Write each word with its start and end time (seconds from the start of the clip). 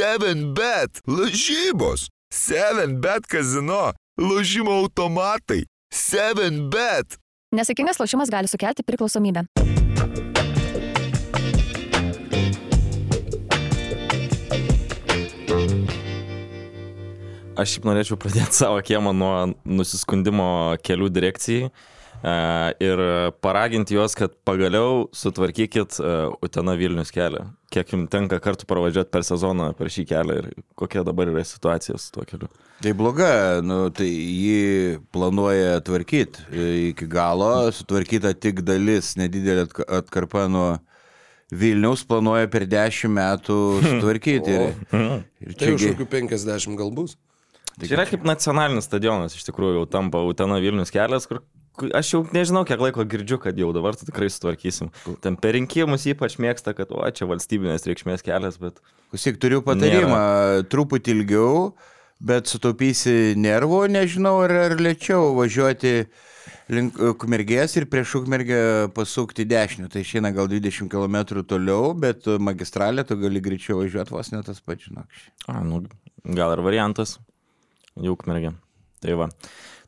7bet, 0.00 1.02
lažybos, 1.06 2.08
7bet 2.32 3.26
kazino, 3.28 3.92
lažymo 4.16 4.72
automatai, 4.80 5.66
7bet. 5.92 7.18
Nesėkmingas 7.52 8.00
lošimas 8.00 8.32
gali 8.32 8.48
sukelti 8.48 8.80
priklausomybę. 8.86 9.44
Aš 17.60 17.74
šiaip 17.74 17.84
norėčiau 17.90 18.16
pradėti 18.16 18.56
savo 18.56 18.80
kiemą 18.80 19.12
nuo 19.12 19.34
nusiskundimo 19.68 20.78
kelių 20.80 21.12
direkcijai 21.12 21.68
ir 22.22 23.00
paraginti 23.40 23.94
juos, 23.96 24.12
kad 24.18 24.34
pagaliau 24.44 25.06
sutvarkykit 25.16 25.96
e, 26.04 26.10
Utena 26.44 26.74
Vilnius 26.76 27.12
kelią. 27.14 27.46
Kiek 27.72 27.92
jums 27.94 28.10
tenka 28.12 28.36
kartų 28.42 28.66
pravažiuoti 28.68 29.12
per 29.14 29.24
sezoną 29.24 29.70
per 29.78 29.88
šį 29.94 30.04
kelią 30.10 30.36
ir 30.42 30.48
kokia 30.76 31.04
dabar 31.06 31.30
yra 31.32 31.44
situacija 31.46 31.96
su 32.02 32.10
tuo 32.12 32.24
keliu. 32.28 32.48
Tai 32.82 32.92
bloga, 32.98 33.30
nu, 33.64 33.86
tai 33.94 34.08
jį 34.10 34.98
planuoja 35.14 35.78
tvarkyti 35.86 36.44
iki 36.90 37.08
galo, 37.12 37.70
sutvarkyta 37.76 38.34
tik 38.36 38.60
dalis, 38.68 39.14
nedidelė 39.20 39.66
atk- 39.68 39.84
atkarpa 40.00 40.44
nuo 40.50 40.70
Vilniaus, 41.50 42.04
planuoja 42.06 42.46
per 42.52 42.66
10 42.70 43.10
metų 43.16 43.56
sutvarkyti. 43.88 44.58
Ir, 44.60 45.08
ir 45.48 45.56
Tai 45.56 45.72
už 45.72 45.80
čiagi- 45.86 45.94
kokių 45.96 46.10
50 46.36 46.76
gal 46.78 46.92
bus. 46.94 47.16
Tai 47.80 47.88
yra 47.96 48.04
kaip 48.04 48.26
nacionalinis 48.28 48.84
stadionas, 48.90 49.32
iš 49.38 49.46
tikrųjų 49.48 49.78
jau 49.80 49.86
tampa 49.88 50.20
Utena 50.28 50.58
Vilnius 50.60 50.90
kelias, 50.92 51.24
kur 51.30 51.40
aš 51.96 52.14
jau 52.14 52.22
nežinau, 52.34 52.64
kiek 52.68 52.80
laiko 52.82 53.04
girdžiu, 53.08 53.40
kad 53.42 53.58
jau 53.58 53.72
dabar 53.76 53.98
tai 53.98 54.08
tikrai 54.08 54.30
sutvarkysim. 54.32 54.92
Ten 55.24 55.36
per 55.40 55.56
rinkimus 55.56 56.06
ypač 56.12 56.38
mėgsta, 56.42 56.76
kad 56.78 56.92
o 56.94 57.04
čia 57.14 57.28
valstybinės 57.30 57.88
reikšmės 57.88 58.26
kelias, 58.26 58.60
bet 58.60 58.80
Klausyk, 59.10 59.40
turiu 59.42 59.58
patarimą, 59.66 60.18
truputį 60.70 61.16
ilgiau, 61.16 61.54
bet 62.22 62.46
sutaupysi 62.46 63.34
nervų, 63.34 63.88
nežinau, 63.90 64.36
ar, 64.44 64.54
ar 64.68 64.74
lėčiau 64.78 65.32
važiuoti 65.34 66.04
link 66.70 67.00
Ukmergės 67.10 67.74
ir 67.80 67.88
prieš 67.90 68.20
Ukmergę 68.20 68.60
pasukti 68.94 69.48
dešinę. 69.50 69.88
Tai 69.90 70.04
išeina 70.04 70.30
gal 70.36 70.46
20 70.52 70.86
km 70.92 71.42
toliau, 71.42 71.90
bet 71.98 72.28
magistralė 72.38 73.02
tu 73.08 73.18
gali 73.18 73.42
greičiau 73.42 73.80
važiuoti 73.80 74.14
vos 74.14 74.30
ne 74.30 74.44
tas 74.46 74.62
pats, 74.62 74.86
žinok. 74.86 75.20
A, 75.50 75.58
nu, 75.66 75.82
gal 76.22 76.54
ir 76.54 76.62
variantas. 76.62 77.16
Jau 77.98 78.14
ukmergė. 78.14 78.54
Tai 79.02 79.18
va. 79.18 79.30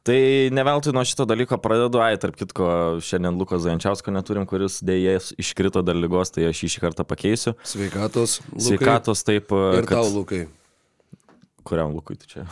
Tai 0.03 0.19
ne 0.51 0.63
veltui 0.67 0.91
nuo 0.95 1.05
šito 1.07 1.23
dalyko 1.31 1.59
pradedu, 1.63 2.01
ai, 2.03 2.17
tarp 2.19 2.35
kitko, 2.35 2.65
šiandien 3.07 3.37
Luko 3.39 3.59
Zančiausko 3.63 4.11
neturim, 4.15 4.49
kuris 4.51 4.81
dėja 4.83 5.21
iškrito 5.39 5.85
dėl 5.87 6.01
lygos, 6.03 6.35
tai 6.35 6.49
aš 6.49 6.65
jį 6.65 6.71
šį 6.75 6.83
kartą 6.83 7.07
pakeisiu. 7.07 7.55
Sveikatos. 7.63 8.41
Lukai. 8.49 8.65
Sveikatos 8.67 9.23
taip, 9.29 9.55
Ir 9.55 9.87
kad... 9.87 10.01
tau, 10.01 10.11
Lukai. 10.11 10.49
Kuriam 11.63 11.93
Lukui 11.95 12.17
tu 12.19 12.27
čia? 12.27 12.43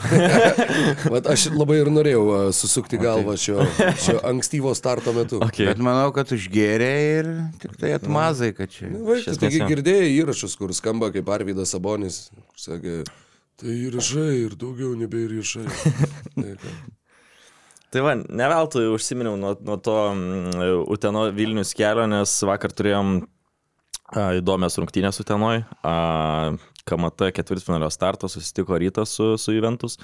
Vat 1.12 1.26
aš 1.32 1.48
labai 1.50 1.80
ir 1.80 1.90
norėjau 1.90 2.22
a, 2.30 2.38
susukti 2.54 3.00
galvą 3.00 3.34
šio, 3.34 3.64
šio 3.98 4.20
ankstyvo 4.30 4.70
starto 4.78 5.10
metu. 5.16 5.40
Okay. 5.48 5.66
Bet 5.72 5.82
manau, 5.82 6.12
kad 6.14 6.30
užgėrė 6.36 6.92
ir 7.16 7.32
tik 7.58 7.74
tai 7.80 7.90
atmazai, 7.96 8.52
kad 8.54 8.70
čia. 8.70 8.92
Va, 8.92 9.18
Iš 9.18 9.26
tu 9.26 9.34
esmės, 9.34 9.42
taigi 9.42 9.66
girdėjai 9.72 10.14
įrašus, 10.20 10.54
kur 10.60 10.70
skamba 10.78 11.10
kaip 11.10 11.34
Arvidas 11.34 11.74
Sabonis, 11.74 12.22
kur 12.38 12.62
sakė, 12.68 12.96
tai 13.58 13.76
įrašai 13.88 14.30
ir 14.44 14.54
daugiau 14.62 14.94
nebeįrašai. 15.02 15.66
Tai 17.90 18.02
va, 18.06 18.14
ne 18.14 18.48
veltui 18.52 18.86
užsiminiau 18.92 19.34
nuo, 19.38 19.56
nuo 19.66 19.76
to 19.82 19.96
mm, 20.14 20.84
Uteno 20.94 21.24
Vilnius 21.34 21.72
kelio, 21.74 22.04
nes 22.10 22.36
vakar 22.46 22.70
turėjom 22.70 23.16
a, 24.14 24.28
įdomias 24.38 24.78
rungtynės 24.78 25.18
Utenoj. 25.24 25.64
A, 25.82 25.94
KMT 26.86 27.32
ketvirtfinalio 27.36 27.90
startas 27.92 28.36
susitiko 28.36 28.78
rytas 28.78 29.16
su, 29.16 29.34
su 29.38 29.54
Juventus. 29.54 29.98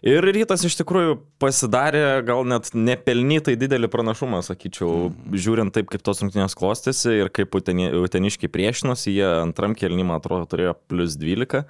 Ir 0.00 0.24
rytas 0.24 0.62
iš 0.64 0.78
tikrųjų 0.78 1.18
pasidarė 1.42 2.22
gal 2.24 2.46
net 2.48 2.70
nepelnytai 2.72 3.52
didelį 3.60 3.90
pranašumą, 3.92 4.40
sakyčiau, 4.46 5.10
žiūrint 5.36 5.74
taip, 5.76 5.90
kaip 5.92 6.04
tos 6.06 6.22
rungtynės 6.24 6.56
klostėsi 6.56 7.18
ir 7.18 7.32
kaip 7.36 7.52
uteni, 7.58 7.90
uteniškai 8.00 8.48
priešinosi, 8.48 9.12
jie 9.12 9.26
antram 9.42 9.76
kelnymą 9.76 10.16
atrodo 10.16 10.48
turėjo 10.48 10.72
plus 10.88 11.18
12. 11.20 11.66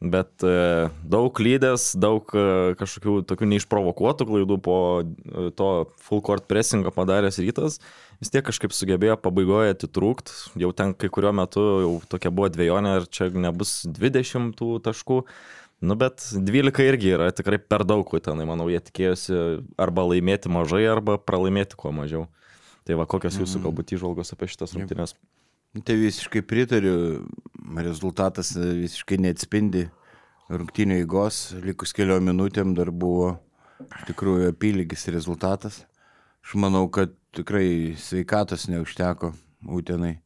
Bet 0.00 0.40
e, 0.40 0.88
daug 1.04 1.36
lydės, 1.44 1.90
daug 2.00 2.30
e, 2.32 2.72
kažkokių 2.80 3.18
tokių 3.28 3.48
neišprovokuotų 3.50 4.26
klaidų 4.30 4.56
po 4.64 4.76
e, 5.04 5.50
to 5.52 5.68
full 6.00 6.22
court 6.24 6.46
pressingo 6.48 6.88
padaręs 6.94 7.36
rytas, 7.44 7.76
vis 8.16 8.32
tiek 8.32 8.46
kažkaip 8.46 8.72
sugebėjo 8.72 9.18
pabaigoje 9.20 9.74
atitrūkt, 9.74 10.32
jau 10.62 10.70
ten 10.72 10.94
kai 10.96 11.10
kuriuo 11.12 11.34
metu 11.36 11.64
jau 11.84 11.92
tokia 12.08 12.32
buvo 12.32 12.48
dviejonė, 12.48 12.94
ar 13.02 13.08
čia 13.12 13.28
nebus 13.28 13.82
20 13.84 14.56
tų 14.56 14.70
taškų. 14.88 15.20
Nu, 15.84 15.96
bet 16.00 16.24
12 16.32 16.88
irgi 16.88 17.12
yra 17.18 17.28
tikrai 17.36 17.60
per 17.60 17.84
daug, 17.88 18.08
tenai, 18.24 18.48
manau, 18.48 18.70
jie 18.72 18.80
tikėjosi 18.84 19.36
arba 19.80 20.06
laimėti 20.08 20.52
mažai, 20.52 20.86
arba 20.88 21.20
pralaimėti 21.20 21.76
kuo 21.80 21.92
mažiau. 21.96 22.24
Tai 22.88 22.96
va, 23.00 23.04
kokios 23.08 23.36
jūsų 23.40 23.66
galbūt 23.68 23.94
įžvalgos 23.96 24.32
apie 24.32 24.48
šitas 24.48 24.72
rungtynės? 24.76 25.12
Tai 25.70 25.94
visiškai 25.94 26.40
pritariu, 26.42 27.28
rezultatas 27.78 28.56
visiškai 28.58 29.20
neatspindi 29.22 29.84
rungtynio 30.50 30.96
eigos, 30.98 31.52
likus 31.62 31.94
keliom 31.94 32.26
minutėm 32.26 32.72
dar 32.74 32.90
buvo 32.90 33.36
iš 33.84 34.08
tikrųjų 34.08 34.48
apylygis 34.50 35.06
rezultatas. 35.14 35.84
Aš 36.42 36.56
manau, 36.58 36.88
kad 36.90 37.14
tikrai 37.38 37.94
sveikatos 38.02 38.66
neužteko 38.66 39.30
Utenai. 39.70 40.16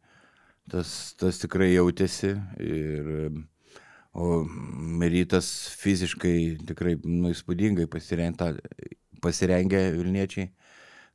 Tas, 0.73 1.13
tas 1.21 1.43
tikrai 1.43 1.75
jautėsi 1.75 2.33
ir 2.65 3.37
o 4.17 4.49
rytas 5.13 5.77
fiziškai 5.77 6.37
tikrai 6.73 6.97
nu, 7.05 7.37
įspūdingai 7.37 7.85
pasirengę, 7.93 9.91
Vilniečiai. 10.01 10.55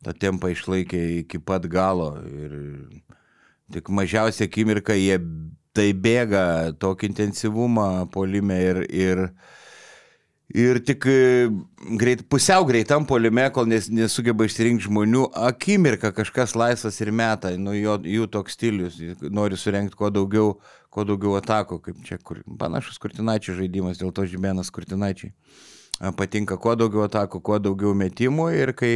tą 0.05 0.13
tempą 0.13 0.53
išlaikė 0.53 0.99
iki 1.25 1.41
pat 1.41 1.65
galo 1.65 2.13
ir 2.29 2.53
tik 3.73 3.89
mažiausia 3.93 4.47
akimirka 4.49 4.97
jie 4.97 5.19
tai 5.75 5.91
bėga 5.93 6.73
tokį 6.81 7.11
intensyvumą 7.11 8.09
polime 8.13 8.57
ir, 8.63 8.81
ir, 8.89 9.21
ir 10.51 10.79
tik 10.85 11.05
e, 11.09 11.47
greit, 12.01 12.25
pusiau 12.31 12.65
greitam 12.67 13.05
polime, 13.09 13.45
kol 13.55 13.69
nes, 13.69 13.89
nesugeba 13.93 14.47
išsirinkti 14.47 14.89
žmonių, 14.89 15.27
akimirka 15.49 16.11
kažkas 16.15 16.55
laisvas 16.59 16.99
ir 17.03 17.13
meta, 17.15 17.53
nu, 17.61 17.75
jo, 17.77 17.99
jų 18.03 18.29
toks 18.33 18.57
stilius, 18.57 18.99
nori 19.29 19.59
surenkti 19.59 19.97
kuo 19.99 20.11
daugiau, 20.13 20.55
kuo 20.93 21.05
daugiau 21.07 21.37
atakų, 21.39 21.81
kaip 21.85 22.05
čia 22.07 22.19
kur, 22.23 22.41
panašus 22.59 23.01
kurtinaičių 23.01 23.59
žaidimas, 23.61 24.01
dėl 24.01 24.13
to 24.15 24.25
žemėnas 24.29 24.73
kurtinaičiai. 24.73 25.35
Patinka 26.15 26.55
kuo 26.55 26.77
daugiau 26.79 27.03
atakų, 27.09 27.41
kuo 27.43 27.57
daugiau 27.59 27.91
metimų 27.97 28.45
ir 28.55 28.71
kai 28.71 28.93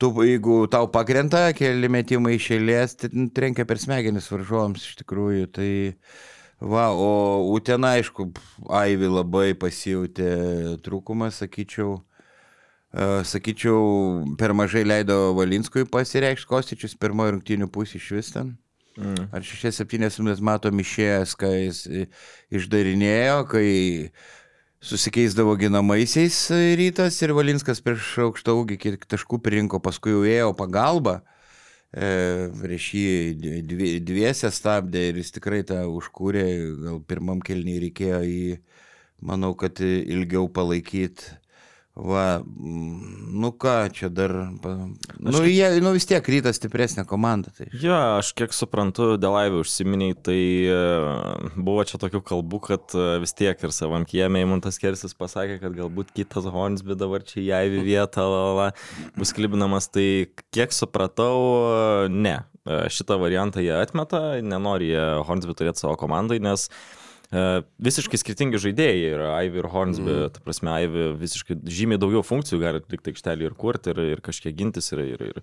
tu, 0.00 0.10
jeigu 0.24 0.64
tau 0.72 0.88
pakrenta 0.92 1.50
keli 1.56 1.90
metimai 1.92 2.36
iš 2.38 2.50
eilės, 2.56 2.96
tai 2.98 3.10
trenkia 3.36 3.66
per 3.68 3.80
smegenis 3.82 4.30
varžovams 4.32 4.86
iš 4.88 5.00
tikrųjų. 5.02 5.50
Tai 5.52 5.70
va, 6.60 6.88
o 6.92 7.10
Utena, 7.52 7.94
aišku, 7.98 8.30
Aivi 8.80 9.10
labai 9.10 9.52
pasijutė 9.58 10.30
trūkumas, 10.84 11.42
sakyčiau. 11.44 12.00
E, 12.90 13.04
Sakyčiau, 13.22 14.34
per 14.40 14.50
mažai 14.56 14.82
leido 14.82 15.30
Valinskui 15.36 15.84
pasireikšti 15.86 16.48
Kostičius 16.50 16.96
pirmojo 16.98 17.36
rungtynių 17.36 17.70
pusė 17.70 18.00
iš 18.00 18.08
vis 18.16 18.32
ten. 18.34 18.56
Mm. 18.98 19.28
Ar 19.30 19.46
6-7 19.46 20.18
minutės 20.18 20.42
matom 20.42 20.80
išėjęs, 20.82 21.36
kai 21.38 21.52
jis 21.68 21.84
e, 21.86 22.06
išdarinėjo, 22.58 23.36
kai 23.52 23.68
susikeisdavo 24.80 25.56
ginamaisiais 25.60 26.36
rytas 26.80 27.18
ir 27.20 27.34
Valinskas 27.36 27.82
prieš 27.84 28.14
aukštą 28.24 28.54
ūgį 28.62 28.78
kiek 28.80 29.04
taškų 29.12 29.40
pririnko, 29.44 29.80
paskui 29.84 30.14
jau 30.14 30.22
ėjo 30.24 30.54
pagalba. 30.56 31.20
E, 31.90 32.48
prieš 32.54 32.86
jį 32.94 33.62
dvi, 33.66 33.90
dviese 34.06 34.48
stabdė 34.54 35.08
ir 35.10 35.20
jis 35.20 35.34
tikrai 35.36 35.60
tą 35.66 35.82
užkūrė, 35.90 36.44
gal 36.84 37.00
pirmam 37.02 37.42
kelniui 37.44 37.80
reikėjo 37.88 38.20
jį, 38.24 38.58
manau, 39.26 39.52
kad 39.58 39.82
ilgiau 39.82 40.46
palaikyti. 40.48 41.34
Va, 42.00 42.40
mm, 42.40 43.32
nu 43.40 43.50
ką, 43.52 43.74
čia 43.92 44.08
dar. 44.08 44.32
Nu, 45.20 45.42
jie, 45.44 45.66
nu 45.84 45.92
vis 45.92 46.06
tiek 46.08 46.24
rytas 46.32 46.56
stipresnė 46.56 47.04
komanda. 47.08 47.52
Tai. 47.56 47.66
Jo, 47.76 47.96
aš 48.20 48.30
kiek 48.38 48.54
suprantu, 48.56 49.12
dėl 49.20 49.36
Aivį 49.36 49.60
užsiminiai, 49.60 50.16
tai 50.16 50.38
e, 50.64 50.78
buvo 51.58 51.84
čia 51.88 52.00
tokių 52.00 52.22
kalbų, 52.30 52.60
kad 52.70 52.96
e, 52.96 53.08
vis 53.20 53.36
tiek 53.36 53.60
ir 53.60 53.74
savam 53.76 54.06
kiemė 54.08 54.44
Eimantas 54.46 54.80
Kersis 54.80 55.16
pasakė, 55.18 55.58
kad 55.60 55.76
galbūt 55.76 56.14
kitas 56.16 56.48
Hornsby 56.48 56.96
dabar 56.96 57.26
čia 57.26 57.42
į 57.42 57.50
Aivį 57.58 57.82
vietą 57.90 58.24
la, 58.24 58.40
la, 58.46 58.54
la, 58.56 59.10
bus 59.18 59.34
klibinamas, 59.36 59.90
tai 59.92 60.30
kiek 60.56 60.72
supratau, 60.76 61.36
e, 62.06 62.08
ne. 62.14 62.38
Šitą 62.92 63.16
variantą 63.18 63.62
jie 63.64 63.72
atmeta, 63.72 64.36
nenori 64.44 64.92
jie 64.92 65.04
Hornsby 65.26 65.56
turėti 65.58 65.80
savo 65.80 65.96
komandai, 65.98 66.36
nes 66.44 66.68
e, 66.68 66.99
visiškai 67.30 68.18
skirtingi 68.18 68.58
žaidėjai 68.58 69.10
yra 69.12 69.32
Ivy 69.46 69.60
ir 69.62 69.68
Hornsby, 69.70 70.10
mm. 70.10 70.32
ta 70.34 70.42
prasme, 70.42 70.72
Ivy 70.86 71.10
visiškai 71.20 71.60
žymiai 71.62 72.00
daugiau 72.02 72.24
funkcijų 72.26 72.58
gali 72.62 72.82
atlikti 72.82 73.12
aikštelį 73.12 73.46
ir 73.46 73.54
kurti, 73.58 73.94
ir, 73.94 74.02
ir 74.16 74.22
kažkiek 74.24 74.56
gintis, 74.58 74.90
ir, 74.96 75.04
ir, 75.14 75.22
ir, 75.28 75.42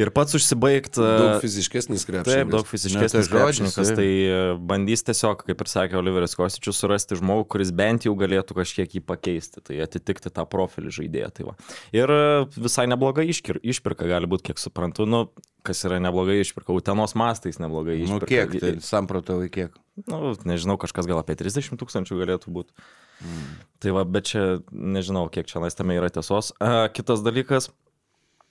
ir 0.00 0.10
pats 0.14 0.34
užsibaigti. 0.36 1.00
Daug 1.00 1.44
fiziškesnis 1.44 2.04
krepšininkas. 2.08 2.34
Taip, 2.34 2.50
daug 2.52 2.68
fiziškesnis 2.68 3.28
tai 3.28 3.38
krepšininkas, 3.38 3.90
taip. 3.90 4.00
tai 4.00 4.08
e, 4.08 4.40
bandys 4.70 5.06
tiesiog, 5.06 5.44
kaip 5.46 5.64
ir 5.64 5.70
sakė 5.70 5.98
Oliveris 6.00 6.34
Kostičius, 6.38 6.80
surasti 6.82 7.18
žmogų, 7.20 7.46
kuris 7.54 7.70
bent 7.76 8.08
jau 8.08 8.14
galėtų 8.18 8.58
kažkiek 8.58 8.98
jį 8.98 9.04
pakeisti, 9.06 9.62
tai 9.64 9.78
atitikti 9.84 10.32
tą 10.34 10.46
profilį 10.50 10.94
žaidėją. 10.98 11.30
Tai 11.38 11.48
va. 11.50 11.56
ir 11.94 12.14
e, 12.14 12.24
visai 12.58 12.88
nebloga 12.90 13.26
iškir, 13.26 13.62
išpirka 13.62 14.10
gali 14.10 14.30
būti, 14.30 14.48
kiek 14.50 14.62
suprantu, 14.62 15.06
nu, 15.10 15.24
kas 15.64 15.80
yra 15.88 16.00
neblogai 16.02 16.40
išpirka, 16.42 16.74
utenos 16.76 17.14
mastais 17.18 17.60
neblogai 17.62 18.00
Nu 18.02 18.18
išpirka. 18.18 18.50
kiek, 18.50 18.58
tai 18.60 18.74
samprotavai 18.84 19.48
kiek. 19.52 19.78
Nu, 20.10 20.34
nežinau, 20.44 20.76
kažkas 20.80 21.06
gal 21.06 21.22
apie 21.22 21.38
30 21.38 21.78
tūkstančių 21.80 22.18
galėtų 22.18 22.52
būti. 22.52 22.74
Mm. 23.22 23.46
Tai 23.80 23.94
va, 23.94 24.02
bet 24.04 24.26
čia 24.32 24.42
nežinau, 24.74 25.28
kiek 25.32 25.46
čia 25.48 25.62
laistame 25.62 25.94
yra 25.96 26.10
tiesos. 26.12 26.50
A, 26.58 26.90
kitas 26.92 27.22
dalykas, 27.24 27.70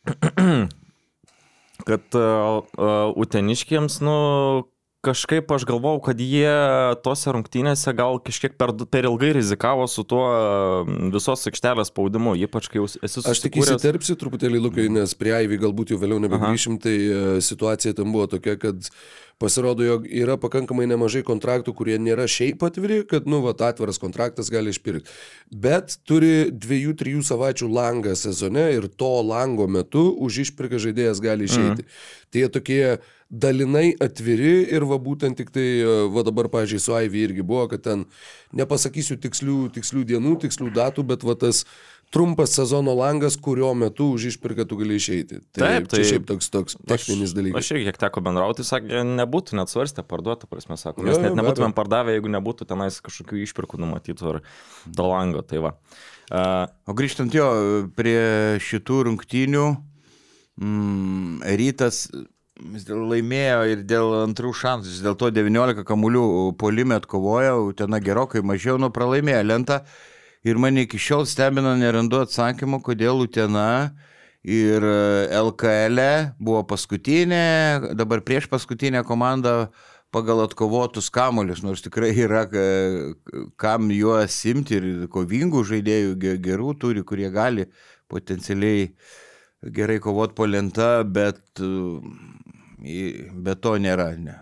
kad 1.87 2.15
a, 2.15 2.61
a, 2.77 3.11
uteniškiams, 3.15 3.99
nu, 4.05 4.15
kažkaip 5.03 5.51
aš 5.51 5.65
galvau, 5.67 5.97
kad 6.03 6.19
jie 6.23 6.51
tose 7.03 7.31
rungtynėse 7.35 7.91
gal 7.97 8.21
kažkiek 8.23 8.55
per, 8.59 8.71
per 8.87 9.07
ilgai 9.09 9.33
rizikavo 9.35 9.87
su 9.91 10.05
tuo 10.07 10.21
a, 10.23 10.37
visos 11.11 11.43
aikštelės 11.51 11.91
spaudimu, 11.91 12.37
ypač 12.45 12.69
kai 12.71 12.79
jau 12.79 12.87
esi 12.87 13.19
Aš 13.19 13.43
tik 13.43 13.57
susikūręs. 13.57 13.75
įsiterpsiu 13.75 14.15
truputėlį, 14.21 14.61
Lukai, 14.63 14.87
nes 14.93 15.15
prie 15.19 15.35
Aivį 15.41 15.59
galbūt 15.65 15.91
jau 15.91 15.99
vėliau 15.99 16.21
nebegrįšim, 16.23 16.79
tai 16.83 16.95
e, 16.95 17.21
situacija 17.43 17.97
tam 17.99 18.15
buvo 18.15 18.29
tokia, 18.31 18.55
kad 18.61 18.87
pasirodo, 19.43 19.83
jog 19.83 20.05
yra 20.07 20.37
pakankamai 20.39 20.85
nemažai 20.87 21.23
kontraktų, 21.27 21.73
kurie 21.75 21.97
nėra 21.99 22.29
šiaip 22.29 22.63
atviri, 22.63 23.01
kad, 23.09 23.27
nu, 23.27 23.41
va, 23.43 23.51
atviras 23.67 23.99
kontraktas 23.99 24.51
gali 24.53 24.71
išpirkti. 24.71 25.11
Bet 25.51 25.97
turi 26.07 26.47
dviejų, 26.47 26.95
trijų 27.01 27.25
savaičių 27.27 27.67
langą 27.67 28.15
sezone 28.19 28.69
ir 28.77 28.87
to 28.87 29.11
lango 29.25 29.67
metu 29.67 30.05
už 30.23 30.45
išpirką 30.47 30.79
žaidėjas 30.85 31.19
gali 31.23 31.49
išeiti. 31.49 31.83
Mm. 31.83 32.23
Tai 32.33 32.45
jie 32.45 32.49
tokie 32.55 32.83
dalinai 33.33 33.95
atviri 34.03 34.67
ir 34.69 34.85
va 34.85 34.99
būtent 35.01 35.39
tik 35.39 35.49
tai, 35.53 35.65
e, 35.81 35.95
va 36.13 36.21
dabar, 36.25 36.51
pažiūrėjau, 36.53 36.85
su 36.85 36.93
Aivy 36.97 37.23
irgi 37.25 37.45
buvo, 37.45 37.65
kad 37.71 37.81
ten 37.85 38.05
nepasakysiu 38.53 39.17
tikslių, 39.23 39.57
tikslių 39.73 40.03
dienų, 40.13 40.35
tikslių 40.45 40.69
datų, 40.75 41.05
bet 41.09 41.25
va 41.25 41.33
tas 41.41 41.63
trumpas 42.13 42.53
sezono 42.53 42.93
langas, 42.93 43.33
kurio 43.41 43.71
metu 43.73 44.11
už 44.13 44.27
išpirką 44.29 44.67
tu 44.69 44.77
gali 44.77 44.99
išeiti. 45.01 45.39
Tai, 45.49 45.63
Taip, 45.65 45.87
tai- 45.89 46.03
šiaip 46.05 46.27
toks, 46.29 46.51
toks 46.53 46.77
techninis 46.85 47.33
dalykas. 47.33 47.57
Aš 47.63 47.71
irgi 47.73 47.87
kiek 47.89 47.97
teko 48.03 48.21
bendrauti, 48.21 48.61
sakė, 48.67 49.01
nebūtų 49.17 49.57
net 49.57 49.73
svarstę 49.73 50.05
parduoti, 50.05 50.45
prasme, 50.51 50.77
sako, 50.77 51.01
mes 51.01 51.17
jo, 51.17 51.23
net 51.23 51.33
be 51.33 51.41
nebūtumėm 51.41 51.73
pardavę, 51.73 52.13
jeigu 52.13 52.29
nebūtų 52.29 52.69
tenais 52.69 53.01
kažkokių 53.01 53.41
išpirkų 53.47 53.81
numatytų 53.81 54.29
ar 54.35 54.41
to 54.93 55.07
lango. 55.09 55.41
Tai 55.41 55.63
va. 55.65 55.73
Uh, 56.29 56.67
O 56.85 56.93
grįžtant 56.93 57.33
jo 57.33 57.49
prie 57.97 58.61
šitų 58.61 59.01
rungtynių, 59.09 59.65
mm, 60.61 61.41
rytas 61.57 62.05
dėl 62.59 63.05
laimėjo 63.09 63.59
ir 63.71 63.83
dėl 63.87 64.13
antrų 64.23 64.53
šansų, 64.53 64.89
vis 64.91 65.03
dėl 65.03 65.15
to 65.17 65.29
19 65.33 65.85
kamuolių 65.87 66.53
polime 66.59 66.97
atkovojo, 66.99 67.71
ten 67.77 67.97
gerokai 68.03 68.43
mažiau 68.45 68.77
nuo 68.77 68.91
pralaimėjo 68.93 69.43
lentą. 69.45 69.81
Ir 70.43 70.59
mane 70.59 70.83
iki 70.83 70.99
šiol 70.99 71.23
stebina, 71.25 71.73
nerandu 71.79 72.19
atsakymų, 72.19 72.81
kodėl 72.83 73.23
Utena 73.23 73.93
ir 74.43 74.83
LKL 74.83 76.01
buvo 76.37 76.65
paskutinė, 76.67 77.93
dabar 77.95 78.21
prieš 78.27 78.49
paskutinę 78.51 79.05
komandą 79.07 79.69
pagal 80.13 80.43
atkovotus 80.43 81.07
kamuolius, 81.09 81.63
nors 81.63 81.81
tikrai 81.81 82.11
yra 82.11 82.43
ka- 82.45 83.15
kam 83.57 83.87
juos 83.89 84.35
simti 84.35 84.77
ir 84.77 85.07
kovingų 85.09 85.63
žaidėjų 85.71 86.17
ge- 86.19 86.37
gerų 86.43 86.75
turi, 86.77 87.01
kurie 87.07 87.31
gali 87.33 87.65
potencialiai 88.11 88.91
gerai 89.63 89.97
kovot 90.03 90.35
po 90.35 90.45
lentą, 90.45 91.07
bet 91.07 91.39
be 92.83 93.55
to 93.55 93.77
nėra. 93.79 94.11
Ne. 94.19 94.35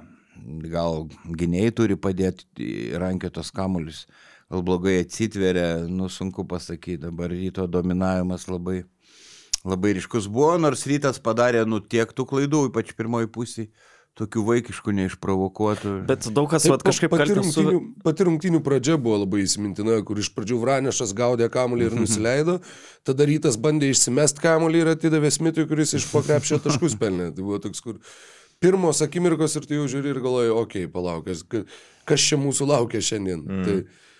Gal 0.71 1.05
gynėjai 1.38 1.73
turi 1.77 1.97
padėti 1.99 2.91
rankėtos 2.97 3.51
kamuolius, 3.53 4.07
gal 4.49 4.63
blogai 4.65 4.97
atsitveria, 5.03 5.83
nu 5.88 6.09
sunku 6.09 6.47
pasakyti, 6.49 7.03
dabar 7.05 7.29
ryto 7.29 7.67
dominavimas 7.69 8.47
labai, 8.49 8.81
labai 9.61 9.93
ryškus 9.99 10.27
buvo, 10.31 10.55
nors 10.57 10.88
rytas 10.89 11.21
padarė 11.21 11.61
nu 11.69 11.79
tiek 11.79 12.09
tų 12.09 12.25
klaidų, 12.33 12.65
ypač 12.71 12.95
pirmoji 12.97 13.29
pusė, 13.31 13.67
tokių 14.19 14.43
vaikiškų 14.47 14.93
neišprovokuotų. 14.97 15.93
bet 16.09 16.27
daug 16.35 16.49
kas 16.51 16.65
Taip, 16.65 16.73
vat, 16.73 16.83
kažkaip 16.83 17.13
pati 17.13 17.23
kaltina 17.23 17.43
su... 17.47 17.63
rungtynių, 17.63 18.03
pati 18.03 18.27
rungtynių 18.27 18.59
pradžia 18.65 18.97
buvo 18.99 19.21
labai 19.23 19.45
įsimintina, 19.45 20.01
kur 20.07 20.19
iš 20.19 20.31
pradžių 20.35 20.59
Vranešas 20.61 21.13
gaudė 21.17 21.47
kamuolį 21.53 21.87
ir 21.87 21.95
nusileido, 21.95 22.57
tada 23.07 23.27
rytas 23.29 23.57
bandė 23.61 23.91
išsimest 23.93 24.43
kamuolį 24.43 24.83
ir 24.83 24.91
atidavė 24.97 25.31
Smitui, 25.31 25.65
kuris 25.69 25.95
iš 25.97 26.09
pokrepšio 26.11 26.59
taškus 26.65 26.99
pelnė. 26.99 27.31
Tai 27.31 27.47
buvo 27.47 27.61
toks, 27.63 27.83
kur 27.85 28.01
pirmos 28.61 29.01
akimirkos 29.05 29.55
ir 29.57 29.67
tu 29.69 29.79
jau 29.79 29.87
žiūri 29.95 30.11
ir 30.11 30.21
galvoji, 30.21 30.53
okei, 30.59 30.85
okay, 30.85 30.91
palauk, 30.91 31.31
kas, 31.31 31.45
kas 32.09 32.27
čia 32.27 32.39
mūsų 32.41 32.67
laukia 32.73 33.01
šiandien. 33.07 33.47
Mm. 33.47 33.63
Tai, 33.65 34.10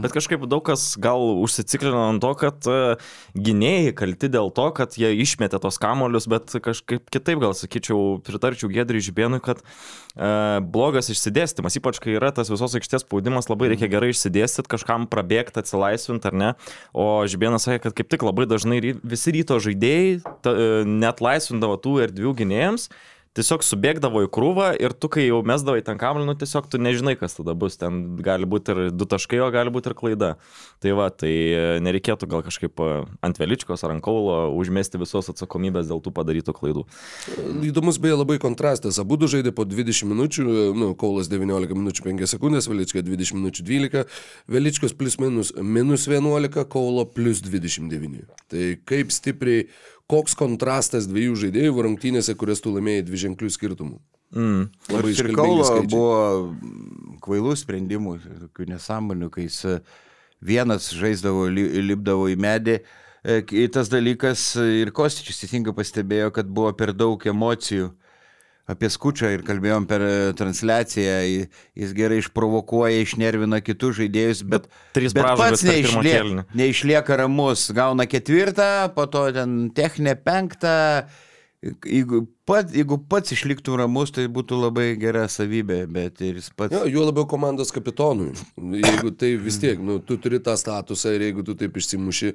Bet 0.00 0.14
kažkaip 0.16 0.46
daug 0.48 0.62
kas 0.64 0.94
gal 0.96 1.20
užsiciklino 1.44 2.06
ant 2.08 2.22
to, 2.24 2.30
kad 2.40 2.68
uh, 2.70 3.10
gynėjai 3.36 3.90
kalti 3.98 4.30
dėl 4.32 4.48
to, 4.56 4.64
kad 4.72 4.96
jie 4.96 5.10
išmetė 5.20 5.60
tos 5.60 5.76
kamolius, 5.82 6.24
bet 6.32 6.54
kažkaip 6.64 7.04
kitaip 7.12 7.42
gal 7.42 7.52
sakyčiau, 7.52 8.16
pritarčiau 8.24 8.70
Gedriui 8.72 9.04
Žibėnui, 9.04 9.42
kad 9.44 9.60
uh, 9.60 10.64
blogas 10.64 11.12
išsidėstymas, 11.12 11.76
ypač 11.82 12.00
kai 12.00 12.16
yra 12.16 12.32
tas 12.32 12.48
visos 12.48 12.78
aikštės 12.80 13.04
spaudimas, 13.04 13.50
labai 13.52 13.74
reikia 13.74 13.90
gerai 13.92 14.14
išsidėstyti, 14.14 14.72
kažkam 14.72 15.04
prabėgti, 15.12 15.60
atsilaisvinti 15.60 16.32
ar 16.32 16.40
ne. 16.40 16.50
O 16.96 17.28
Žibėnas 17.28 17.68
sakė, 17.68 17.84
kad 17.90 17.98
kaip 18.00 18.08
tik 18.16 18.24
labai 18.24 18.48
dažnai 18.48 18.80
visi 18.80 19.36
ryto 19.36 19.60
žaidėjai 19.68 20.18
ta, 20.40 20.56
uh, 20.56 20.88
net 20.88 21.20
laisvindavo 21.20 21.76
tų 21.84 21.98
erdvių 22.08 22.34
gynėjams. 22.40 22.88
Tiesiog 23.38 23.62
subėgdavo 23.62 24.24
į 24.26 24.28
krūvą 24.34 24.72
ir 24.82 24.90
tu, 24.98 25.06
kai 25.14 25.28
jau 25.28 25.38
mesdavai 25.46 25.78
ten 25.86 26.00
kamuolį, 26.00 26.26
nu 26.26 26.34
tiesiog 26.38 26.66
tu 26.72 26.80
nežinai, 26.82 27.14
kas 27.20 27.36
tada 27.36 27.54
bus. 27.54 27.76
Ten 27.78 28.16
gali 28.24 28.48
būti 28.50 28.74
ir 28.74 28.80
du 28.90 29.06
taškai, 29.06 29.38
o 29.44 29.50
gali 29.54 29.70
būti 29.70 29.92
ir 29.92 29.94
klaida. 29.98 30.30
Tai 30.78 30.92
va, 30.94 31.08
tai 31.10 31.30
e, 31.30 31.62
nereikėtų 31.82 32.28
gal 32.30 32.44
kažkaip 32.46 32.78
e, 32.78 32.88
ant 33.26 33.40
veličkos 33.40 33.82
ar 33.82 33.96
ant 33.96 34.04
kaulo 34.04 34.36
užmesti 34.54 35.00
visos 35.00 35.26
atsakomybės 35.32 35.88
dėl 35.90 36.02
tų 36.04 36.12
padarytų 36.14 36.54
klaidų. 36.54 36.84
Įdomus 37.66 37.98
beje 38.02 38.20
labai 38.20 38.38
kontrastas. 38.42 39.00
Abu 39.02 39.18
du 39.18 39.26
žaidė 39.30 39.50
po 39.56 39.66
20 39.66 40.06
minučių, 40.12 40.46
nu, 40.78 40.92
Kaulas 40.98 41.30
19 41.32 41.74
minučių 41.74 42.06
5 42.06 42.30
sekundės, 42.30 42.70
Velička 42.70 43.02
20 43.02 43.40
minučių 43.40 43.66
12, 43.66 44.04
Veličkos 44.54 44.94
plus 44.98 45.18
minus 45.18 45.50
minus 45.58 46.06
11, 46.06 46.62
Kaulo 46.70 47.08
plus 47.10 47.42
29. 47.42 48.28
Tai 48.48 48.68
kaip 48.86 49.10
stipriai, 49.14 49.66
koks 50.08 50.38
kontrastas 50.38 51.08
dviejų 51.10 51.36
žaidėjų 51.42 51.84
rungtynėse, 51.88 52.38
kurias 52.38 52.62
tu 52.64 52.72
laimėjai 52.72 53.04
dvi 53.10 53.24
ženklių 53.26 53.50
skirtumų. 53.52 53.98
Mm. 54.36 54.68
Labai 54.92 55.12
ir 55.14 55.30
Kaulo 55.36 55.64
skaičiai. 55.64 55.90
buvo 55.92 57.18
kvailų 57.24 57.54
sprendimų, 57.56 58.18
tokių 58.46 58.68
nesąmonių, 58.74 59.30
kai 59.32 59.46
jis 59.46 59.62
e, 59.68 59.78
vienas 60.40 60.90
žaisdavo, 60.94 61.46
li- 61.52 61.82
lipdavo 61.90 62.28
į 62.30 62.36
medį. 62.40 62.78
E, 63.24 63.40
Kitas 63.42 63.88
dalykas, 63.90 64.54
e, 64.56 64.82
ir 64.84 64.92
Kostičius 64.94 65.40
teisingai 65.42 65.74
pastebėjo, 65.74 66.30
kad 66.32 66.46
buvo 66.46 66.72
per 66.72 66.92
daug 66.94 67.18
emocijų 67.26 67.90
apie 68.68 68.88
skučią 68.92 69.30
ir 69.32 69.42
kalbėjom 69.48 69.86
per 69.88 70.02
e, 70.04 70.10
transliaciją, 70.36 71.14
Ji- 71.24 71.46
jis 71.82 71.92
gerai 71.96 72.18
išprovokuoja, 72.22 73.00
išnervina 73.02 73.62
kitus 73.64 73.96
žaidėjus, 73.96 74.42
bet, 74.44 74.66
bet 74.94 75.14
pražangos 75.16 75.40
pats 75.40 75.62
per 75.64 75.72
pirmą 75.72 76.02
neišlie, 76.02 76.12
kėlinį. 76.18 76.44
neišlieka 76.60 77.16
ramus, 77.22 77.70
gauna 77.72 78.04
ketvirtą, 78.06 78.68
po 78.94 79.06
to 79.08 79.32
ten 79.32 79.70
techninę 79.74 80.14
penktą. 80.20 80.76
Jeigu, 81.58 82.20
pat, 82.46 82.68
jeigu 82.70 83.00
pats 83.10 83.32
išliktų 83.34 83.80
ramus, 83.80 84.12
tai 84.14 84.28
būtų 84.30 84.60
labai 84.60 84.92
gera 85.00 85.24
savybė, 85.26 85.80
bet 85.90 86.20
ir 86.22 86.36
jis 86.38 86.52
pats... 86.54 86.76
Jo, 86.76 86.84
juo 86.86 87.06
labiau 87.08 87.26
komandos 87.26 87.74
kapitonui. 87.74 88.30
Jeigu 88.78 89.10
tai 89.18 89.32
vis 89.42 89.58
tiek, 89.58 89.80
nu, 89.82 89.98
tu 89.98 90.20
turi 90.22 90.38
tą 90.38 90.54
statusą 90.58 91.16
ir 91.16 91.26
jeigu 91.26 91.42
tu 91.42 91.56
taip 91.58 91.80
išsimuši, 91.82 92.30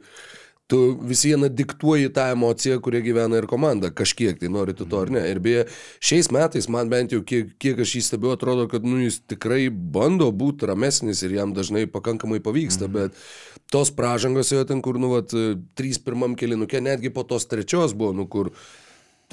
tu 0.68 0.82
vis 1.08 1.24
viena 1.24 1.48
diktuoji 1.48 2.12
tą 2.12 2.28
emociją, 2.34 2.82
kurie 2.84 3.00
gyvena 3.06 3.40
ir 3.40 3.48
komanda. 3.48 3.94
Kažkiek 3.96 4.44
tai 4.44 4.52
nori 4.52 4.76
tu 4.76 4.90
to 4.92 5.00
ar 5.06 5.16
ne. 5.16 5.24
Ir 5.32 5.40
beje, 5.44 5.66
šiais 6.04 6.28
metais 6.36 6.68
man 6.68 6.92
bent 6.92 7.16
jau 7.16 7.24
kiek, 7.24 7.56
kiek 7.64 7.80
aš 7.80 7.96
jį 7.96 8.06
stebiu, 8.10 8.36
atrodo, 8.36 8.68
kad 8.72 8.84
nu, 8.84 9.00
jis 9.06 9.22
tikrai 9.24 9.70
bando 9.72 10.28
būti 10.36 10.68
ramesnis 10.68 11.24
ir 11.24 11.40
jam 11.40 11.56
dažnai 11.56 11.88
pakankamai 11.88 12.44
pavyksta, 12.44 12.92
mhm. 12.92 13.00
bet 13.00 13.72
tos 13.72 13.96
pražangos 13.96 14.52
jo 14.52 14.68
ten, 14.68 14.84
kur, 14.84 15.00
nu, 15.00 15.16
vat, 15.16 15.32
trys 15.80 16.04
pirmam 16.04 16.36
kelinuke, 16.36 16.84
netgi 16.84 17.12
po 17.14 17.24
tos 17.24 17.48
trečios 17.48 17.96
buvo, 17.96 18.12
nu, 18.20 18.28
kur 18.28 18.52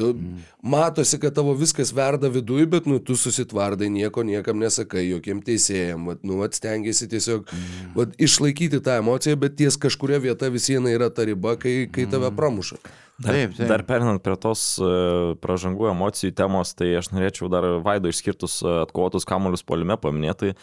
Tu 0.00 0.10
matosi, 0.62 1.18
kad 1.20 1.34
tavo 1.36 1.52
viskas 1.58 1.92
verda 1.96 2.30
viduje, 2.32 2.64
bet 2.70 2.88
nu, 2.88 2.96
tu 3.04 3.16
susitvardai, 3.20 3.90
nieko 3.92 4.24
niekam 4.24 4.60
nesakai, 4.62 5.04
jokiem 5.10 5.42
teisėjam, 5.44 6.08
vat, 6.08 6.24
nu, 6.24 6.38
vat, 6.40 6.56
stengiasi 6.56 7.10
tiesiog 7.10 7.52
vat, 7.98 8.16
išlaikyti 8.16 8.80
tą 8.84 8.96
emociją, 9.02 9.36
bet 9.42 9.58
ties 9.60 9.76
kažkuria 9.80 10.22
vieta 10.24 10.48
vis 10.52 10.70
viena 10.72 10.92
yra 10.94 11.10
ta 11.12 11.28
riba, 11.28 11.58
kai, 11.60 11.84
kai 11.92 12.08
tave 12.10 12.32
pramuša. 12.36 12.80
Dar, 13.20 13.36
Taip, 13.36 13.52
taip. 13.52 13.68
dar 13.68 13.82
perinant 13.84 14.22
prie 14.24 14.34
tos 14.40 14.62
uh, 14.80 15.34
pražangų 15.44 15.90
emocijų 15.90 16.32
temos, 16.32 16.72
tai 16.72 16.94
aš 16.96 17.10
norėčiau 17.12 17.50
dar 17.52 17.66
Vaido 17.84 18.08
išskirtus 18.08 18.62
uh, 18.64 18.78
atkovotus 18.86 19.28
kamuolius 19.28 19.66
polime 19.66 19.98
paminėti. 20.00 20.54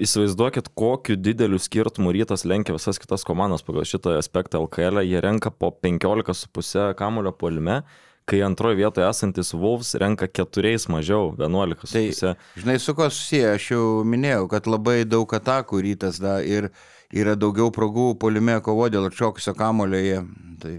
Įsivaizduokit, 0.00 0.70
kokiu 0.72 1.18
dideliu 1.20 1.58
skirtumu 1.60 2.14
rytas 2.16 2.46
lenkia 2.48 2.72
visas 2.72 2.96
kitas 2.96 3.26
komandas 3.28 3.60
pagal 3.66 3.84
šitą 3.84 4.14
aspektą 4.16 4.62
LKL. 4.64 5.02
Jie 5.04 5.20
renka 5.20 5.52
po 5.52 5.68
15,5 5.84 6.94
kamulio 6.96 7.34
polime, 7.36 7.82
kai 8.30 8.40
antroje 8.46 8.78
vietoje 8.78 9.08
esantis 9.10 9.50
Wolves 9.56 9.90
renka 9.98 10.28
keturiais 10.30 10.86
mažiau, 10.92 11.32
11 11.38 11.82
su 11.82 11.92
Tai, 11.96 12.04
pusė. 12.12 12.32
žinai, 12.62 12.78
su 12.82 12.94
ko 12.94 13.08
susiję, 13.10 13.50
aš 13.56 13.66
jau 13.74 13.84
minėjau, 14.06 14.46
kad 14.52 14.70
labai 14.70 15.00
daug 15.08 15.26
atakų 15.40 15.82
rytas 15.88 16.20
da 16.22 16.38
ir 16.46 16.70
yra 17.10 17.34
daugiau 17.34 17.72
progų 17.74 18.12
polime 18.22 18.54
kovo 18.62 18.86
dėl 18.92 19.08
atšokusio 19.10 19.56
kamulio 19.58 19.98
jie. 19.98 20.20
Tai. 20.62 20.76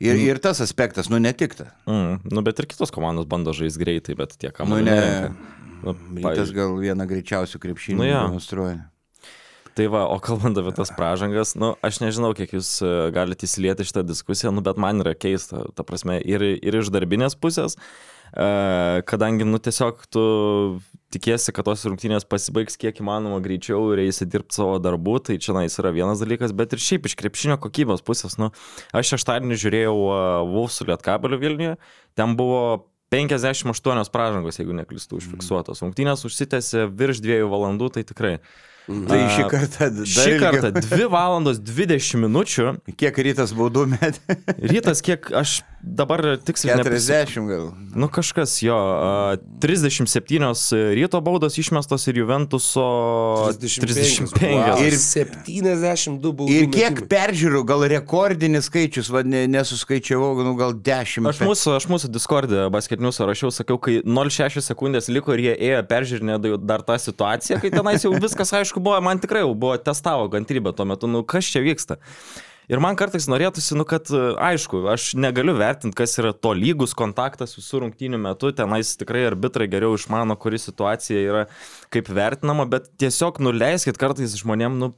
Ir, 0.00 0.16
ir 0.16 0.38
tas 0.40 0.58
aspektas, 0.64 1.10
nu 1.12 1.18
ne 1.20 1.30
tik 1.36 1.54
ta. 1.58 1.66
Mm, 1.86 2.22
nu, 2.32 2.42
bet 2.42 2.58
ir 2.62 2.66
kitos 2.70 2.90
komandos 2.90 3.26
bando 3.28 3.52
žaisti 3.52 3.82
greitai, 3.82 4.14
bet 4.16 4.32
tie 4.40 4.48
Nu 4.48 4.56
kamuoliai. 4.56 4.84
ne, 4.88 4.94
nerenka. 4.96 5.56
Nu, 5.84 5.94
rytas 6.16 6.50
gal 6.56 6.72
vieną 6.80 7.04
greičiausių 7.08 7.60
krepšinių 7.60 7.96
Nu 8.00 8.06
jo. 8.08 8.22
demonstruoja. 8.26 8.78
Tai 9.80 9.86
va, 9.88 10.02
o 10.12 10.18
kalbant 10.20 10.58
apie 10.60 10.74
tas 10.76 10.90
pražangas, 10.92 11.54
nu, 11.56 11.70
aš 11.80 12.02
nežinau, 12.02 12.34
kiek 12.36 12.50
jūs 12.52 12.68
e, 12.84 12.88
galite 13.16 13.46
įsilieti 13.46 13.86
šitą 13.88 14.02
diskusiją, 14.04 14.50
nu, 14.52 14.60
bet 14.60 14.76
man 14.76 15.00
yra 15.00 15.14
keista, 15.16 15.62
ta 15.72 15.86
prasme, 15.88 16.18
ir, 16.20 16.44
ir 16.60 16.76
iš 16.82 16.90
darbinės 16.92 17.32
pusės, 17.40 17.78
e, 18.36 18.50
kadangi, 19.08 19.46
nu, 19.48 19.56
tiesiog 19.56 20.04
tu 20.12 20.24
tikiesi, 21.16 21.54
kad 21.56 21.64
tos 21.64 21.86
rungtynės 21.88 22.28
pasibaigs 22.28 22.76
kiek 22.76 23.00
įmanoma 23.00 23.40
greičiau 23.40 23.94
ir 23.94 24.04
eisi 24.04 24.28
dirbti 24.28 24.60
savo 24.60 24.76
darbų, 24.84 25.16
tai 25.30 25.40
čia 25.40 25.56
nais 25.56 25.80
yra 25.80 25.96
vienas 25.96 26.20
dalykas, 26.20 26.52
bet 26.52 26.76
ir 26.76 26.84
šiaip 26.84 27.08
iš 27.08 27.16
krepšinio 27.22 27.56
kokybės 27.64 28.04
pusės, 28.04 28.36
nu, 28.36 28.52
aš 28.92 29.14
šeštadienį 29.14 29.62
žiūrėjau 29.64 29.96
uh, 29.96 30.20
Vulfsų 30.58 30.90
Lietkabelio 30.92 31.40
Vilniuje, 31.40 31.78
ten 32.20 32.36
buvo 32.36 32.82
58 33.16 34.12
pražangos, 34.12 34.60
jeigu 34.60 34.76
neklystu, 34.76 35.16
užfiksuotos. 35.18 35.80
Rungtynės 35.82 36.28
užsitęsė 36.28 36.84
virš 36.92 37.24
dviejų 37.24 37.48
valandų, 37.50 37.96
tai 37.96 38.04
tikrai. 38.06 38.36
Tai 38.88 39.18
šį 39.34 39.44
kartą 39.50 39.88
dar 39.94 40.08
Šį 40.10 40.36
kartą 40.40 40.70
2 40.80 41.08
valandos 41.12 41.60
20 41.62 42.22
minučių. 42.24 42.72
Kiek 42.98 43.20
rytas 43.26 43.52
baudų 43.56 43.86
metė? 43.92 44.38
Rytas, 44.72 45.02
kiek 45.04 45.28
aš 45.36 45.60
dabar 45.82 46.20
tiksliai 46.44 46.76
neprisimenu. 46.76 47.26
40 47.26 47.48
gal. 47.48 47.64
Nu 47.96 48.08
kažkas 48.12 48.58
jo, 48.62 48.74
a, 48.76 49.36
37 49.62 50.94
ryto 50.94 51.20
baudos 51.24 51.56
išmestos 51.58 52.04
ir 52.10 52.18
Juventuso 52.20 52.84
35. 53.50 54.30
Wow. 54.40 54.78
Ir- 54.84 54.90
Ir 54.90 54.96
72 54.98 56.32
baudų. 56.36 56.50
Ir 56.52 56.66
kiek 56.72 57.00
metimai. 57.00 57.08
peržiūrų, 57.12 57.62
gal 57.68 57.84
rekordinis 57.90 58.68
skaičius, 58.70 59.10
vad 59.12 59.26
ne, 59.30 59.44
nesuskaičiavau, 59.50 60.34
nu 60.44 60.54
gal 60.58 60.74
10. 60.74 61.26
Aš 61.30 61.40
mūsų, 61.46 61.74
aš 61.78 61.86
mūsų 61.90 62.10
Discord'e 62.14 62.66
basketinius 62.72 63.20
rašiau, 63.22 63.50
sakiau, 63.54 63.78
kai 63.80 64.00
0,6 64.04 64.60
sekundės 64.70 65.08
liko 65.12 65.34
ir 65.36 65.44
jie 65.48 65.54
ėjo 65.70 65.82
peržiūrinė 65.90 66.38
dar 66.66 66.82
tą 66.86 66.98
situaciją, 67.00 67.60
kai 67.62 67.70
tenais 67.72 68.04
jau 68.04 68.12
viskas 68.20 68.52
aišku 68.60 68.80
buvo, 68.82 69.00
man 69.04 69.18
tikrai 69.22 69.42
jau 69.44 69.54
buvo 69.54 69.76
testavo 69.80 70.28
gantrybė 70.32 70.74
tuo 70.76 70.84
metu, 70.88 71.06
nu 71.10 71.22
kas 71.24 71.44
čia 71.50 71.62
vyksta. 71.64 71.98
Ir 72.70 72.78
man 72.78 72.94
kartais 72.94 73.26
norėtųsi, 73.26 73.74
nu, 73.74 73.82
kad, 73.88 74.06
e, 74.14 74.18
aišku, 74.46 74.84
aš 74.92 75.08
negaliu 75.18 75.56
vertinti, 75.58 75.96
kas 75.98 76.14
yra 76.22 76.30
to 76.30 76.52
lygus 76.54 76.94
kontaktas 76.94 77.56
visų 77.58 77.80
rungtynių 77.82 78.20
metu, 78.22 78.52
tenais 78.54 78.92
tikrai 79.00 79.24
arbitrai 79.26 79.66
geriau 79.72 79.96
išmano, 79.98 80.36
kuri 80.38 80.60
situacija 80.62 81.24
yra 81.24 81.42
kaip 81.90 82.12
vertinama, 82.14 82.68
bet 82.70 82.86
tiesiog 83.02 83.42
nuleiskit 83.42 83.98
kartais 83.98 84.38
žmonėm, 84.38 84.78
nu, 84.78 84.92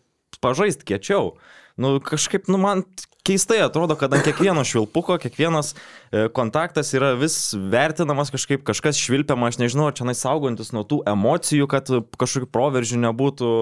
pažaist 0.44 0.84
kiečiau. 0.84 1.32
Nu, 1.80 1.96
kažkaip, 2.04 2.48
nu, 2.52 2.58
man 2.60 2.84
keistai 3.26 3.60
atrodo, 3.62 3.94
kad 3.98 4.12
ant 4.14 4.26
kiekvieno 4.26 4.64
švilpuko, 4.66 5.16
kiekvienas 5.22 5.72
e, 5.74 6.26
kontaktas 6.34 6.90
yra 6.96 7.12
vis 7.18 7.36
vertinamas 7.54 8.32
kažkaip, 8.34 8.64
kažkas 8.66 8.98
švilpiama, 8.98 9.50
aš 9.52 9.60
nežinau, 9.62 9.88
ar 9.90 9.96
čia 9.96 10.16
saugantis 10.18 10.72
nuo 10.74 10.82
tų 10.88 11.02
emocijų, 11.12 11.68
kad 11.70 11.88
kažkokių 12.18 12.50
proveržių 12.52 13.00
nebūtų, 13.06 13.54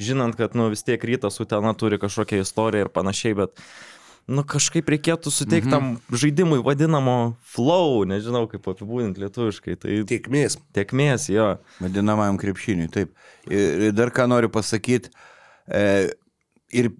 žinant, 0.00 0.38
kad, 0.38 0.54
nu, 0.58 0.70
vis 0.72 0.86
tiek 0.86 1.02
rytas 1.02 1.38
su 1.38 1.48
tena 1.48 1.74
turi 1.78 1.98
kažkokią 2.00 2.42
istoriją 2.44 2.86
ir 2.86 2.92
panašiai, 2.94 3.34
bet, 3.42 3.64
nu, 4.30 4.44
kažkaip 4.46 4.88
reikėtų 4.94 5.32
suteikti 5.34 5.72
tam 5.72 5.96
žaidimui 6.14 6.60
vadinamo 6.62 7.18
flow, 7.42 8.04
nežinau, 8.08 8.44
kaip 8.50 8.70
apibūdinti 8.70 9.24
lietuviškai, 9.24 9.76
tai 9.82 9.98
Tiekmės. 10.08 10.60
tiekmės, 10.76 11.26
jo. 11.32 11.50
Vadinamajam 11.82 12.38
krepšiniui, 12.38 12.88
taip. 12.94 13.12
Ir, 13.50 13.90
dar 13.96 14.14
ką 14.14 14.28
noriu 14.30 14.52
pasakyti, 14.52 15.10
e, 15.66 15.84
ir 16.70 16.92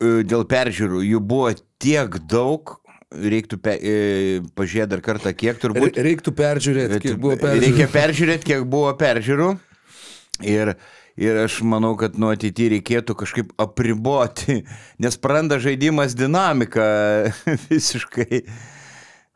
dėl 0.00 0.44
peržiūrų 0.50 1.02
jų 1.06 1.20
buvo 1.24 1.52
tiek 1.82 2.18
daug, 2.28 2.74
reiktų 3.16 3.58
pe, 3.62 3.76
e, 3.78 3.94
pažiūrėti 4.58 4.90
dar 4.92 5.02
kartą, 5.04 5.32
kiek 5.38 5.58
turbūt. 5.62 5.96
Re- 5.96 6.04
Reiktų 6.10 6.32
peržiūrėti, 6.36 7.00
kiek 7.06 7.18
buvo 7.22 7.36
peržiūrėti. 7.40 7.70
Reikia 7.70 7.88
peržiūrėti, 7.94 8.48
kiek 8.50 8.64
buvo 8.68 8.92
peržiūrų. 9.00 9.48
Ir, 10.44 10.74
ir 11.16 11.38
aš 11.46 11.60
manau, 11.64 11.94
kad 11.96 12.18
nuo 12.20 12.32
ateityje 12.34 12.74
reikėtų 12.74 13.16
kažkaip 13.22 13.54
apriboti, 13.62 14.58
nes 15.00 15.16
praranda 15.22 15.56
žaidimas 15.62 16.16
dinamiką 16.18 16.84
visiškai. 17.70 18.42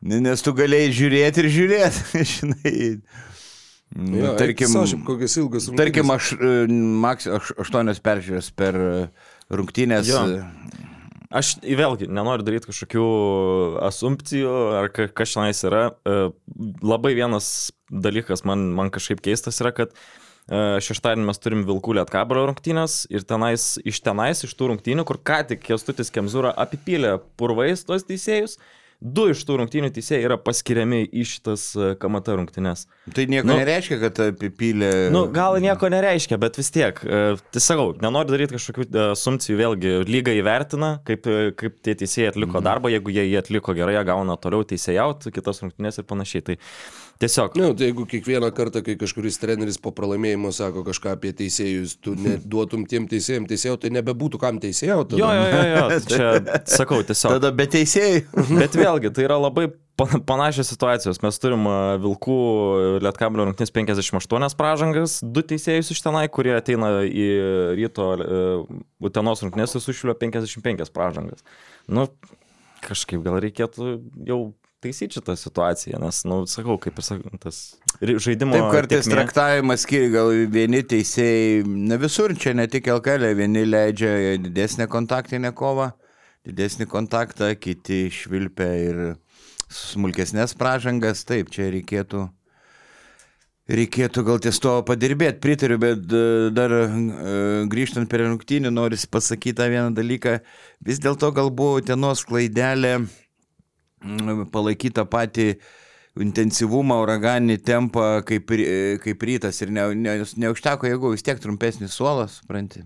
Nes 0.01 0.41
tu 0.45 0.53
galėjai 0.57 0.93
žiūrėti 0.97 1.43
ir 1.45 1.51
žiūrėti, 1.57 2.23
žinai. 2.35 2.77
Jo, 3.91 4.37
tarkim, 4.39 4.71
Sašim, 4.71 5.01
kokias 5.05 5.35
ilgas 5.41 5.65
rungtynės. 5.67 5.81
tarkim, 5.81 6.13
aš, 6.15 6.29
e, 6.37 6.51
maks, 7.03 7.27
aš 7.27 7.49
aštuonios 7.65 7.99
peržiūrės 8.05 8.53
per 8.55 8.77
e, 8.79 8.93
rungtynės. 9.51 10.09
Jo. 10.11 10.25
e, 10.39 10.47
Aš 11.31 11.53
vėlgi 11.63 12.09
nenoriu 12.11 12.43
daryti 12.43 12.67
kažkokių 12.73 13.03
asumpcijų 13.87 14.55
ar 14.81 14.89
ka- 14.91 15.07
kas 15.15 15.31
šiandien 15.31 15.61
yra. 15.69 15.83
E, 16.03 16.17
Labai 16.83 17.13
vienas 17.15 17.71
dalykas 17.91 18.43
man, 18.49 18.71
man 18.75 18.91
kažkaip 18.91 19.23
keistas 19.23 19.61
yra, 19.63 19.71
kad 19.77 19.95
e, 19.95 20.81
šeštadienį 20.83 21.29
mes 21.29 21.39
turim 21.39 21.63
Vilkų 21.69 21.95
Lietkabro 22.01 22.43
rungtynės 22.51 23.05
ir 23.15 23.23
tenais, 23.23 23.77
iš 23.87 24.03
tenais, 24.03 24.43
iš 24.43 24.57
tų 24.59 24.73
rungtynių, 24.73 25.07
kur 25.07 25.21
ką 25.23 25.45
tik 25.53 25.63
Kestutis 25.69 26.11
Kemzūra 26.11 26.51
apipylė 26.59 27.21
purvais 27.39 27.87
tos 27.87 28.03
teisėjus, 28.11 28.59
du 29.01 29.25
iš 29.33 29.41
tų 29.49 29.57
rungtynių 29.63 29.89
teisėjai 29.97 30.27
yra 30.29 30.37
paskiriami 30.37 30.99
į 31.09 31.23
šitas 31.25 31.63
e, 31.81 31.95
KMT 32.01 32.35
rungtynės. 32.37 32.83
Tai 33.17 33.25
nieko 33.33 33.47
Nu- 33.49 33.57
nereiškia, 33.57 33.97
kad 34.03 34.21
apipylė. 34.27 34.91
Nu, 35.15 35.23
gal 35.33 35.57
nieko 35.65 35.89
nereiškia, 35.89 36.37
bet 36.39 36.57
vis 36.61 36.69
tiek. 36.71 37.01
e, 37.05 37.37
Tai 37.51 37.61
sakau, 37.65 37.95
nenoriu 38.03 38.35
daryti 38.37 38.59
kažkokių 38.59 38.87
e, 38.93 39.07
asumcijų, 39.15 39.57
vėlgi, 39.63 39.95
lyga 40.11 40.35
įvertina, 40.37 40.93
kaip, 41.09 41.27
e, 41.27 41.51
kaip 41.57 41.81
tie 41.83 41.95
teisėjai 41.95 42.35
atliko 42.35 42.61
Mhm. 42.61 42.65
darbą, 42.69 42.93
jeigu 42.93 43.09
jie 43.17 43.25
jį 43.31 43.39
atliko 43.41 43.75
gerai, 43.75 43.97
jie 43.97 44.05
gauna 44.05 44.37
toliau 44.37 44.65
teisėjauti, 44.69 45.33
kitas 45.33 45.63
rungtynės 45.65 45.99
ir 45.99 46.05
panašiai. 46.05 46.45
Tai 46.45 46.57
tiesiog. 47.21 47.57
Na, 47.61 47.71
tai 47.77 47.91
jeigu 47.91 48.07
kiekvieną 48.09 48.49
kartą, 48.57 48.83
kai 48.87 48.97
kažkuris 49.01 49.39
treneris 49.43 49.77
po 49.83 49.93
pralaimėjimo 49.97 50.53
sako 50.57 50.85
kažką 50.87 51.15
apie 51.17 51.33
teisėjus, 51.37 51.99
tu 52.05 52.15
neduotum 52.19 52.87
tiem 52.91 53.07
teisėjim 53.11 53.47
teisėjau, 53.51 53.77
tai 53.83 53.93
nebebūtų 53.99 54.41
kam 54.43 54.61
teisėjauti. 54.63 55.21
Jo, 55.21 55.29
jo, 55.37 55.47
jo, 55.53 55.63
jo, 55.75 56.01
čia 56.15 56.33
sakau 56.79 57.03
tiesiog. 57.07 57.37
Tada 57.39 57.53
be 57.57 57.69
teisėjai. 57.71 58.25
Bet 58.63 58.77
vėlgi, 58.79 59.13
tai 59.17 59.27
yra 59.29 59.37
labai 59.41 59.69
pa- 60.01 60.21
panašios 60.33 60.73
situacijos. 60.73 61.21
Mes 61.25 61.41
turim 61.43 61.69
Vilkų 62.05 62.39
Lietkabelio 63.05 63.49
rungtynės 63.51 63.75
58 63.77 64.57
pražangas, 64.59 65.19
du 65.23 65.45
teisėjus 65.45 65.93
iš 65.95 66.05
tenai, 66.07 66.25
kurie 66.33 66.57
ateina 66.57 67.01
į 67.05 67.29
ryto 67.79 68.11
Utenos 69.05 69.45
rungtynės 69.45 69.77
ir 69.77 69.85
sušvilio 69.85 70.17
55 70.21 70.89
pražangas. 70.97 71.45
Nu, 71.91 72.09
kažkaip 72.85 73.21
gal 73.25 73.37
reikėtų 73.45 73.93
jau 74.29 74.41
taisyti 74.81 75.19
šitą 75.19 75.37
situaciją, 75.37 76.01
nes, 76.01 76.23
na, 76.25 76.41
nu, 76.41 76.49
sakau, 76.49 76.77
kaip 76.81 76.99
ir 76.99 77.05
sakau, 77.05 77.39
tas 77.43 77.61
žaidimo... 78.01 78.57
Taip 78.57 78.73
kartais 78.73 79.05
tėkmė- 79.05 79.17
traktavimas 79.17 79.85
skiria, 79.85 80.11
gal 80.15 80.33
vieni 80.53 80.81
teisėjai, 80.89 81.63
ne 81.69 81.99
visur 82.01 82.35
čia, 82.37 82.55
ne 82.57 82.67
tik 82.71 82.89
LKL, 82.89 83.31
vieni 83.39 83.67
leidžia 83.69 84.13
didesnę 84.41 84.89
kontaktinę 84.91 85.53
kovą, 85.57 85.91
didesnį 86.49 86.89
kontaktą, 86.91 87.53
kiti 87.61 88.07
švilpia 88.15 88.71
ir 88.89 89.01
smulkesnės 89.71 90.57
pražangas, 90.59 91.27
taip, 91.29 91.53
čia 91.55 91.71
reikėtų. 91.77 92.27
Reikėtų 93.71 94.25
gal 94.27 94.41
ties 94.43 94.57
to 94.59 94.73
padirbėti, 94.83 95.39
pritariu, 95.45 95.77
bet 95.79 96.01
e, 96.11 96.23
dar 96.51 96.73
e, 96.75 96.87
grįžtant 97.71 98.11
prie 98.11 98.25
rungtynių, 98.25 98.73
noriu 98.75 98.99
pasakyti 99.13 99.61
tą 99.61 99.69
vieną 99.71 99.93
dalyką. 99.95 100.41
Vis 100.83 100.99
dėlto 100.99 101.31
gal 101.37 101.53
buvo 101.55 101.79
tenos 101.87 102.25
klaidelė 102.27 102.97
mm, 102.97 103.07
palaikyti 104.53 104.95
tą 104.99 105.05
patį 105.11 105.49
intensyvumą, 106.21 106.97
uraganinį 107.05 107.59
tempą 107.65 108.07
kaip, 108.27 108.51
kaip 109.05 109.27
rytas 109.29 109.61
ir 109.63 109.71
ne, 109.73 109.85
ne, 109.95 110.17
neužteko 110.43 110.89
jėgų, 110.91 111.13
vis 111.15 111.25
tiek 111.27 111.39
trumpesnis 111.43 111.95
suolas, 111.97 112.41
supranti. 112.41 112.83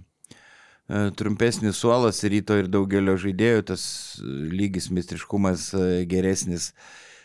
E, 0.84 1.08
Trumpesnis 1.16 1.78
suolas 1.80 2.20
ryto 2.28 2.58
ir 2.60 2.68
daugelio 2.68 3.16
žaidėjų, 3.20 3.62
tas 3.72 3.84
lygis, 4.24 4.90
mistriškumas 4.92 5.70
e, 5.72 5.84
geresnis. 6.10 6.72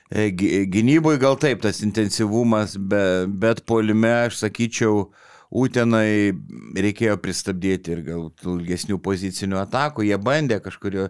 E, 0.09 0.29
gy- 0.31 0.63
Gynyboje 0.71 1.19
gal 1.21 1.35
taip, 1.41 1.59
tas 1.65 1.81
intensyvumas, 1.83 2.77
be, 2.79 3.03
bet 3.27 3.65
polime 3.67 4.13
aš 4.29 4.39
sakyčiau, 4.45 5.09
Utenai 5.49 6.29
reikėjo 6.77 7.15
pristabdyti 7.17 7.89
ir 7.95 8.01
gal 8.05 8.27
ilgesnių 8.45 8.99
pozicinių 9.01 9.57
atakų, 9.63 10.03
jie 10.05 10.17
bandė 10.21 10.59
kažkurio, 10.61 11.07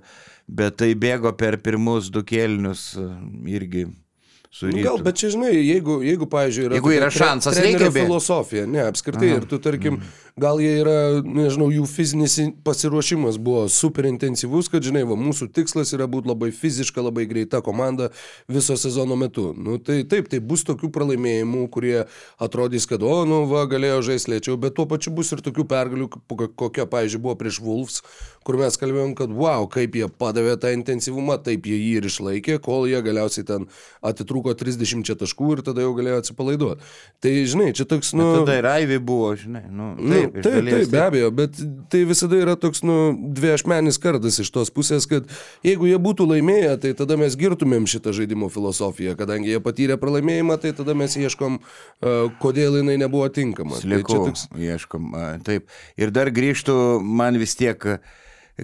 bet 0.49 0.79
tai 0.81 0.93
bėgo 0.97 1.31
per 1.37 1.59
pirmus 1.61 2.09
du 2.13 2.23
kėlinius 2.25 2.91
e, 2.97 3.07
irgi 3.53 3.85
su 4.49 4.65
Nu, 4.65 4.81
gal, 4.81 4.97
bet 5.05 5.19
čia 5.21 5.29
žinai, 5.35 5.51
jeigu, 5.53 5.99
jeigu 6.01 6.25
pavyzdžiui, 6.29 6.63
yra, 6.65 6.77
Jeigu 6.79 6.93
yra 6.95 7.09
šansas, 7.13 7.59
reikia 7.61 7.91
bėgt. 7.91 7.99
filosofija, 8.01 8.63
ne, 8.65 8.81
apskritai, 8.89 9.35
ir 9.37 9.45
tu, 9.45 9.59
tarkim, 9.61 9.99
gal 10.39 10.59
jie 10.63 10.71
yra, 10.81 10.95
nežinau, 11.25 11.67
jų 11.73 11.85
fizinis 11.89 12.37
in- 12.41 12.53
pasiruošimas 12.65 13.37
buvo 13.43 13.65
super 13.69 14.07
intensyvus, 14.09 14.69
kad, 14.71 14.83
žinai, 14.85 15.03
va, 15.09 15.17
mūsų 15.19 15.49
tikslas 15.55 15.93
yra 15.97 16.07
būti 16.09 16.31
labai 16.31 16.49
fiziška, 16.55 17.03
labai 17.03 17.25
greita 17.29 17.61
komanda 17.65 18.09
viso 18.47 18.77
sezono 18.79 19.17
metu. 19.19 19.49
Nu, 19.57 19.77
tai 19.83 20.01
taip, 20.09 20.29
tai 20.31 20.39
bus 20.39 20.63
tokių 20.67 20.89
pralaimėjimų, 20.95 21.65
kurie 21.73 22.05
atrodys, 22.39 22.87
kad, 22.89 23.03
o, 23.03 23.21
nu, 23.29 23.43
va, 23.51 23.65
galėjo 23.69 24.01
žaisti 24.11 24.33
lėčiau, 24.35 24.57
bet 24.61 24.75
tuo 24.79 24.87
pačiu 24.89 25.13
bus 25.15 25.33
ir 25.35 25.43
tokių 25.45 25.67
pergalių, 25.69 26.09
ko- 26.15 26.49
kokia, 26.63 26.87
pavyzdžiui, 26.89 27.23
buvo 27.27 27.35
prieš 27.39 27.59
Wolves, 27.65 28.01
kur 28.47 28.57
mes 28.61 28.77
kalbėjom, 28.79 29.15
kad, 29.19 29.33
wow, 29.35 29.67
kaip 29.69 29.95
jie 29.99 30.07
padavė 30.09 30.55
tą 30.61 30.71
intensyvumą, 30.77 31.37
taip 31.45 31.67
jie 31.69 31.77
jį 31.77 31.91
ir 31.99 32.07
išlaikė, 32.09 32.59
kol 32.63 32.87
jie 32.89 33.01
galiausiai 33.05 33.45
ten 33.45 33.67
atitrūko 34.05 34.55
30 34.57 35.15
taškų 35.19 35.51
ir 35.57 35.61
tada 35.67 35.83
jau 35.83 35.91
galėjo 35.97 36.21
atsipalaiduoti. 36.23 36.87
Tai, 37.19 37.33
žinai, 37.51 37.71
čia 37.77 37.85
toks, 37.89 38.13
nu... 38.17 38.29
Tada 38.41 38.55
ir 38.61 38.67
Aivi 38.69 38.97
buvo, 39.03 39.33
žinai. 39.37 39.65
Nu, 39.69 39.91
taip, 39.99 40.28
taip, 40.33 40.43
taip, 40.45 40.69
taip, 40.69 40.91
be 40.93 41.01
abejo, 41.01 41.31
bet 41.35 41.57
tai 41.91 42.03
visada 42.09 42.37
yra 42.39 42.55
toks, 42.59 42.83
nu, 42.87 42.97
dviešmenis 43.35 43.99
kardas 44.01 44.39
iš 44.43 44.51
tos 44.55 44.71
pusės, 44.73 45.07
kad 45.09 45.27
jeigu 45.65 45.89
jie 45.89 45.97
būtų 46.01 46.27
laimėję, 46.29 46.77
tai 46.85 46.93
tada 46.97 47.17
mes 47.19 47.35
girtumėm 47.39 47.87
šitą 47.89 48.13
žaidimo 48.15 48.51
filosofiją, 48.53 49.17
kadangi 49.19 49.53
jie 49.53 49.63
patyrė 49.63 49.99
pralaimėjimą, 50.01 50.59
tai 50.63 50.73
tada 50.77 50.95
mes 50.97 51.17
ieškom, 51.19 51.59
uh, 51.59 52.31
kodėl 52.43 52.79
jinai 52.81 52.99
nebuvo 53.01 53.27
tinkama. 53.33 53.77
Tai 53.77 53.85
Sliekų, 53.85 54.09
čia 54.13 54.23
toks, 54.29 54.47
ieškom. 54.69 55.11
Taip. 55.45 55.69
Ir 55.99 56.15
dar 56.15 56.31
grįžtų, 56.33 56.75
man 57.03 57.39
vis 57.41 57.55
tiek, 57.59 57.85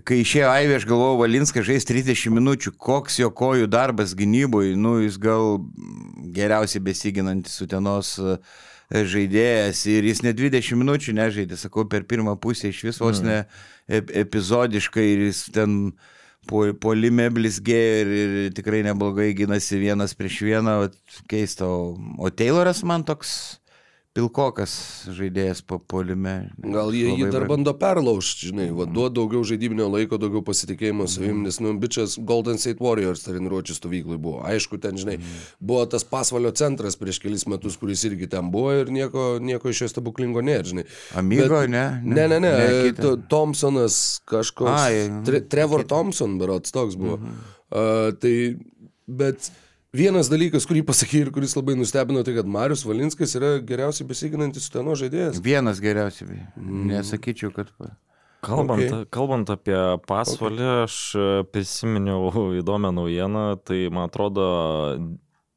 kai 0.04 0.20
išėjo 0.22 0.52
Aivė, 0.52 0.80
aš 0.80 0.88
galvojau, 0.90 1.20
Valinskas 1.22 1.68
žais 1.68 1.88
30 1.88 2.34
minučių, 2.36 2.76
koks 2.78 3.20
jo 3.22 3.32
kojų 3.32 3.70
darbas 3.72 4.16
gynyboje, 4.18 4.76
nu 4.80 4.98
jis 5.04 5.20
gal 5.22 5.60
geriausiai 6.36 6.84
besiginantis 6.84 7.56
sutenos 7.62 8.16
žaidėjas 8.92 9.86
ir 9.90 10.06
jis 10.06 10.22
ne 10.26 10.34
20 10.38 10.78
minučių 10.82 11.16
nežaidė, 11.18 11.58
sakau, 11.58 11.86
per 11.90 12.06
pirmą 12.10 12.36
pusę 12.42 12.70
iš 12.70 12.84
vis 12.90 13.02
vos 13.02 13.22
ne 13.26 13.44
ep 13.88 14.12
epizodiškai 14.14 15.06
ir 15.14 15.26
jis 15.30 15.46
ten 15.56 15.96
po, 16.50 16.66
polime 16.82 17.28
blizgėjo 17.34 18.02
ir, 18.04 18.14
ir 18.22 18.54
tikrai 18.58 18.84
neblogai 18.86 19.32
gynasi 19.38 19.82
vienas 19.82 20.14
prieš 20.18 20.42
vieną, 20.46 20.80
vat 20.86 21.22
keista, 21.32 21.66
o, 21.66 21.96
o 22.20 22.30
Tayloras 22.30 22.84
man 22.86 23.06
toks 23.08 23.60
pilkokas 24.16 24.74
žaidėjas 25.12 25.60
po 25.68 25.76
polime. 25.80 26.50
Gal 26.64 26.94
jie 26.96 27.12
jį 27.20 27.28
dar 27.34 27.46
bando 27.50 27.74
perlaužti, 27.76 28.50
žinai, 28.52 28.70
va, 28.76 28.88
duot 28.88 29.14
daugiau 29.18 29.44
žaidybinio 29.48 29.90
laiko, 29.92 30.20
daugiau 30.22 30.44
pasitikėjimo 30.46 31.08
savim, 31.12 31.42
nes, 31.44 31.60
nu, 31.64 31.74
bičias 31.82 32.16
Golden 32.24 32.60
State 32.62 32.80
Warriors 32.84 33.26
treniruočių 33.26 33.76
stovyklai 33.76 34.20
buvo. 34.22 34.40
Aišku, 34.48 34.80
ten, 34.84 34.96
žinai, 35.02 35.18
buvo 35.60 35.84
tas 35.92 36.08
pasvalio 36.08 36.54
centras 36.56 36.96
prieš 37.00 37.20
kelis 37.26 37.44
metus, 37.52 37.76
kuris 37.82 38.06
irgi 38.08 38.30
ten 38.32 38.54
buvo 38.54 38.72
ir 38.80 38.94
nieko, 38.96 39.28
nieko 39.44 39.74
iš 39.74 39.84
jo 39.84 39.92
stebuklingo 39.92 40.46
nėra, 40.46 40.64
žinai. 40.72 40.88
Amigo, 41.20 41.60
Bet- 41.60 41.74
ne? 41.76 41.86
Ne, 42.06 42.30
ne, 42.32 42.40
ne, 42.40 42.54
ne 42.56 42.94
ne 42.96 43.16
Thompsonas 43.32 44.00
kažkoks. 44.32 44.80
Ai, 44.80 45.04
Tre, 45.28 45.44
Trevor 45.52 45.84
Thompson, 45.90 46.40
berots 46.40 46.72
toks 46.76 46.96
buvo. 47.00 47.20
Uh, 47.68 48.14
tai, 48.22 48.56
bet 49.08 49.52
vienas 49.98 50.30
dalykas, 50.32 50.66
kurį 50.70 50.84
pasakė 50.88 51.26
ir 51.26 51.30
kuris 51.36 51.56
labai 51.58 51.76
nustebino, 51.80 52.24
tai 52.28 52.36
kad 52.38 52.48
Marius 52.50 52.86
Valinskas 52.88 53.36
yra 53.40 53.56
geriausiai 53.66 54.08
besiginantis 54.10 54.68
Steno 54.70 54.96
žaidėjas. 55.00 55.42
Vienas 55.46 55.82
geriausiai. 55.84 56.42
Mm. 56.60 56.90
Nesakyčiau, 56.94 57.54
kad... 57.56 57.72
Kalbant, 58.46 58.78
Okay. 58.86 59.06
kalbant 59.10 59.50
apie 59.50 59.78
pasvalį, 60.06 60.62
okay. 60.62 60.82
aš 60.86 60.96
e, 61.18 61.28
prisiminiau 61.50 62.28
įdomią 62.62 62.92
naujieną, 62.94 63.46
tai 63.66 63.88
man 63.90 64.06
atrodo, 64.06 64.46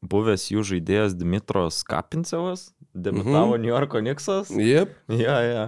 buvęs 0.08 0.46
jų 0.54 0.62
žaidėjas 0.70 1.16
Dmitros 1.18 1.82
Kapincevas, 1.84 2.70
debiutavo 2.94 3.58
Mhm. 3.58 3.60
New 3.62 3.72
Yorko 3.74 4.00
Nixas. 4.00 4.48
Jep. 4.50 4.94
Ja, 5.12 5.36
ja. 5.44 5.64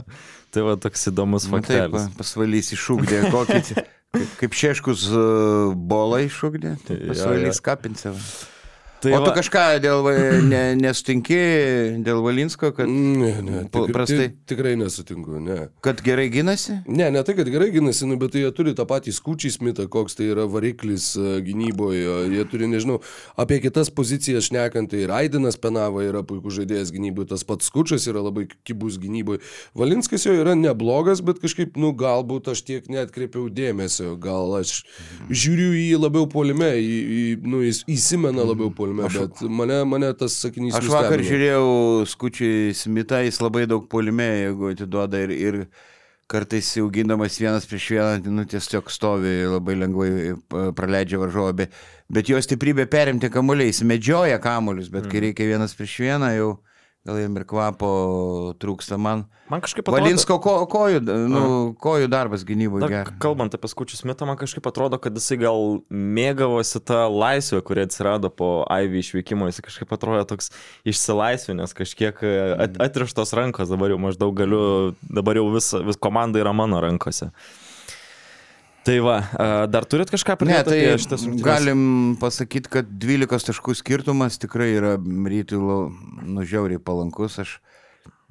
Tai 0.55 0.65
va 0.67 0.77
toks 0.81 1.11
įdomus 1.13 1.45
Nu, 1.51 1.61
taip, 1.61 1.91
faktas. 1.93 2.09
pasvalys 2.17 2.73
iššūkdė 2.75 3.21
kokį. 3.35 3.61
Kaip, 4.41 4.55
šeškus 4.59 5.05
uh, 5.15 5.75
bolą 5.77 6.25
iššūkdė, 6.27 6.73
tai 6.89 6.97
pasvalys 7.13 7.61
jo. 7.61 7.63
Tai 9.01 9.13
O 9.17 9.21
tu 9.23 9.31
va, 9.31 9.35
kažką 9.39 9.63
dėl, 9.81 10.09
ne, 10.45 10.63
nesutinki 10.77 11.37
dėl 12.05 12.21
Valinsko, 12.21 12.69
kad, 12.77 12.91
Ne, 12.91 13.31
ne, 13.41 13.63
tik, 13.73 13.89
prastai. 13.95 14.27
tik, 14.29 14.35
tikrai 14.53 14.75
nesutinku, 14.77 15.39
ne. 15.41 15.57
kad 15.85 16.03
gerai 16.05 16.27
gynasi? 16.33 16.83
Ne, 16.85 17.07
ne 17.15 17.23
tai, 17.25 17.35
kad 17.39 17.49
gerai 17.49 17.71
gynasi, 17.73 18.05
nu, 18.11 18.19
bet 18.21 18.35
tai 18.35 18.43
jie 18.43 18.51
turi 18.57 18.75
tą 18.77 18.85
patį 18.91 19.15
skūčiai 19.17 19.55
smitą, 19.55 19.87
koks 19.89 20.19
tai 20.19 20.29
yra 20.35 20.45
variklis 20.51 21.15
e, 21.17 21.39
gynyboje. 21.47 22.19
Jie 22.35 22.45
turi, 22.51 22.69
nežinau, 22.69 22.99
apie 23.41 23.61
kitas 23.65 23.89
pozicijas 23.95 24.51
šnekant, 24.51 24.93
tai 24.93 25.07
ir 25.07 25.15
Aidinas 25.17 25.57
Penava 25.61 26.05
yra 26.05 26.21
puikus 26.27 26.59
žaidėjas 26.59 26.93
gynyboje, 26.93 27.31
tas 27.33 27.47
pats 27.49 27.71
skučias 27.73 28.05
yra 28.11 28.21
labai 28.27 28.49
kibus 28.69 29.01
gynyboje. 29.01 29.41
Valinskas 29.81 30.29
jo 30.29 30.37
yra 30.37 30.53
neblogas, 30.59 31.25
bet 31.25 31.41
kažkaip, 31.41 31.73
nu, 31.81 31.95
galbūt 31.97 32.53
aš 32.53 32.65
tiek 32.69 32.93
netkreipiau 32.93 33.49
dėmesio, 33.49 34.13
gal 34.21 34.59
aš 34.61 34.83
žiūriu 35.31 35.73
į 35.73 35.87
jį 35.89 36.05
labiau 36.05 36.29
polime, 36.31 36.75
į, 36.77 37.01
į, 37.01 37.25
nu, 37.49 37.65
jis 37.65 37.83
įsimena 37.89 38.45
labiau 38.45 38.69
polime, 38.69 38.90
bet 39.15 39.41
mane, 39.49 39.85
mane 39.85 40.11
tas 40.19 40.35
sakinys 40.43 40.75
Aš 40.79 40.89
vakar 40.91 41.19
nustebino. 41.19 41.29
žiūrėjau 41.31 42.07
skučiai 42.07 42.75
Smita, 42.75 43.21
jis 43.27 43.41
labai 43.41 43.67
daug 43.71 43.87
polime, 43.89 44.27
jeigu 44.47 44.73
atiduoda 44.75 45.21
ir, 45.27 45.31
ir 45.31 45.59
kartais 46.31 46.69
jau 46.77 46.87
gindamas 46.95 47.39
vienas 47.43 47.67
prieš 47.67 47.89
vieną, 47.97 48.31
nu 48.31 48.45
tiesiog 48.47 48.91
stovi 48.95 49.33
labai 49.51 49.75
lengvai 49.81 50.11
pa- 50.49 50.71
praleidžia 50.79 51.19
varžovą, 51.19 51.53
bet, 51.59 51.73
bet 52.09 52.29
jo 52.31 52.39
stiprybė 52.39 52.87
perimti 52.87 53.31
kamuoliais, 53.35 53.83
medžioja 53.83 54.39
kamuolius, 54.43 54.89
bet 54.95 55.09
kai 55.11 55.25
reikia 55.27 55.49
vienas 55.51 55.75
prieš 55.75 55.97
vieną, 56.05 56.31
jau 56.39 56.51
gal 57.07 57.17
jam 57.17 57.37
ir 57.39 57.45
kvapo 57.49 57.91
trūksta 58.61 58.99
man. 59.01 59.23
man 59.49 59.63
kažkaip 59.65 59.87
atrodo... 59.87 60.03
Valinsko 60.03 60.37
ko, 60.45 60.55
kojų, 60.71 61.01
nu, 61.33 61.43
kojų 61.81 62.11
darbas 62.13 62.45
gynyboje 62.49 62.91
geras. 62.93 63.15
kalbant 63.23 63.57
apie 63.57 63.71
skučių 63.73 63.97
smitą, 64.03 64.29
man 64.29 64.37
kažkaip 64.41 64.69
atrodo, 64.69 64.99
kad 65.01 65.17
jisai 65.17 65.39
gal 65.41 65.81
mėgavosi 65.89 66.83
tą 66.85 67.07
laisvę, 67.09 67.63
kuri 67.65 67.87
atsirado 67.87 68.29
po 68.29 68.51
Ivy 68.69 69.01
išvykimo, 69.01 69.49
jisai 69.49 69.65
kažkaip 69.71 69.97
atrodo 69.97 70.27
toks 70.29 70.53
išsilaisvinęs, 70.89 71.73
kažkiek 71.79 72.21
e, 72.21 72.37
at, 72.67 72.77
atrištos 72.91 73.33
rankos, 73.39 73.73
dabar 73.73 73.95
jau 73.95 74.01
maždaug 74.03 74.37
galiu, 74.37 74.63
dabar 75.09 75.41
jau 75.41 75.49
vis, 75.57 75.73
vis 75.89 76.01
komanda 76.01 76.43
yra 76.43 76.53
mano 76.57 76.85
rankose. 76.85 77.33
Tai 78.87 78.97
va, 79.05 79.17
dar 79.69 79.85
turit 79.85 80.09
kažką 80.09 80.35
Ne, 80.35 80.41
pridėti 80.41 80.71
tai 80.71 80.79
apie 80.81 81.01
šitas 81.03 81.25
rungtynes? 81.27 81.45
galim 81.45 81.83
pasakyti, 82.21 82.71
kad 82.73 82.89
12 83.03 83.51
taškų 83.51 83.75
skirtumas 83.77 84.41
tikrai 84.41 84.71
yra 84.79 84.95
rytui 85.01 85.61
nužiauriai 86.25 86.81
palankus. 86.81 87.37
Aš 87.45 87.59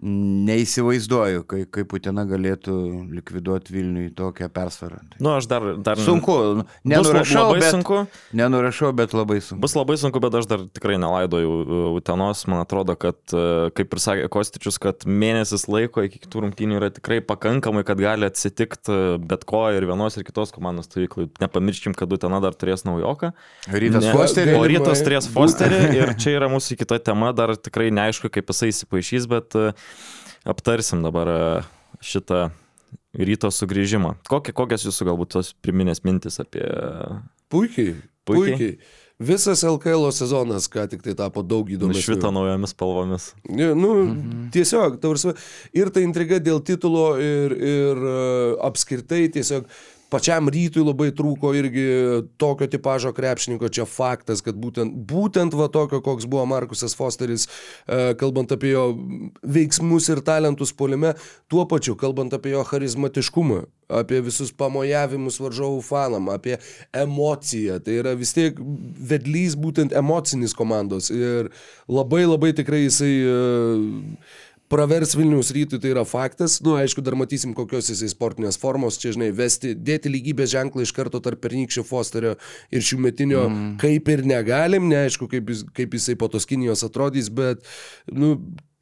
neįsivaizduoju, 0.04 1.44
kai, 1.50 1.64
kaip 1.68 1.90
Putina 1.92 2.24
galėtų 2.30 2.76
likviduoti 3.18 3.74
Vilniui 3.74 4.12
tokią 4.16 4.48
persvarą. 4.54 5.00
Tai 5.12 5.22
Nu, 5.24 5.34
aš 5.36 5.48
dar... 5.52 5.66
dar 5.84 6.00
sunku, 6.00 6.36
Bus 6.62 6.78
nenurašau, 6.88 7.42
labai 7.50 7.60
bet, 7.60 7.74
sunku. 7.74 7.98
nenurašau, 8.38 8.92
bet 8.96 9.16
labai 9.18 9.40
sunku. 9.44 9.60
Bus 9.64 9.76
labai 9.76 9.98
sunku, 10.00 10.22
bet 10.24 10.38
aš 10.40 10.48
dar 10.50 10.64
tikrai 10.72 11.00
nelaidoju 11.02 11.50
uh, 11.50 11.82
Utenos. 11.98 12.46
Man 12.50 12.62
atrodo, 12.64 12.96
kad, 13.00 13.18
uh, 13.36 13.68
kaip 13.76 13.96
ir 13.98 14.04
sakė 14.04 14.30
Kostičius, 14.32 14.80
kad 14.82 15.04
mėnesis 15.10 15.68
laiko 15.72 16.06
iki 16.08 16.22
kitų 16.24 16.46
rungtynių 16.46 16.80
yra 16.80 16.92
tikrai 16.96 17.20
pakankamai, 17.26 17.84
kad 17.88 18.00
gali 18.00 18.30
atsitikti 18.30 19.00
bet 19.30 19.44
ko 19.50 19.66
ir 19.76 19.88
vienos 19.90 20.16
ir 20.20 20.28
kitos 20.28 20.54
komandos 20.56 20.88
stovyklai. 20.90 21.28
Nepamirškim, 21.44 21.98
kad 21.98 22.12
Utena 22.16 22.40
dar 22.44 22.56
turės 22.58 22.86
naujoką. 22.88 23.34
Rytas 23.74 24.08
Ne, 24.10 24.14
Fosterį. 24.16 24.56
O 24.56 24.64
rytas 24.70 25.04
turės 25.04 25.28
Fosterį 25.34 25.82
ir 26.00 26.14
čia 26.20 26.38
yra 26.38 26.48
mūsų 26.52 26.80
kita 26.80 27.02
tema, 27.04 27.34
dar 27.36 27.56
tikrai 27.60 27.90
neaišku, 27.94 28.32
kaip 28.34 28.54
jisai 28.54 28.72
įsipaišys, 28.72 29.28
bet 29.30 29.58
uh, 29.60 29.89
aptarsim 30.50 31.04
dabar 31.06 31.34
uh, 31.34 31.70
šitą 32.04 32.50
ryto 33.18 33.50
sugrįžimą. 33.54 34.16
Kokie, 34.30 34.54
kokios 34.56 34.86
jūsų 34.88 35.10
galbūt 35.12 35.36
tos 35.38 35.54
priminės 35.64 36.04
mintis 36.06 36.40
apie... 36.42 36.66
Puikiai, 37.50 37.96
Puikiai? 38.30 38.56
puikiai. 38.56 38.98
Visas 39.20 39.66
LKL 39.68 40.06
sezonas, 40.16 40.70
ką 40.72 40.86
tik 40.88 41.02
tai 41.04 41.12
tapo 41.20 41.42
daug 41.44 41.68
įdomesnių. 41.68 42.04
Švito 42.06 42.30
naujomis 42.32 42.72
spalvomis. 42.72 43.26
Nu, 43.52 43.90
mhm. 44.06 44.46
tiesiog, 44.56 44.96
tavarsime, 45.04 45.34
ir 45.76 45.92
ta 45.92 46.00
intriga 46.06 46.40
dėl 46.40 46.62
titulo, 46.64 47.10
ir, 47.20 47.56
ir 47.58 48.00
uh, 48.00 48.54
apskritai 48.70 49.26
tiesiog 49.36 49.68
pačiam 50.12 50.50
rytui 50.52 50.84
labai 50.84 51.10
trūko 51.16 51.52
irgi 51.58 51.86
tokio 52.42 52.68
tipožo 52.70 53.14
krepšininko, 53.16 53.70
čia 53.74 53.86
faktas, 53.90 54.44
kad 54.46 54.58
būtent, 54.60 54.96
būtent 55.10 55.56
va 55.58 55.70
tokio, 55.72 56.02
koks 56.06 56.28
buvo 56.30 56.46
Markusas 56.50 56.96
Fosteris, 56.98 57.48
uh, 57.48 58.12
kalbant 58.20 58.52
apie 58.56 58.74
jo 58.74 58.86
veiksmus 59.44 60.10
ir 60.14 60.24
talentus 60.26 60.74
polime, 60.76 61.16
tuo 61.52 61.66
pačiu, 61.70 61.98
kalbant 62.00 62.34
apie 62.36 62.54
jo 62.56 62.66
charizmatiškumą, 62.68 63.62
apie 64.02 64.20
visus 64.26 64.52
pamojavimus 64.54 65.40
varžovų 65.42 65.80
fanam, 65.86 66.30
apie 66.34 66.60
emociją. 66.94 67.80
Tai 67.86 67.98
yra 68.04 68.14
vis 68.18 68.36
tiek 68.38 68.60
vedlys 68.60 69.58
būtent 69.60 69.96
emocinis 69.98 70.54
komandos 70.58 71.10
ir 71.14 71.50
labai 71.90 72.26
labai 72.28 72.54
tikrai 72.58 72.86
jisai 72.86 73.16
uh, 73.26 74.46
pravers 74.70 75.16
Vilnius 75.18 75.50
rytui, 75.56 75.80
tai 75.82 75.94
yra 75.94 76.06
faktas. 76.08 76.60
Nu, 76.66 76.76
aišku, 76.80 77.04
dar 77.06 77.18
matysim, 77.20 77.56
kokios 77.58 77.90
jisai 77.92 78.12
sportinės 78.12 78.60
formos, 78.62 79.00
čia, 79.02 79.14
žinai, 79.16 79.32
vesti, 79.36 79.74
dėti 79.74 80.12
lygybės 80.14 80.54
ženklą 80.54 80.86
iš 80.86 80.94
karto 80.96 81.22
tarp 81.26 81.42
pernykščio 81.44 81.84
Fosterio 81.88 82.36
ir 82.72 82.86
šių 82.86 83.02
metinio, 83.08 83.44
mm. 83.50 83.76
kaip 83.82 84.10
ir 84.14 84.26
negalim, 84.30 84.90
neaišku, 84.92 85.30
kaip, 85.32 85.52
jis, 85.54 85.66
kaip 85.76 85.98
jisai 85.98 86.18
po 86.20 86.30
tos 86.32 86.48
Kinijos 86.50 86.86
atrodys, 86.86 87.32
bet, 87.34 87.66
nu, 88.14 88.36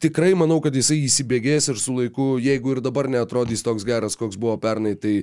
tikrai 0.04 0.34
manau, 0.38 0.60
kad 0.64 0.76
jisai 0.76 1.00
įsibėgės 1.06 1.72
ir 1.72 1.80
su 1.80 1.96
laiku, 1.96 2.36
jeigu 2.42 2.76
ir 2.76 2.82
dabar 2.84 3.08
neatrodys 3.10 3.64
toks 3.66 3.86
geras, 3.88 4.18
koks 4.18 4.38
buvo 4.40 4.58
pernai, 4.62 4.94
tai 5.00 5.22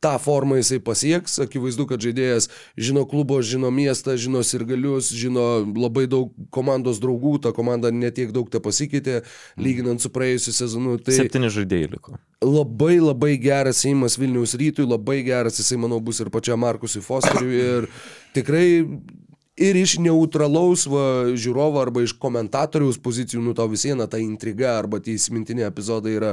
tą 0.00 0.16
formą 0.18 0.56
jisai 0.60 0.80
pasieks. 0.84 1.38
Akivaizdu, 1.44 1.86
kad 1.90 2.02
žaidėjas 2.02 2.48
žino 2.80 3.04
klubo, 3.08 3.40
žino 3.44 3.70
miestą, 3.74 4.16
žino 4.20 4.42
sirgalius, 4.46 5.12
žino 5.12 5.62
labai 5.76 6.06
daug 6.10 6.32
komandos 6.54 7.00
draugų, 7.02 7.36
ta 7.44 7.54
komanda 7.56 7.92
netiek 7.92 8.32
daug 8.34 8.50
te 8.50 8.62
pasikeitė, 8.62 9.20
lyginant 9.60 10.02
su 10.02 10.12
praėjusiu 10.12 10.56
sezonu. 10.56 10.98
Tai 11.04 11.16
Septyni 11.20 11.52
žaidėjai 11.52 11.92
liko. 11.94 12.18
Labai 12.44 12.96
labai 13.00 13.34
geras 13.40 13.84
įimas 13.84 14.16
Vilniaus 14.20 14.56
rytui, 14.56 14.88
labai 14.88 15.20
geras 15.26 15.60
jisai, 15.60 15.80
manau, 15.80 16.00
bus 16.00 16.22
ir 16.24 16.32
pačiam 16.32 16.60
Markusui 16.64 17.04
Fosteriui 17.04 17.60
ir 17.60 17.90
tikrai 18.36 18.68
ir 19.60 19.76
iš 19.76 19.96
neutralaus 20.00 20.86
va, 20.88 21.04
žiūrovo 21.36 21.80
arba 21.82 22.02
iš 22.04 22.14
komentatoriaus 22.20 22.98
pozicijų, 23.02 23.42
nu 23.44 23.52
tau 23.56 23.68
vis 23.70 23.84
viena 23.84 24.06
ta 24.10 24.18
intriga 24.20 24.72
arba 24.78 25.00
tie 25.04 25.16
įsimintini 25.18 25.66
epizodai 25.66 26.14
yra 26.16 26.30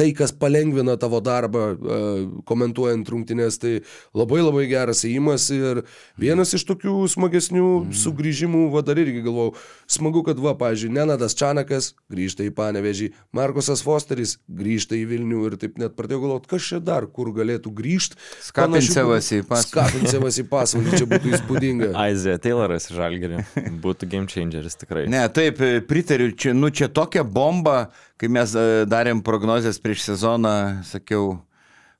tai, 0.00 0.10
kas 0.16 0.32
palengvina 0.32 0.96
tavo 1.00 1.20
darbą 1.24 1.64
uh, 1.74 2.22
komentuojant 2.48 3.08
rungtynės, 3.12 3.60
tai 3.60 3.74
labai 4.16 4.40
labai 4.40 4.64
geras 4.70 5.04
įimas 5.08 5.50
ir 5.54 5.82
vienas 6.20 6.54
iš 6.56 6.64
tokių 6.70 7.04
smagesnių 7.12 7.66
mm. 7.66 7.98
sugrįžimų, 8.00 8.64
va 8.72 8.84
dar 8.86 9.00
irgi 9.02 9.24
galvau, 9.26 9.50
smagu, 9.90 10.24
kad 10.26 10.40
va, 10.40 10.56
pažiūrėjau, 10.56 10.96
Nenadas 10.96 11.36
Čanakas 11.36 11.92
grįžta 12.10 12.46
į 12.48 12.54
Panevežį, 12.56 13.10
Markusas 13.36 13.84
Fosteris 13.84 14.38
grįžta 14.48 14.96
į 14.96 15.04
Vilnių 15.12 15.44
ir 15.50 15.58
taip 15.60 15.76
net 15.80 15.98
pradėjau 15.98 16.24
galvoti, 16.24 16.50
kas 16.54 16.72
čia 16.72 16.80
dar, 16.84 17.06
kur 17.12 17.30
galėtų 17.36 17.72
grįžti. 17.76 18.18
Skapinsevas 18.48 19.30
į 19.36 19.42
pasvalį. 19.44 19.68
Skapinsevas 19.68 20.40
į 20.40 20.48
pasvalį, 20.50 20.96
čia 20.96 21.10
būtų 21.12 21.34
įspūdinga. 21.36 21.92
Aizė 22.08 22.40
Taylor 22.42 22.69
geras 22.70 22.90
žalgerį. 22.94 23.42
Būtų 23.82 24.08
game 24.10 24.28
changeris 24.30 24.78
tikrai. 24.78 25.06
Ne, 25.10 25.22
taip, 25.28 25.58
pritariu, 25.88 26.30
čia, 26.32 26.54
nu, 26.54 26.70
čia 26.70 26.88
tokia 26.88 27.24
bomba, 27.24 27.90
kai 28.20 28.28
mes 28.28 28.54
e, 28.54 28.84
darėm 28.86 29.22
prognozes 29.22 29.80
prieš 29.82 30.04
sezoną, 30.06 30.82
sakiau, 30.86 31.40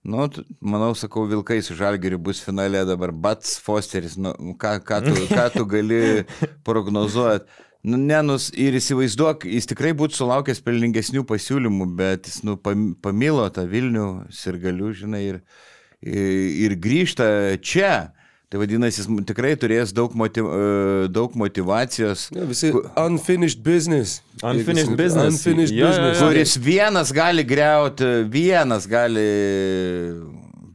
nu, 0.04 0.28
manau, 0.60 0.92
sakau, 0.94 1.26
Vilkai 1.26 1.60
su 1.62 1.74
žalgeriu 1.74 2.18
bus 2.18 2.40
finale 2.40 2.84
dabar, 2.86 3.12
Bats 3.12 3.58
Fosteris, 3.58 4.16
nu, 4.16 4.34
ką, 4.58 4.78
ką, 4.84 5.02
tu, 5.08 5.26
ką 5.30 5.48
tu 5.56 5.66
gali 5.66 6.24
prognozuoti. 6.66 7.66
Nu, 7.82 7.96
nenus 7.96 8.50
ir 8.60 8.76
įsivaizduok, 8.76 9.46
jis 9.48 9.70
tikrai 9.70 9.94
būtų 9.96 10.18
sulaukęs 10.18 10.60
pelningesnių 10.60 11.24
pasiūlymų, 11.24 11.86
bet 11.96 12.28
jis 12.28 12.42
nu, 12.44 12.58
pamilo 12.60 13.46
tą 13.48 13.64
Vilnių 13.64 14.08
ir 14.28 14.58
galiu, 14.60 14.90
žinai, 14.92 15.22
ir, 15.30 15.38
ir 16.04 16.76
grįžta 16.76 17.56
čia. 17.64 18.12
Tai 18.50 18.58
vadinasi, 18.58 19.04
jis 19.04 19.26
tikrai 19.28 19.52
turės 19.54 19.92
daug, 19.94 20.14
motiv, 20.18 20.48
e, 20.50 21.08
daug 21.14 21.36
motivacijos. 21.38 22.26
Ja, 22.34 22.48
visi 22.48 22.72
unfinished 22.98 23.62
business. 23.62 24.24
Unfinished 24.42 24.96
business. 24.98 25.36
Unfinished 25.36 25.76
ja, 25.76 25.86
business. 25.86 26.16
Ja, 26.18 26.24
ja. 26.24 26.30
Kuris 26.32 26.56
vienas 26.58 27.12
gali 27.14 27.44
greuti, 27.46 28.08
vienas 28.26 28.88
gali 28.90 29.28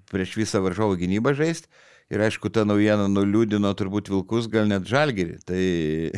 prieš 0.07 0.37
visą 0.39 0.63
varžovų 0.63 1.01
gynybą 1.03 1.35
žaisti. 1.35 1.67
Ir 2.13 2.21
aišku, 2.21 2.47
ta 2.53 2.63
naujiena 2.63 3.09
nuliūdino 3.11 3.73
turbūt 3.75 4.07
vilkus, 4.13 4.47
gal 4.53 4.69
net 4.69 4.87
žalgerį. 4.87 5.39
Tai 5.43 5.61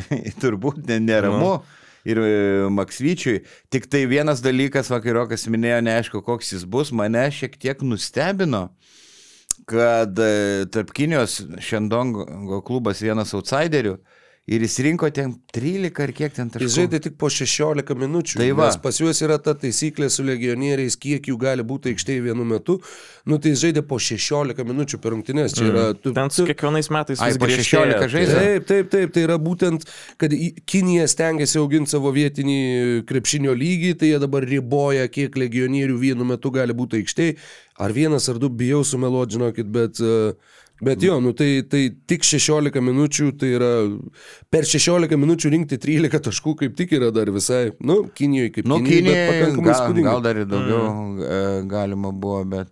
turbūt 0.44 0.86
neramu. 1.00 1.56
Nu 1.58 1.78
ir 2.08 2.20
e, 2.22 2.68
Maksvyčiui. 2.70 3.42
Tik 3.72 3.88
tai 3.90 4.04
vienas 4.10 4.42
dalykas, 4.44 4.90
vakarirokas 4.92 5.48
minėjo, 5.50 5.80
neaišku, 5.84 6.22
koks 6.26 6.54
jis 6.54 6.64
bus, 6.68 6.92
mane 6.94 7.26
šiek 7.34 7.58
tiek 7.60 7.82
nustebino, 7.84 8.68
kad 9.68 10.18
e, 10.18 10.66
tarp 10.72 10.92
Kinijos 10.96 11.40
Šendongo 11.64 12.62
klubas 12.66 13.02
vienas 13.04 13.34
outsiderių 13.36 13.98
ir 14.48 14.64
jis 14.64 14.78
rinko 14.86 15.08
ten 15.12 15.34
13 15.52 16.00
ar 16.04 16.12
kiek 16.16 16.32
ten 16.34 16.48
taškų. 16.52 16.64
Jis 16.64 16.76
žaidė 16.78 17.00
tik 17.04 17.16
po 17.20 17.28
16 17.32 17.96
minučių. 18.00 18.38
Tai 18.40 18.48
va. 18.56 18.68
Nes 18.70 18.78
pas 18.80 19.00
juos 19.00 19.20
yra 19.24 19.36
ta 19.42 19.52
taisyklė 19.58 20.08
su 20.12 20.24
legionieriais, 20.24 20.96
kiek 21.00 21.28
jų 21.28 21.36
gali 21.40 21.64
būti 21.68 21.92
aikštėje 21.92 22.24
vienu 22.24 22.46
metu. 22.48 22.78
Nu 23.28 23.36
tai 23.42 23.52
jis 23.52 23.66
žaidė 23.66 23.84
po 23.88 24.00
16 24.00 24.64
minučių 24.70 25.00
per 25.04 25.14
rungtynės. 25.14 25.56
Čia 25.58 25.66
yra... 25.68 25.84
Mm. 25.92 26.00
Tu, 26.04 26.14
ten 26.16 26.32
su 26.32 26.46
kiekvienais 26.48 26.88
metais 26.94 27.22
vis 27.22 27.40
po 27.42 27.50
16 27.52 28.08
žaidė. 28.14 28.38
Taip, 28.38 28.68
taip, 28.72 28.92
taip. 28.94 29.14
Tai 29.16 29.26
yra 29.28 29.38
būtent, 29.42 29.84
kad 30.20 30.36
Kinija 30.68 31.08
stengiasi 31.12 31.60
auginti 31.60 31.92
savo 31.92 32.12
vietinį 32.16 32.60
krepšinio 33.08 33.56
lygį, 33.58 33.94
tai 34.00 34.14
jie 34.14 34.22
dabar 34.22 34.48
riboja, 34.48 35.10
kiek 35.12 35.36
legionierių 35.36 35.98
vienu 36.00 36.28
metu 36.28 36.54
gali 36.54 36.76
būti 36.76 37.02
aikštėje. 37.02 37.36
Ar 37.78 37.92
vienas 37.94 38.26
ar 38.32 38.40
du 38.40 38.48
bijau 38.48 38.80
sumeluoti, 38.86 39.36
žinokit, 39.36 39.68
bet... 39.76 40.00
Uh, 40.00 40.56
Bet 40.84 41.02
jo, 41.02 41.16
nu 41.20 41.32
tai, 41.34 41.62
tai 41.66 41.88
tik 42.06 42.22
16 42.26 42.82
minučių, 42.86 43.32
tai 43.40 43.50
yra 43.56 43.70
per 44.52 44.66
16 44.68 45.18
minučių 45.18 45.50
rinkti 45.56 45.78
13 45.82 46.22
taškų 46.28 46.54
kaip 46.62 46.76
tik 46.78 46.94
yra 46.98 47.10
dar 47.14 47.32
visai, 47.34 47.72
nu, 47.82 48.04
Kinijoje 48.14 48.52
kaip 48.58 48.68
nu, 48.70 48.78
Kinijoje, 48.86 49.50
gal, 49.58 49.98
gal 50.06 50.22
dar 50.22 50.38
ir 50.38 50.46
daugiau 50.46 50.84
mm. 50.86 51.66
galima 51.72 52.12
buvo, 52.14 52.44
bet, 52.54 52.70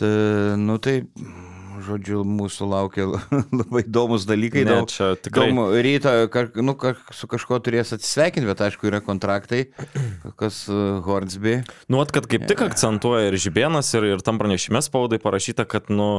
ta, 0.00 0.08
nu 0.56 0.78
tai 0.80 1.02
žodžiu, 1.84 2.22
mūsų 2.26 2.68
laukia 2.70 3.06
labai 3.60 3.82
įdomus 3.84 4.26
dalykai. 4.28 4.64
Ne, 4.66 4.80
daug, 4.80 4.90
čia 4.92 5.12
tikrai. 5.18 5.48
Įdomu, 5.48 5.66
ryto 5.86 6.12
kar, 6.32 6.50
nu, 6.60 6.74
kar, 6.78 6.98
su 7.14 7.28
kažkuo 7.30 7.60
turės 7.64 7.94
atsisveikinti, 7.96 8.48
bet 8.48 8.62
aišku, 8.66 8.88
yra 8.90 9.00
kontraktai, 9.04 9.66
kas 10.40 10.62
uh, 10.70 11.00
Hornsby. 11.06 11.60
Nu, 11.90 12.02
at, 12.04 12.12
kad 12.14 12.28
kaip 12.30 12.46
tik 12.50 12.64
akcentuoja 12.66 13.30
ir 13.30 13.38
Žibėnas, 13.40 13.90
ir, 13.96 14.08
ir 14.14 14.24
tam 14.26 14.40
pranešime 14.40 14.82
spaudai 14.84 15.20
parašyta, 15.22 15.66
kad 15.70 15.88
nu, 15.92 16.10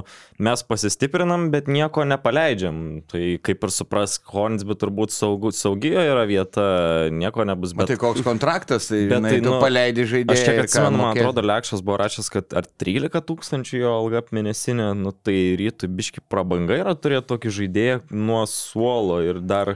mes 0.42 0.66
pasistiprinam, 0.68 1.50
bet 1.54 1.70
nieko 1.72 2.06
nepaleidžiam. 2.10 2.82
Tai 3.12 3.24
kaip 3.46 3.68
ir 3.68 3.76
supras, 3.76 4.18
Hornsby 4.32 4.78
turbūt 4.82 5.14
saugu, 5.16 5.54
saugijo 5.56 6.02
yra 6.02 6.26
vieta, 6.30 6.66
nieko 7.14 7.46
nebus. 7.48 7.76
Bet... 7.78 7.86
O 7.86 7.94
tai 7.94 8.00
koks 8.02 8.26
kontraktas, 8.26 8.90
tai, 8.92 9.04
bet, 9.12 9.28
tai 9.28 9.38
nu, 9.46 9.58
paleidi 9.62 10.08
žaidėją. 10.10 10.38
Aš 10.38 10.48
kiek 10.48 10.64
atsimenu, 10.66 11.04
man 11.04 11.14
atrodo, 11.14 11.46
Lekšas 11.46 11.84
buvo 11.86 12.00
rašęs, 12.02 12.32
kad 12.34 12.58
ar 12.58 12.68
13 12.82 13.22
tūkstančių 13.28 13.82
jo 13.82 13.96
alga 14.00 14.24
mėnesinė, 14.36 14.92
nu 14.98 15.14
tai 15.16 15.38
rytui 15.60 15.90
biški 15.92 16.24
prabanga 16.32 16.80
yra 16.80 16.96
turėti 16.96 17.30
tokį 17.34 17.56
žaidėją 17.60 18.02
nuo 18.12 18.44
suolo 18.50 19.22
ir 19.26 19.42
dar 19.44 19.76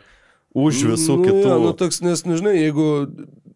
už 0.55 0.85
visų 0.93 1.19
nu, 1.19 1.25
kitų. 1.27 1.47
Ja, 1.49 1.57
nu, 1.59 1.73
toks, 1.75 1.99
nes, 2.03 2.23
nu, 2.23 2.37
žinai, 2.39 2.53
jeigu, 2.55 2.85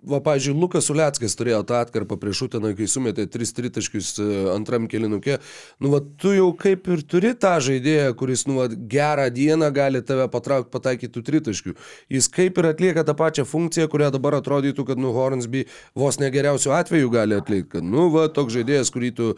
va, 0.03 0.19
pažiūrėjau, 0.23 0.59
Lukas 0.59 0.89
Uleckas 0.91 1.35
turėjo 1.39 1.61
tą 1.67 1.77
atkarpą 1.79 2.17
prieš 2.19 2.41
Utiną, 2.49 2.73
kai 2.75 2.89
sumetė 2.91 3.23
3 3.31 3.53
tritaškius 3.55 4.09
e, 4.19 4.27
antram 4.51 4.89
kilinukė, 4.91 5.37
nu, 5.79 5.93
va, 5.93 6.01
tu 6.19 6.33
jau 6.35 6.49
kaip 6.59 6.89
ir 6.91 7.05
turi 7.07 7.31
tą 7.39 7.53
žaidėją, 7.63 8.11
kuris, 8.19 8.43
nu, 8.49 8.57
va, 8.59 8.67
gerą 8.67 9.29
dieną 9.31 9.71
gali 9.75 10.03
tave 10.03 10.27
patraukti 10.33 10.73
pataikytų 10.75 11.23
tritaškių. 11.31 11.75
Jis 12.11 12.27
kaip 12.35 12.59
ir 12.59 12.69
atlieka 12.73 13.07
tą 13.07 13.15
pačią 13.23 13.47
funkciją, 13.47 13.87
kurią 13.91 14.11
dabar 14.17 14.41
atrodytų, 14.41 14.89
kad, 14.91 14.99
nu, 14.99 15.15
Hornsby 15.15 15.69
vos 15.97 16.19
negeriausių 16.19 16.75
atvejų 16.81 17.15
gali 17.15 17.39
atlikti, 17.39 17.77
kad, 17.77 17.87
nu, 17.87 18.09
va, 18.11 18.27
toks 18.27 18.59
žaidėjas, 18.59 18.91
kurį 18.91 19.15
tu 19.15 19.31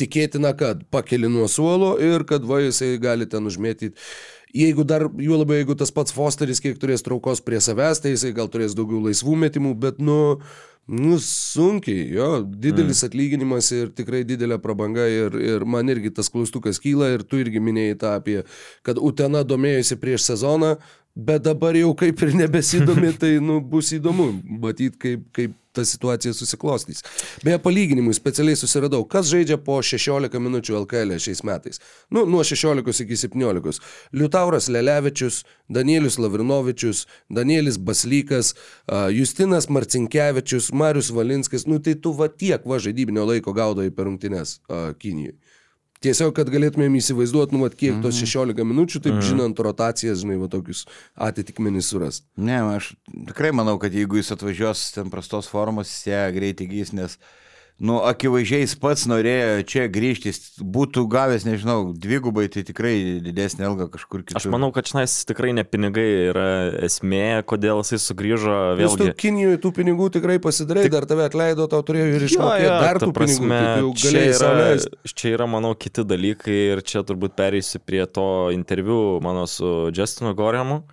tikėtina, 0.00 0.54
kad 0.58 0.84
pakeli 0.94 1.30
nuo 1.30 1.48
suolo 1.50 1.94
ir 2.02 2.26
kad 2.28 2.46
va 2.46 2.60
jisai 2.64 2.96
gali 3.02 3.28
ten 3.30 3.46
užmėtyti. 3.50 3.94
Jeigu 4.54 4.84
dar, 4.86 5.08
juo 5.18 5.40
labiau, 5.40 5.58
jeigu 5.58 5.74
tas 5.74 5.90
pats 5.90 6.14
Fosteris 6.14 6.60
kiek 6.62 6.76
turės 6.78 7.02
traukos 7.02 7.42
prie 7.42 7.58
savęs, 7.62 7.98
tai 8.02 8.14
jisai 8.14 8.30
gal 8.36 8.46
turės 8.50 8.76
daugiau 8.78 9.00
laisvų 9.02 9.34
metimų, 9.40 9.72
bet 9.82 9.98
nu, 9.98 10.36
nu 10.86 11.16
sunkiai, 11.18 12.04
jo, 12.14 12.28
didelis 12.44 13.00
mm. 13.02 13.08
atlyginimas 13.08 13.72
ir 13.74 13.90
tikrai 13.98 14.22
didelė 14.28 14.60
prabanga 14.62 15.08
ir, 15.10 15.34
ir 15.42 15.64
man 15.66 15.90
irgi 15.90 16.12
tas 16.14 16.30
klaustukas 16.30 16.78
kyla 16.82 17.10
ir 17.16 17.26
tu 17.26 17.42
irgi 17.42 17.62
minėjai 17.62 17.98
tą 18.04 18.14
apie, 18.20 18.36
kad 18.86 19.00
Utena 19.02 19.42
domėjosi 19.42 19.98
prieš 19.98 20.28
sezoną, 20.30 20.76
bet 21.14 21.44
dabar 21.44 21.76
jau 21.78 21.94
kaip 21.96 22.22
ir 22.22 22.34
nebesidomi, 22.34 23.12
tai 23.18 23.36
nu, 23.42 23.60
bus 23.60 23.92
įdomu 23.94 24.32
matyti, 24.60 24.98
kaip, 24.98 25.28
kaip 25.34 25.60
ta 25.74 25.82
situacija 25.84 26.30
susiklostys. 26.34 27.02
Beje, 27.42 27.58
palyginimui 27.58 28.14
specialiai 28.14 28.54
susiradau, 28.58 29.02
kas 29.10 29.26
žaidžia 29.26 29.56
po 29.58 29.80
16 29.82 30.38
minučių 30.38 30.76
LKL 30.84 31.16
šiais 31.18 31.42
metais. 31.46 31.80
Nu, 32.14 32.22
nuo 32.30 32.44
16 32.46 33.02
iki 33.02 33.18
17. 33.18 33.80
Liutauras 34.14 34.70
Lelevičius, 34.70 35.40
Danielius 35.66 36.18
Lavrinovičius, 36.22 37.08
Danielis 37.26 37.78
Baslykas, 37.78 38.54
Justinas 39.14 39.66
Marcinkievičius, 39.66 40.70
Marius 40.70 41.10
Valinskas. 41.10 41.66
Nu, 41.66 41.80
tai 41.82 41.96
tu 41.98 42.14
va 42.14 42.30
tiek 42.30 42.62
va 42.62 42.78
žaidybinio 42.78 43.26
laiko 43.32 43.54
gaudai 43.54 43.90
per 43.90 44.06
rungtynes 44.06 44.60
Kinijoje. 44.98 45.34
Tiesiog, 46.04 46.34
kad 46.36 46.50
galėtumėm 46.52 46.98
įsivaizduoti, 46.98 47.56
nu, 47.56 47.62
vat, 47.64 47.76
kiek 47.80 48.02
tos 48.04 48.18
16 48.20 48.52
mhm. 48.52 48.72
minučių, 48.74 49.00
taip 49.06 49.16
mm. 49.16 49.24
žinant 49.24 49.62
rotacijas, 49.64 50.20
žinai, 50.20 50.36
va, 50.42 50.50
tokius 50.52 50.84
atitikmenis 51.16 51.88
suras. 51.92 52.20
Ne, 52.36 52.58
aš 52.76 52.92
tikrai 53.30 53.54
manau, 53.56 53.78
kad 53.80 53.94
jeigu 53.96 54.20
jis 54.20 54.34
atvažiuos 54.36 54.90
ten 54.96 55.12
prastos 55.12 55.48
formos, 55.48 55.88
jis 55.88 56.12
ją 56.12 56.26
greitai 56.36 56.68
gys, 56.68 56.92
nes 56.96 57.16
nu, 57.82 57.96
akivaizdžiai 58.06 58.62
jis 58.62 58.74
pats 58.78 59.04
norėjo 59.10 59.64
čia 59.66 59.86
grįžti, 59.92 60.32
būtų 60.62 61.04
gavęs, 61.10 61.46
nežinau, 61.46 61.78
dvigubai, 61.98 62.46
tai 62.52 62.62
tikrai 62.66 62.94
didesnį 63.24 63.66
algą 63.66 63.88
kažkur 63.92 64.22
kitur. 64.22 64.38
Aš 64.38 64.46
manau, 64.52 64.70
kad 64.74 64.86
šiandien 64.88 65.26
tikrai 65.30 65.52
ne 65.58 65.64
pinigai 65.66 66.06
yra 66.30 66.46
esmė, 66.86 67.42
kodėl 67.50 67.82
jisai 67.82 67.98
sugrįžo 68.04 68.58
Nes 68.78 68.96
tu. 69.00 69.10
Kinijoje 69.24 69.60
tų 69.64 69.74
pinigų 69.80 70.08
tikrai 70.14 70.38
pasidarai, 70.42 70.86
dar 70.92 71.08
tave 71.10 71.26
atleido, 71.26 71.66
tau 71.70 71.82
turėjo 71.86 72.14
ir 72.14 72.26
išmokėti 72.28 72.70
dar 72.70 73.02
ta 73.02 73.08
tų 73.08 73.14
pinigų. 73.18 73.18
prasme, 73.18 73.60
tai 73.60 73.74
tu 73.74 73.86
jau 73.86 73.94
čia 74.04 74.26
yra, 74.30 75.12
čia 75.12 75.34
yra, 75.34 75.50
manau, 75.50 75.74
kiti 75.74 76.06
dalykai 76.06 76.60
ir 76.76 76.84
čia 76.86 77.02
turbūt 77.06 77.34
pereisiu 77.38 77.82
prie 77.82 78.04
to 78.06 78.28
interviu 78.54 79.18
mano 79.24 79.48
su 79.50 79.90
Justinu 79.94 80.36
Goremu. 80.38 80.84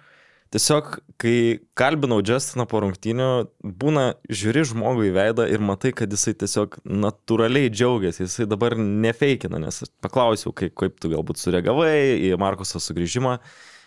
Tiesiog, 0.51 0.97
kai 1.21 1.61
kalbinau 1.79 2.17
Justiną 2.27 2.65
po 2.67 2.81
rungtynių, 2.83 3.27
būna 3.63 4.01
žiūri 4.27 4.65
žmogų 4.67 5.05
į 5.07 5.11
veidą 5.15 5.45
ir 5.47 5.61
matai, 5.63 5.93
kad 5.95 6.11
jisai 6.11 6.33
tiesiog 6.41 6.75
natūraliai 6.83 7.69
džiaugiasi, 7.71 8.25
jisai 8.25 8.49
dabar 8.51 8.75
nefeikina, 8.75 9.61
nes 9.63 9.79
paklausiau, 10.03 10.51
kaip, 10.51 10.73
kaip 10.75 10.97
tu 10.99 11.13
galbūt 11.13 11.39
sureagavai 11.39 11.93
į 12.27 12.33
Markuso 12.41 12.81
sugrįžimą. 12.83 13.37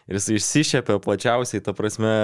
Ir 0.09 0.17
jis 0.17 0.31
išsišėpė 0.39 0.97
plačiausiai, 1.05 1.61
ta 1.65 1.73
prasme, 1.77 2.15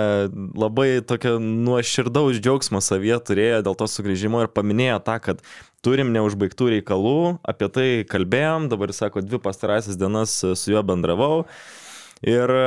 labai 0.56 0.88
tokio 1.04 1.38
nuoširdaus 1.40 2.40
džiaugsmo 2.40 2.80
savyje 2.84 3.20
turėjo 3.28 3.60
dėl 3.68 3.76
to 3.76 3.88
sugrįžimo 3.88 4.42
ir 4.44 4.50
paminėjo 4.52 4.98
tą, 5.04 5.18
kad 5.24 5.44
turim 5.84 6.12
neužbaigtų 6.16 6.72
reikalų, 6.78 7.20
apie 7.44 7.68
tai 7.72 7.86
kalbėjom, 8.08 8.72
dabar 8.72 8.96
sako, 8.96 9.20
dvi 9.24 9.40
pastarąsias 9.44 10.00
dienas 10.00 10.40
su 10.40 10.72
juo 10.72 10.84
bendravau. 10.84 11.44
Ir 12.20 12.50
e, 12.52 12.64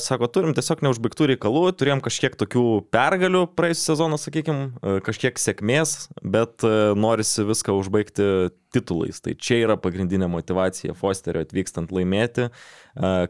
sako, 0.00 0.30
turim 0.32 0.54
tiesiog 0.56 0.80
neužbaigtų 0.86 1.26
reikalų, 1.34 1.64
turėjom 1.76 2.00
kažkiek 2.04 2.38
tokių 2.40 2.64
pergalių 2.94 3.42
praėjusią 3.52 3.90
sezoną, 3.90 4.16
sakykime, 4.20 4.70
kažkiek 5.04 5.36
sėkmės, 5.40 6.06
bet 6.24 6.64
e, 6.64 6.94
norisi 6.96 7.44
viską 7.44 7.76
užbaigti 7.76 8.28
titulais. 8.72 9.20
Tai 9.20 9.34
čia 9.36 9.60
yra 9.66 9.76
pagrindinė 9.76 10.30
motivacija 10.32 10.96
Fosterio 10.96 11.44
atvykstant 11.44 11.92
laimėti 11.92 12.46
e, 12.48 12.50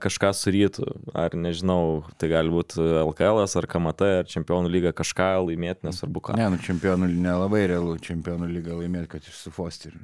kažką 0.05 0.31
su 0.39 0.55
rytu. 0.55 0.87
Ar 1.11 1.35
nežinau, 1.35 2.05
tai 2.23 2.31
gali 2.31 2.55
būti 2.55 2.79
LKL, 3.03 3.43
ar 3.43 3.69
KMT, 3.75 4.13
ar 4.23 4.31
Čempionų 4.31 4.71
lyga 4.71 4.95
kažką 4.95 5.33
laimėti, 5.49 5.89
nesvarbu 5.89 6.23
ką. 6.29 6.39
Ne, 6.39 6.53
nu 6.55 6.63
čempionų 6.63 7.11
nelabai 7.19 7.67
realu 7.73 7.99
čempionų 7.99 8.47
lygą 8.61 8.79
laimėti, 8.79 9.11
kad 9.17 9.27
iš 9.27 9.43
su 9.43 9.55
Fosteriu. 9.59 9.99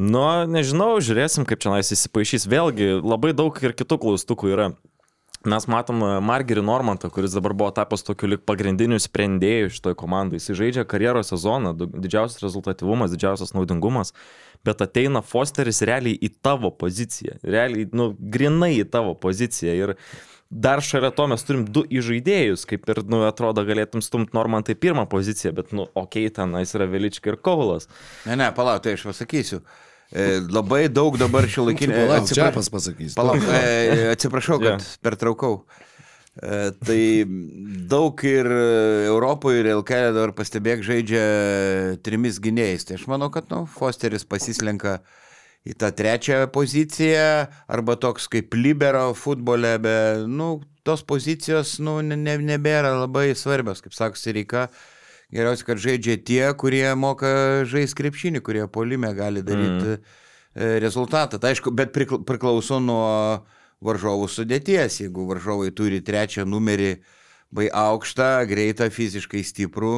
Nu, 0.00 0.22
nežinau, 0.48 0.94
žiūrėsim, 1.02 1.44
kaip 1.48 1.60
čia 1.60 1.74
nais 1.74 1.90
įsipaišys. 1.92 2.46
Vėlgi, 2.48 2.92
labai 3.02 3.34
daug 3.36 3.56
ir 3.60 3.74
kitų 3.76 3.98
klaustukų 4.04 4.52
yra. 4.54 4.70
Mes 5.48 5.64
matom 5.72 6.02
Margerį 6.20 6.60
Normantą, 6.60 7.08
kuris 7.08 7.32
dabar 7.32 7.54
buvo 7.56 7.70
tapęs 7.72 8.04
tokiu 8.04 8.28
lik 8.28 8.42
pagrindiniu 8.44 8.98
sprendėju 9.00 9.70
šitoje 9.72 9.96
komandoje. 9.96 10.42
Jis 10.42 10.58
žaidžia 10.58 10.84
karjeros 10.84 11.32
sezoną, 11.32 11.72
didžiausias 11.80 12.42
rezultatyvumas, 12.44 13.14
didžiausias 13.14 13.54
naudingumas, 13.56 14.12
bet 14.68 14.84
ateina 14.84 15.24
Fosteris 15.24 15.80
realiai 15.88 16.18
į 16.20 16.34
tavo 16.44 16.68
poziciją. 16.76 17.38
Realiai, 17.40 17.88
nu, 17.96 18.10
grinai 18.20 18.74
į 18.82 18.84
tavo 18.92 19.16
poziciją. 19.16 19.78
Ir 19.80 19.94
dar 20.52 20.84
šalia 20.84 21.08
to 21.16 21.30
mes 21.32 21.48
turim 21.48 21.64
du 21.64 21.86
įžaidėjus, 21.88 22.68
kaip 22.68 22.84
ir, 22.92 23.00
nu, 23.08 23.24
atrodo, 23.24 23.64
galėtum 23.64 24.04
stumti 24.04 24.36
Normantą 24.36 24.76
į 24.76 24.82
pirmą 24.84 25.08
poziciją, 25.08 25.56
bet, 25.56 25.72
nu, 25.72 25.88
okei, 25.94 26.28
okay, 26.28 26.36
tenais 26.36 26.76
yra 26.76 26.84
Velička 26.90 27.32
ir 27.32 27.40
Kaulas. 27.40 27.88
Ne, 28.28 28.36
ne, 28.36 28.52
palauk, 28.52 28.84
tai 28.84 28.98
aš 28.98 29.08
pasakysiu. 29.08 29.64
E, 29.64 29.89
labai 30.50 30.88
daug 30.90 31.18
dabar 31.20 31.46
šio 31.50 31.68
laikinio... 31.68 31.94
Palauk, 32.08 32.32
Čiapas 32.32 32.70
pasakys. 32.72 33.14
Palauk, 33.18 33.44
e, 33.46 34.10
atsiprašau, 34.10 34.58
kad 34.62 34.76
yeah. 34.76 34.90
pertraukau. 35.04 35.60
E, 36.40 36.70
tai 36.86 37.02
daug 37.90 38.24
ir 38.26 38.48
Europoje, 39.06 39.62
ir 39.62 39.70
LKL 39.76 40.14
dabar 40.16 40.34
pastebėk 40.38 40.82
žaidžia 40.86 41.24
trimis 42.06 42.40
gynėjais. 42.42 42.88
Tai 42.88 42.98
aš 42.98 43.06
manau, 43.10 43.30
kad 43.34 43.50
nu, 43.52 43.64
Fosteris 43.70 44.26
pasislenka 44.26 44.98
į 45.68 45.76
tą 45.78 45.90
trečią 45.92 46.46
poziciją, 46.54 47.50
arba 47.68 47.98
toks 48.00 48.30
kaip 48.32 48.54
libero 48.56 49.10
futbole, 49.18 49.74
bet 49.82 50.24
nu, 50.30 50.54
tos 50.86 51.04
pozicijos 51.06 51.78
nu, 51.84 51.98
ne, 52.04 52.16
ne, 52.16 52.38
nebėra 52.54 52.94
labai 53.02 53.30
svarbios, 53.36 53.82
kaip 53.84 53.94
sakosi, 53.96 54.34
reikia. 54.40 54.68
Geriausia, 55.30 55.66
kad 55.68 55.78
žaidžia 55.78 56.18
tie, 56.26 56.42
kurie 56.58 56.88
moka 56.98 57.62
žaisti 57.70 58.02
krepšinį, 58.02 58.42
kurie 58.42 58.66
polime 58.66 59.12
gali 59.14 59.44
daryti 59.46 59.94
mm. 59.94 60.78
rezultatą. 60.82 61.38
Tai 61.38 61.52
aišku, 61.54 61.70
bet 61.70 61.92
prikla- 61.94 62.18
priklauso 62.26 62.80
nuo 62.82 63.46
varžovų 63.84 64.26
sudėties. 64.26 64.98
Jeigu 65.04 65.28
varžovai 65.28 65.70
turi 65.70 66.00
trečią 66.02 66.42
numerį, 66.50 66.96
bai 67.54 67.68
aukštą, 67.70 68.32
greitą, 68.50 68.88
fiziškai 68.90 69.44
stiprų, 69.46 69.94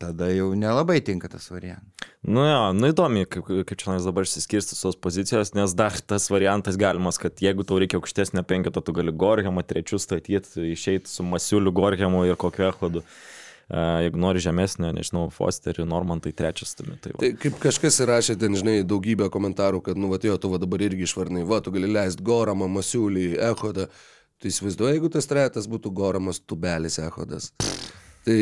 tada 0.00 0.30
jau 0.32 0.54
nelabai 0.56 1.02
tinka 1.04 1.28
tas 1.28 1.50
variantas. 1.52 2.08
Nu 2.20 2.44
jo, 2.44 2.60
nu 2.76 2.88
įdomi, 2.92 3.24
kaip, 3.28 3.46
kaip 3.48 3.78
čia 3.80 3.94
nais 3.94 4.04
dabar 4.04 4.26
išsiskirsti 4.26 4.76
tos 4.76 4.96
pozicijos, 5.00 5.54
nes 5.56 5.72
dar 5.76 5.96
tas 6.04 6.28
variantas 6.32 6.76
galimas, 6.80 7.16
kad 7.20 7.40
jeigu 7.40 7.64
tau 7.68 7.78
reikia 7.80 7.96
aukštesnio 8.00 8.44
penkito, 8.48 8.80
tu 8.84 8.92
gali 8.96 9.12
Gorhemą 9.12 9.64
trečių 9.64 10.00
statyti, 10.00 10.66
išeiti 10.72 11.08
su 11.08 11.24
Masiuliu 11.24 11.72
Gorhemu 11.72 12.26
ir 12.28 12.36
kokiu 12.40 12.68
echodu. 12.68 13.00
Uh, 13.00 13.39
jeigu 13.70 14.18
nori 14.18 14.42
žemesnio, 14.42 14.90
nežinau, 14.96 15.28
Fosterį, 15.34 15.84
Normantai 15.88 16.32
trečias 16.36 16.74
tumi. 16.78 16.96
Tai 17.02 17.14
va. 17.14 17.20
Tai 17.22 17.30
kaip 17.42 17.58
kažkas 17.62 18.00
įrašė 18.04 18.38
ten, 18.40 18.56
žinai, 18.58 18.80
daugybę 18.86 19.30
komentarų, 19.32 19.82
kad, 19.86 20.00
nu, 20.00 20.10
va, 20.10 20.18
jo, 20.22 20.36
tu 20.40 20.50
va 20.52 20.58
dabar 20.62 20.82
irgi 20.86 21.06
išvarnai, 21.06 21.44
va, 21.46 21.60
tu 21.62 21.74
gali 21.74 21.90
leisti 21.90 22.24
Goramą, 22.26 22.70
Masiulį, 22.70 23.32
Ehodą. 23.50 23.86
Tu 24.40 24.48
įsivaizduoji, 24.48 24.96
jeigu 24.96 25.10
tas 25.12 25.28
trejetas 25.28 25.68
būtų 25.68 25.92
Goramas, 25.92 26.40
Tubelis, 26.40 26.96
Ehodas. 27.02 27.50
Tai 28.30 28.38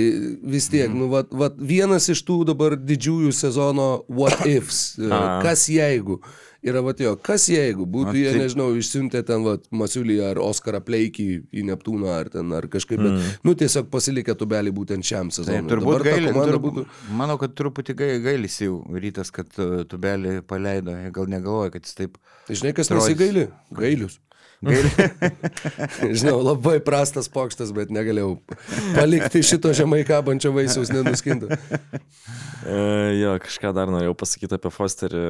vis 0.52 0.66
tiek, 0.68 0.92
nu, 0.92 1.08
va, 1.08 1.22
va, 1.32 1.48
vienas 1.56 2.10
iš 2.12 2.20
tų 2.28 2.42
dabar 2.52 2.76
didžiųjų 2.76 3.32
sezono 3.32 3.88
what 4.12 4.44
ifs. 4.44 4.82
e. 5.00 5.08
Kas 5.46 5.64
jeigu? 5.72 6.20
Yra, 6.58 6.80
va, 6.82 6.90
jo, 6.98 7.12
kas 7.22 7.44
jeigu 7.48 7.84
būtų, 7.86 8.12
jie, 8.18 8.30
tai- 8.34 8.40
nežinau, 8.42 8.64
išsiuntę 8.74 9.20
ten, 9.24 9.44
va, 9.46 9.52
Masiulį 9.78 10.16
ar 10.26 10.40
Oskarą 10.42 10.80
Pleikį 10.82 11.26
į 11.54 11.62
Neptūną 11.68 12.08
ar 12.16 12.28
ten, 12.34 12.50
ar 12.52 12.66
kažkaip, 12.66 12.98
bet, 12.98 13.12
Mm. 13.14 13.28
nu, 13.46 13.54
tiesiog 13.54 13.86
pasilikę 13.94 14.34
Tubelį 14.34 14.72
būtent 14.74 15.06
šiam 15.06 15.30
Tai 15.30 15.36
sezonui. 15.38 15.70
turbūt 15.70 15.94
Dabar 15.94 16.02
ta 16.02 16.10
gaili, 16.16 16.32
komanda 16.32 16.52
turbūt, 16.56 16.80
būtų... 16.82 17.14
manau, 17.22 17.38
kad 17.38 17.54
truputį 17.54 17.94
gai- 18.02 18.18
gailisi 18.26 18.66
jau 18.66 18.80
rytas, 18.90 19.30
kad 19.30 19.46
uh, 19.62 19.84
tubelį 19.86 20.42
paleido. 20.50 20.98
Gal 21.14 21.30
negalvoja, 21.30 21.70
kad 21.78 21.86
jis 21.86 21.94
taip 21.94 22.18
Tai 22.48 22.56
Žinai, 22.58 22.74
kas 22.74 22.90
nesigaili? 22.90 23.46
Gailius. 23.78 24.18
Žinau, 26.18 26.40
labai 26.42 26.78
prastas 26.82 27.30
pokštas, 27.30 27.70
bet 27.74 27.92
negalėjau 27.94 28.36
palikti 28.96 29.42
šito 29.46 29.70
žemai 29.76 30.02
kabančio 30.08 30.50
vaisiaus 30.56 30.90
nenuskinto. 30.90 31.50
E, 32.66 32.78
jo, 33.20 33.36
kažką 33.44 33.72
dar 33.76 33.90
norėjau 33.92 34.16
pasakyti 34.18 34.58
apie 34.58 34.72
Fosterį. 34.74 35.24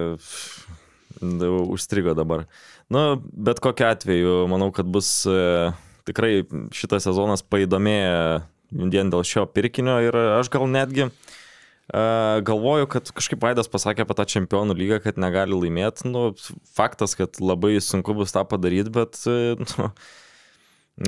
Užstrigo 1.18 2.12
dabar. 2.14 2.44
Nu, 2.92 3.18
bet 3.18 3.58
kokiu 3.64 3.88
atveju, 3.88 4.34
manau, 4.50 4.68
kad 4.72 4.86
bus 4.86 5.10
e, 5.26 5.72
tikrai 6.06 6.44
šitas 6.74 7.08
sezonas 7.08 7.42
paįdomėja 7.42 8.44
vien 8.70 9.10
dėl 9.10 9.24
šio 9.26 9.46
pirkinio 9.50 9.96
ir 10.04 10.16
aš 10.38 10.50
gal 10.52 10.68
netgi 10.70 11.08
e, 11.08 11.10
galvoju, 12.44 12.86
kad 12.92 13.08
kažkaip 13.16 13.40
Vaidas 13.40 13.70
pasakė 13.72 14.04
apie 14.04 14.16
tą 14.18 14.26
čempionų 14.28 14.76
lygą, 14.76 15.00
kad 15.06 15.20
negali 15.20 15.56
laimėti. 15.56 16.08
Nu, 16.10 16.30
faktas, 16.76 17.16
kad 17.16 17.40
labai 17.40 17.78
sunku 17.80 18.16
bus 18.18 18.34
tą 18.34 18.44
padaryti, 18.48 18.92
bet 18.92 19.16
e, 19.24 19.56
nu, 19.62 19.88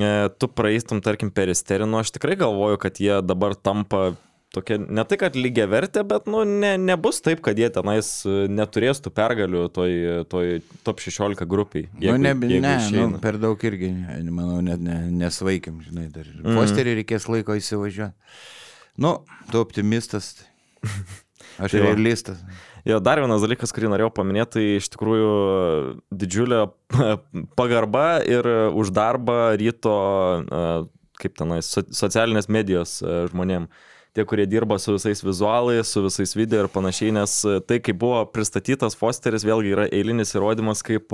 e, 0.01 0.11
tu 0.41 0.49
praeistum, 0.49 1.03
tarkim, 1.05 1.29
per 1.29 1.53
isterį, 1.53 1.85
aš 2.01 2.15
tikrai 2.17 2.39
galvoju, 2.39 2.81
kad 2.81 2.97
jie 3.03 3.19
dabar 3.21 3.53
tampa 3.53 4.15
tokia, 4.51 4.79
ne 4.81 5.05
tai, 5.05 5.21
kad 5.21 5.37
lygia 5.37 5.69
vertė, 5.69 6.01
bet, 6.07 6.25
nu, 6.25 6.41
ne, 6.49 6.73
nebus 6.81 7.21
taip, 7.23 7.45
kad 7.45 7.61
jie 7.61 7.69
tenais 7.71 8.09
e, 8.25 8.49
neturės 8.49 9.05
tų 9.05 9.13
pergalių 9.21 9.67
toj, 9.77 9.97
toj 10.33 10.57
top 10.87 11.05
16 11.05 11.45
grupiai. 11.45 11.91
Nu, 11.93 12.17
ne, 12.17 12.33
ne, 12.33 12.57
nu, 12.57 12.73
išeina. 12.73 13.21
per 13.21 13.37
daug 13.41 13.69
irgi, 13.69 13.93
manau, 14.33 14.63
net 14.65 14.81
ne, 14.81 15.03
nesvaikim, 15.21 15.77
žinai, 15.85 16.09
dar. 16.09 16.25
Mm. 16.41 16.57
Posterį 16.57 17.03
reikės 17.03 17.29
laiko 17.29 17.61
įsivažiuoti. 17.61 18.17
Nu, 19.01 19.21
tu 19.53 19.61
optimistas. 19.61 20.33
Aš 21.61 21.73
Tai 21.75 21.81
va. 21.83 21.91
realistas. 21.91 22.39
Jo, 22.87 22.97
dar 23.03 23.19
vienas 23.21 23.43
dalykas, 23.43 23.69
kurį 23.75 23.91
norėjau 23.91 24.09
paminėti, 24.17 24.55
tai 24.55 24.63
iš 24.79 24.87
tikrųjų 24.95 25.31
didžiulė 26.23 26.61
pagarba 27.59 28.05
ir 28.25 28.47
už 28.73 28.89
darbą 28.95 29.51
ryto, 29.59 29.93
e, 30.41 30.61
kaip 31.21 31.35
tenais, 31.37 31.69
so- 31.69 31.85
socialinės 31.93 32.49
medijos 32.49 32.99
e, 33.05 33.25
žmonėm. 33.29 33.67
Tie, 34.11 34.25
kurie 34.27 34.43
dirba 34.49 34.75
su 34.81 34.97
visais 34.97 35.21
vizualais, 35.23 35.87
su 35.87 36.01
visais 36.03 36.33
video 36.35 36.65
ir 36.65 36.71
panašiai, 36.73 37.13
nes 37.15 37.35
e, 37.47 37.59
tai, 37.63 37.77
kaip 37.83 37.99
buvo 38.01 38.25
pristatytas 38.33 38.97
Fosteris, 38.99 39.45
vėlgi 39.47 39.71
yra 39.75 39.85
eilinis 39.93 40.33
įrodymas, 40.35 40.81
kaip, 40.83 41.13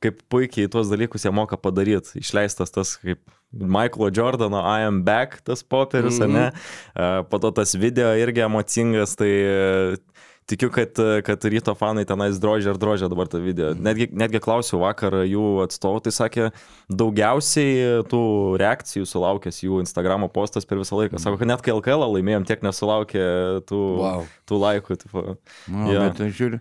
kaip 0.00 0.22
puikiai 0.32 0.70
tuos 0.72 0.88
dalykus 0.92 1.26
jie 1.26 1.34
moka 1.34 1.58
padaryti. 1.60 2.22
Išleistas 2.22 2.72
tas 2.72 2.94
kaip 3.02 3.20
Michaelo 3.52 4.10
Jordano 4.14 4.60
I 4.62 4.84
am 4.86 5.02
back 5.02 5.40
tas 5.42 5.62
popierius, 5.62 6.18
mm 6.20 6.26
-hmm. 6.26 6.32
ne? 6.32 6.52
E, 6.94 7.22
Po 7.30 7.38
to 7.38 7.50
tas 7.50 7.74
video 7.74 8.14
irgi 8.16 8.40
emocingas, 8.40 9.16
tai 9.16 9.28
e, 9.30 9.96
tikiu, 10.46 10.70
kad, 10.70 10.90
kad 11.24 11.44
ryto 11.44 11.74
fanai 11.74 12.04
tenais 12.04 12.38
drožia 12.40 12.70
ar 12.70 12.78
drožia 12.78 13.08
dabar 13.08 13.26
tą 13.28 13.38
video. 13.42 13.74
Netgi, 13.74 14.08
netgi 14.12 14.40
klausiau 14.40 14.80
vakar 14.80 15.12
jų 15.12 15.62
atstovų, 15.66 16.00
tai 16.00 16.12
sakė, 16.12 16.50
daugiausiai 16.90 18.02
tų 18.10 18.56
reakcijų 18.60 19.06
sulaukęs 19.06 19.62
jų 19.62 19.80
Instagramo 19.84 20.28
postas 20.28 20.66
per 20.66 20.78
visą 20.78 20.96
laiką. 20.98 21.18
Sako, 21.18 21.38
kad 21.38 21.48
net 21.48 21.62
kai 21.62 21.74
LKL 21.74 22.06
laimėjom, 22.16 22.46
tiek 22.46 22.62
nesulaukė 22.62 23.24
tų, 23.66 23.80
Wow. 23.98 24.26
tų 24.48 24.58
laikų. 24.64 24.96
Tipo. 24.96 25.36
Nu, 25.68 25.92
Jo. 25.92 26.00
bet 26.00 26.18
žiūriu. 26.18 26.60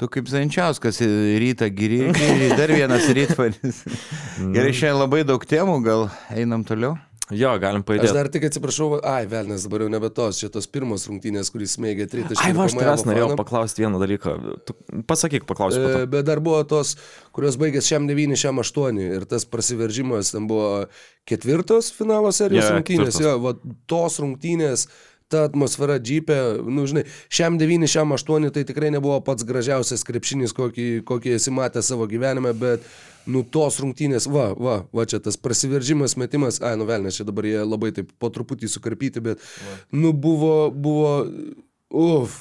Tu 0.00 0.08
kaip 0.08 0.30
Zančiauskas 0.32 1.02
į 1.04 1.10
rytą 1.42 1.66
giri, 1.76 1.98
dar 2.56 2.72
vienas 2.72 3.04
rytvanis. 3.12 3.82
Gerai, 4.54 4.72
šiandien 4.72 4.96
labai 5.02 5.22
daug 5.28 5.44
temų, 5.44 5.76
gal 5.84 6.06
einam 6.32 6.64
toliau. 6.64 6.96
Jo, 7.30 7.52
galim 7.62 7.84
Aš 7.84 7.86
pajudėti. 7.86 8.14
dar 8.16 8.28
tik 8.32 8.44
atsiprašau, 8.48 8.86
ai, 9.06 9.22
velnės 9.30 9.62
dabar 9.62 9.84
jau 9.84 9.90
nebe 9.92 10.08
tos, 10.14 10.40
šitos 10.42 10.66
pirmos 10.66 11.04
rungtynės, 11.06 11.52
kuris 11.54 11.76
smėgė 11.76 12.08
tritaškį. 12.10 12.42
Ai, 12.42 12.54
va, 12.56 12.64
aš 12.66 12.74
tavęs 12.74 13.04
norėjau 13.06 13.36
paklausti 13.38 13.84
vieną 13.84 14.00
dalyką. 14.02 14.32
Tu 14.66 14.74
pasakyk, 15.06 15.46
to. 15.78 16.00
E, 16.00 16.08
Bet 16.10 16.26
dar 16.26 16.42
buvo 16.42 16.64
tos, 16.66 16.96
kurios 17.36 17.60
baigės 17.60 17.86
šiam 17.86 18.08
9, 18.10 18.34
šiam 18.40 18.58
8 18.64 18.98
ir 19.04 19.28
tas 19.30 19.46
prasiveržimas, 19.46 20.32
ten 20.34 20.48
buvo 20.50 20.88
ketvirtos 21.30 21.92
finalo 21.94 22.32
serijos 22.34 22.66
Jo, 22.66 22.74
rungtynės, 22.80 23.14
ketvirtos. 23.14 23.22
jo, 23.28 23.36
va, 23.46 23.54
tos 23.94 24.18
rungtynės, 24.24 24.88
ta 25.30 25.44
atmosfera 25.48 25.98
džipė, 26.02 26.38
nu 26.66 26.86
žinai, 26.90 27.04
šiam 27.32 27.58
9, 27.60 27.86
šiam 27.90 28.16
8 28.16 28.50
tai 28.54 28.64
tikrai 28.68 28.90
nebuvo 28.94 29.20
pats 29.24 29.46
gražiausias 29.46 30.04
krepšinis, 30.06 30.54
kokį, 30.56 30.88
kokį 31.08 31.36
esi 31.38 31.54
matęs 31.54 31.92
savo 31.92 32.08
gyvenime, 32.10 32.52
bet 32.58 32.84
nu 33.30 33.44
tos 33.44 33.78
rungtynės, 33.82 34.26
va, 34.32 34.50
va, 34.58 34.76
va 34.96 35.06
čia 35.08 35.20
tas 35.22 35.38
prasiveržimas, 35.40 36.16
metimas, 36.20 36.60
ai, 36.64 36.74
nu 36.80 36.88
velnės, 36.88 37.20
čia 37.20 37.28
dabar 37.28 37.46
jie 37.48 37.58
labai 37.62 37.92
taip 37.96 38.12
po 38.18 38.32
truputį 38.32 38.70
sukarpyti, 38.72 39.22
bet 39.24 39.42
nu 39.94 40.12
buvo, 40.16 40.70
buvo, 40.74 41.12
uf, 41.90 42.40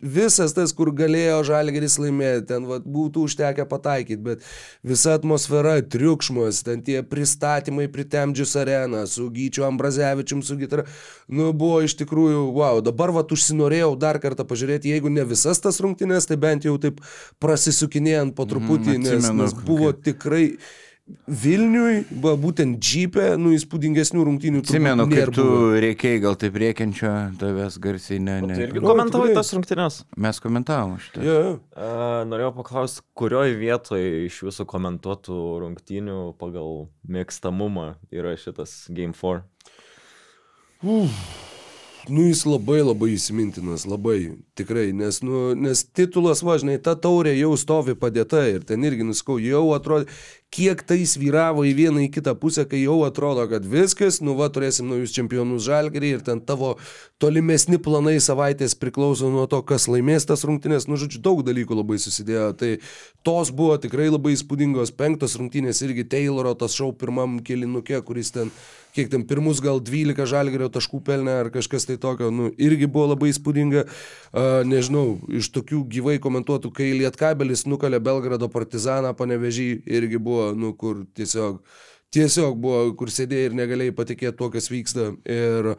visas 0.00 0.54
tas, 0.56 0.72
kur 0.76 0.90
galėjo 0.96 1.42
žalgeris 1.48 1.98
laimėti, 2.00 2.46
ten 2.48 2.66
vat, 2.68 2.86
būtų 2.88 3.26
užtekę 3.28 3.66
pataikyti, 3.68 4.20
bet 4.24 4.44
visa 4.86 5.14
atmosfera, 5.18 5.76
triukšmas, 5.84 6.62
ten 6.66 6.82
tie 6.86 7.00
pristatymai 7.06 7.86
pritemdžius 7.92 8.56
areną 8.60 9.04
su 9.10 9.28
Gyčiu 9.30 9.66
Ambrazevičium, 9.68 10.42
su 10.46 10.56
gitara, 10.60 10.86
nu 11.28 11.52
buvo 11.52 11.82
iš 11.84 11.98
tikrųjų, 12.00 12.46
wow, 12.56 12.82
dabar 12.84 13.12
vat 13.16 13.32
užsinorėjau 13.36 13.94
dar 14.00 14.20
kartą 14.22 14.46
pažiūrėti, 14.48 14.92
jeigu 14.94 15.12
ne 15.12 15.24
visas 15.28 15.60
tas 15.60 15.80
rungtynės, 15.84 16.28
tai 16.30 16.40
bent 16.40 16.64
jau 16.68 16.76
taip 16.80 17.02
prasisukinėjant 17.42 18.36
po 18.36 18.48
truputį, 18.48 18.96
Mhm, 18.96 19.02
nes, 19.04 19.18
atsimenu, 19.20 19.42
nes 19.44 19.54
buvo 19.66 19.92
tikrai 19.92 20.46
Vilniui, 21.26 22.04
va, 22.22 22.34
būtent 22.40 22.78
džipė, 22.82 23.34
nu 23.40 23.52
įspūdingesnių 23.56 24.24
rungtynių. 24.28 24.62
Atsimenu, 24.64 25.06
kaip 25.10 25.32
tu 25.36 25.44
reikiai 25.82 26.20
gal 26.22 26.38
taip 26.40 26.56
riekiančio, 26.60 27.12
tavęs 27.40 27.78
garsiai 27.82 28.20
ne. 28.22 28.38
Tai 28.42 28.50
ne. 28.52 28.58
irgi 28.66 28.82
Nu, 28.82 28.88
komentavai 28.90 29.34
tas 29.36 29.52
rungtynės. 29.56 30.00
Mes 30.20 30.42
komentavom 30.42 30.96
šitą. 31.02 31.24
Jo, 31.26 31.36
jo. 31.44 31.52
Uh, 31.74 32.22
norėjau 32.30 32.54
paklausti, 32.60 33.04
kurioje 33.18 33.58
vietoje 33.60 34.24
iš 34.28 34.42
jūsų 34.46 34.66
komentuotų 34.70 35.42
rungtynių 35.64 36.18
pagal 36.40 36.88
mėgstamumą 37.10 37.92
yra 38.14 38.34
šitas 38.40 38.82
Game 38.90 39.16
4? 39.16 39.44
Nu, 42.08 42.22
jis 42.24 42.46
labai 42.48 42.80
labai 42.80 43.10
įsimintinas, 43.12 43.84
labai 43.84 44.38
tikrai, 44.56 44.88
nes, 44.96 45.18
nu, 45.20 45.50
nes 45.52 45.82
titulas, 45.84 46.40
važinai, 46.42 46.78
ta 46.80 46.94
taurė 46.96 47.34
jau 47.36 47.52
stovi 47.60 47.92
padėta 47.98 48.40
ir 48.48 48.64
ten 48.64 48.86
irgi 48.88 49.04
nuskau, 49.04 49.36
jau 49.42 49.66
atrodo, 49.76 50.08
kiek 50.50 50.82
tai 50.82 51.04
svyravo 51.06 51.62
į 51.68 51.74
vieną 51.78 52.02
į 52.06 52.10
kitą 52.16 52.34
pusę, 52.38 52.64
kai 52.66 52.82
jau 52.82 52.98
atrodo, 53.06 53.44
kad 53.50 53.66
viskas, 53.70 54.18
nu 54.24 54.34
va, 54.38 54.48
turėsim 54.50 54.88
naujus 54.90 55.14
čempionus 55.14 55.62
žalgerį 55.68 56.10
ir 56.16 56.24
ten 56.26 56.42
tavo 56.42 56.72
tolimesni 57.22 57.78
planai 57.78 58.16
savaitės 58.22 58.74
priklauso 58.74 59.30
nuo 59.30 59.46
to, 59.50 59.60
kas 59.66 59.86
laimės 59.90 60.26
tas 60.26 60.42
rungtynės, 60.48 60.88
nu, 60.90 60.98
žodžiu, 60.98 61.22
daug 61.22 61.44
dalykų 61.46 61.78
labai 61.78 62.00
susidėjo, 62.02 62.50
tai 62.58 62.72
tos 63.26 63.54
buvo 63.54 63.78
tikrai 63.78 64.08
labai 64.10 64.34
įspūdingos, 64.34 64.90
penktos 64.98 65.38
rungtynės 65.38 65.84
irgi 65.86 66.08
Tayloro 66.10 66.56
tas 66.58 66.74
šau 66.74 66.90
pirmam 66.98 67.38
kilinukė, 67.46 68.02
kuris 68.02 68.34
ten 68.34 68.50
kiek 68.94 69.10
ten 69.10 69.22
pirmus 69.26 69.60
gal 69.62 69.80
12 69.82 70.26
žalgerio 70.28 70.68
taškų 70.72 71.00
pelnė 71.06 71.36
ar 71.44 71.50
kažkas 71.54 71.86
tai 71.88 71.96
tokio, 72.00 72.30
nu, 72.34 72.50
irgi 72.58 72.88
buvo 72.90 73.10
labai 73.12 73.30
įspūdinga, 73.30 73.84
uh, 73.86 74.48
nežinau, 74.66 75.20
iš 75.40 75.50
tokių 75.54 75.84
gyvai 75.94 76.16
komentuotų, 76.22 76.72
kai 76.74 76.90
Lietkabelis 76.98 77.66
nukalė 77.70 78.00
Belgrado 78.02 78.50
partizaną 78.50 79.12
panevežį, 79.18 79.68
irgi 79.86 80.18
buvo, 80.18 80.39
nu, 80.58 80.74
kur 80.78 81.04
tiesiog, 81.16 81.62
tiesiog 82.14 82.60
buvo, 82.60 82.84
kur 82.98 83.12
sėdėjai 83.12 83.50
ir 83.50 83.58
negalėjai 83.58 83.96
patikėti 83.96 84.38
tuo, 84.40 84.50
kas 84.52 84.70
vyksta. 84.72 85.12
Ir 85.28 85.74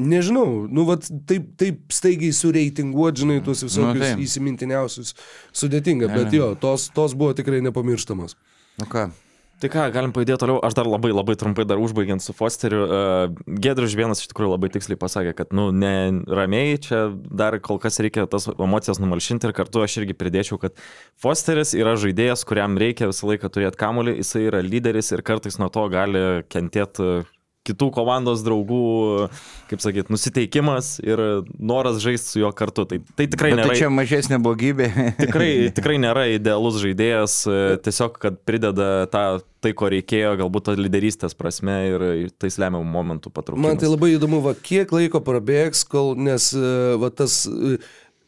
Nežinau, 0.00 0.68
nu, 0.70 0.84
vat, 0.86 1.02
taip, 1.28 1.48
taip 1.60 1.90
staigiai 1.92 2.32
sureitinguoti, 2.32 3.24
žinai, 3.24 3.40
tuos 3.44 3.64
visokius 3.66 4.04
taip. 4.04 4.20
nu, 4.20 4.22
įsimintiniausius 4.24 5.10
sudėtinga, 5.50 6.08
bet 6.14 6.36
jo, 6.36 6.52
tos, 6.62 6.86
tos 6.94 7.16
buvo 7.18 7.34
tikrai 7.36 7.58
nepamirštamos. 7.66 8.36
Nu 8.80 8.86
ką, 8.88 9.08
Tai 9.60 9.68
ką, 9.68 9.82
galim 9.92 10.12
pajudėti 10.16 10.40
toliau. 10.40 10.56
Aš 10.64 10.72
dar 10.78 10.88
labai 10.88 11.10
labai 11.12 11.34
trumpai 11.36 11.66
dar 11.68 11.80
užbaigiant 11.82 12.22
su 12.24 12.32
Fosteriu. 12.32 12.80
Uh, 12.86 13.56
Gedrius 13.60 13.92
vienas 13.98 14.22
iš 14.22 14.30
tikrųjų 14.30 14.54
labai 14.54 14.70
tiksliai 14.72 14.96
pasakė, 15.00 15.34
kad, 15.36 15.50
nu, 15.56 15.66
ne 15.68 16.22
ramiai, 16.24 16.78
čia 16.80 17.02
dar 17.12 17.58
kol 17.60 17.76
kas 17.82 18.00
reikia 18.00 18.24
tas 18.30 18.48
emocijas 18.54 19.02
numalšinti 19.02 19.50
ir 19.50 19.56
kartu 19.56 19.84
aš 19.84 19.98
irgi 20.00 20.16
pridėčiau, 20.16 20.56
kad 20.62 20.80
Fosteris 21.20 21.74
yra 21.76 21.92
žaidėjas, 22.00 22.46
kuriam 22.48 22.78
reikia 22.80 23.10
visą 23.10 23.28
laiką 23.28 23.52
turėti 23.52 23.80
kamuolį, 23.82 24.16
jisai 24.22 24.46
yra 24.46 24.64
lyderis 24.64 25.12
ir 25.12 25.24
kartais 25.28 25.60
nuo 25.60 25.68
to 25.68 25.84
gali 25.92 26.24
kentėti 26.48 27.10
kitų 27.68 27.90
komandos 27.92 28.40
draugų, 28.44 29.28
kaip 29.68 29.82
sakyt, 29.84 30.08
nusiteikimas 30.12 30.94
ir 31.04 31.20
noras 31.60 32.00
žaisti 32.02 32.34
su 32.34 32.42
juo 32.42 32.50
kartu. 32.56 32.86
Tai, 32.88 33.00
tai 33.18 33.26
tikrai 33.30 33.52
bet 33.52 33.60
nėra. 33.60 33.74
tai 33.74 33.82
čia 33.82 33.90
mažesnė 33.92 34.40
blogybė. 34.42 34.88
Tikrai, 35.20 35.50
tikrai 35.76 35.98
nėra 36.00 36.26
idealus 36.32 36.80
žaidėjas, 36.82 37.36
e, 37.44 37.60
tiesiog, 37.84 38.16
kad 38.22 38.40
prideda 38.48 38.90
tą, 39.12 39.24
tai, 39.60 39.74
ko 39.76 39.92
reikėjo, 39.92 40.34
galbūt 40.40 40.72
lyderystės 40.80 41.36
prasme 41.36 41.76
ir 41.90 42.06
tais 42.40 42.56
lemiamų 42.60 42.86
momentų 42.96 43.34
patraukimas. 43.34 43.68
Man 43.68 43.80
tai 43.82 43.92
labai 43.92 44.14
įdomu, 44.16 44.40
va, 44.46 44.56
kiek 44.56 44.92
laiko 44.96 45.20
prabėgs, 45.24 45.84
kol, 45.88 46.14
nes 46.16 46.52
e, 46.56 46.76
va, 47.00 47.12
tas 47.12 47.42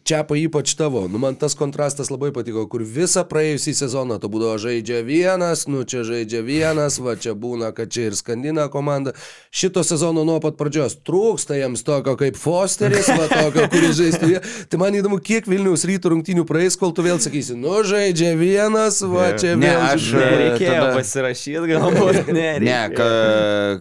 e, 0.03 0.05
Čiapa 0.05 0.35
ypač 0.37 0.75
tavo, 0.77 1.07
nu 1.09 1.19
man 1.23 1.37
tas 1.39 1.55
kontrastas 1.55 2.11
labai 2.11 2.33
patiko, 2.35 2.67
kur 2.69 2.83
visą 2.83 3.23
praėjusį 3.25 3.73
sezoną 3.79 4.19
tu 4.21 4.29
būdavo 4.29 4.59
žaidžia 4.59 4.99
vienas, 5.07 5.69
nu 5.71 5.85
čia 5.87 6.03
žaidžia 6.05 6.43
vienas, 6.43 6.99
va 6.99 7.15
čia 7.15 7.33
būna, 7.39 7.71
kad 7.73 7.89
čia 7.89 8.09
ir 8.11 8.17
skandina 8.19 8.67
komanda. 8.69 9.13
Šito 9.55 9.85
sezono 9.87 10.25
nuo 10.27 10.41
pat 10.43 10.57
pradžios 10.59 10.99
trūksta 11.07 11.55
jiems 11.55 11.85
tokio 11.87 12.17
kaip 12.19 12.37
Fosteris, 12.37 13.07
va 13.15 13.29
tokio, 13.31 13.69
kuris 13.71 13.95
žaistų. 14.01 14.43
Tai 14.69 14.81
man 14.83 14.99
įdomu, 14.99 15.21
kiek 15.23 15.47
Vilniaus 15.47 15.87
ryto 15.87 16.11
rungtinių 16.11 16.45
praeis, 16.51 16.77
kol 16.77 16.91
tu 16.93 17.07
vėl 17.07 17.23
sakysi, 17.23 17.55
nu 17.55 17.79
žaidžia 17.87 18.35
vienas, 18.37 18.99
va 19.07 19.31
Ne. 19.31 19.39
čia 19.39 19.55
Ne, 19.57 19.71
vėl. 19.71 19.81
aš- 19.87 20.11
žaidžia- 20.11 20.31
Nereikėjo 20.33 20.75
tada- 20.83 20.99
pasirašyti, 20.99 21.67
galbūt. 21.73 22.33
Ne, 22.35 22.59
Ne, 22.59 22.81
ka, 22.97 23.09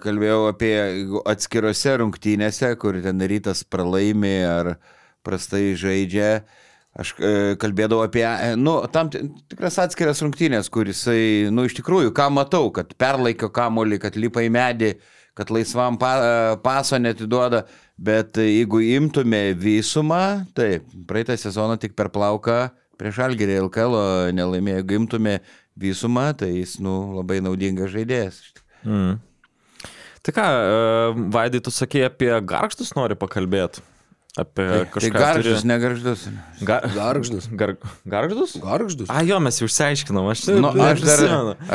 kalbėjau 0.06 0.50
apie 0.54 0.76
atskirose 1.26 1.98
rungtynėse, 1.98 2.76
kur 2.78 3.02
ten 3.02 3.20
rytas 3.20 3.64
pralaimi 3.66 4.38
ar 4.46 4.76
prastai 5.26 5.72
žaidžia. 5.80 6.42
Aš 6.92 7.14
e, 7.24 7.56
kalbėdavau 7.56 8.04
apie, 8.04 8.26
e, 8.28 8.56
nu, 8.60 8.74
tam 8.92 9.08
ti- 9.12 9.22
tikras 9.54 9.78
atskiras 9.80 10.20
rungtynės, 10.26 10.68
kur 10.68 10.90
jisai, 10.92 11.48
nu, 11.48 11.64
iš 11.64 11.78
tikrųjų, 11.78 12.12
ką 12.12 12.26
matau, 12.36 12.66
kad 12.76 12.92
perlaikio 13.00 13.48
kamolį, 13.56 14.02
kad 14.04 14.18
lipa 14.20 14.44
į 14.44 14.50
medį, 14.52 14.90
kad 15.40 15.54
laisvam 15.56 15.96
pa, 16.02 16.10
e, 16.20 16.58
paso 16.66 17.00
netiduoda, 17.00 17.64
bet 17.96 18.36
jeigu 18.44 18.82
imtume 18.84 19.54
visumą, 19.56 20.44
taip, 20.58 20.92
praeitą 21.08 21.38
sezoną 21.40 21.80
tik 21.80 21.96
per 21.96 22.12
plauką 22.12 22.60
prieš 23.00 23.22
Algerį 23.24 23.56
LKL 23.70 23.96
nelaimėjo, 24.36 24.82
jeigu 24.82 24.98
imtume 25.00 25.38
visumą, 25.80 26.28
tai 26.38 26.52
jis, 26.58 26.76
nu, 26.84 26.98
labai 27.22 27.40
naudingas 27.42 27.94
žaidėjas. 27.96 28.42
Mm. 28.84 29.16
Tai 30.22 30.36
ką, 30.36 30.50
Vaidai, 31.34 31.64
tu 31.64 31.72
sakė 31.74 32.04
apie 32.12 32.30
garžtus 32.46 32.92
nori 33.00 33.16
pakalbėti? 33.18 33.82
Apie 34.40 34.64
Tai 34.64 34.86
kažką. 34.88 35.12
garždus, 35.12 35.58
turi- 35.60 35.68
negarždus. 35.68 36.22
Ga... 36.64 36.78
Gargždus. 36.96 37.50
Gar... 37.52 37.74
Garždus? 38.08 38.54
Garždus. 38.64 39.10
A, 39.12 39.24
jo, 39.28 39.40
mes 39.44 39.58
jau 39.60 39.68
išsiaiškinom, 39.68 40.30
aš 40.32 40.44
Nu, 40.56 40.70
aš, 40.72 41.02
dar, 41.04 41.24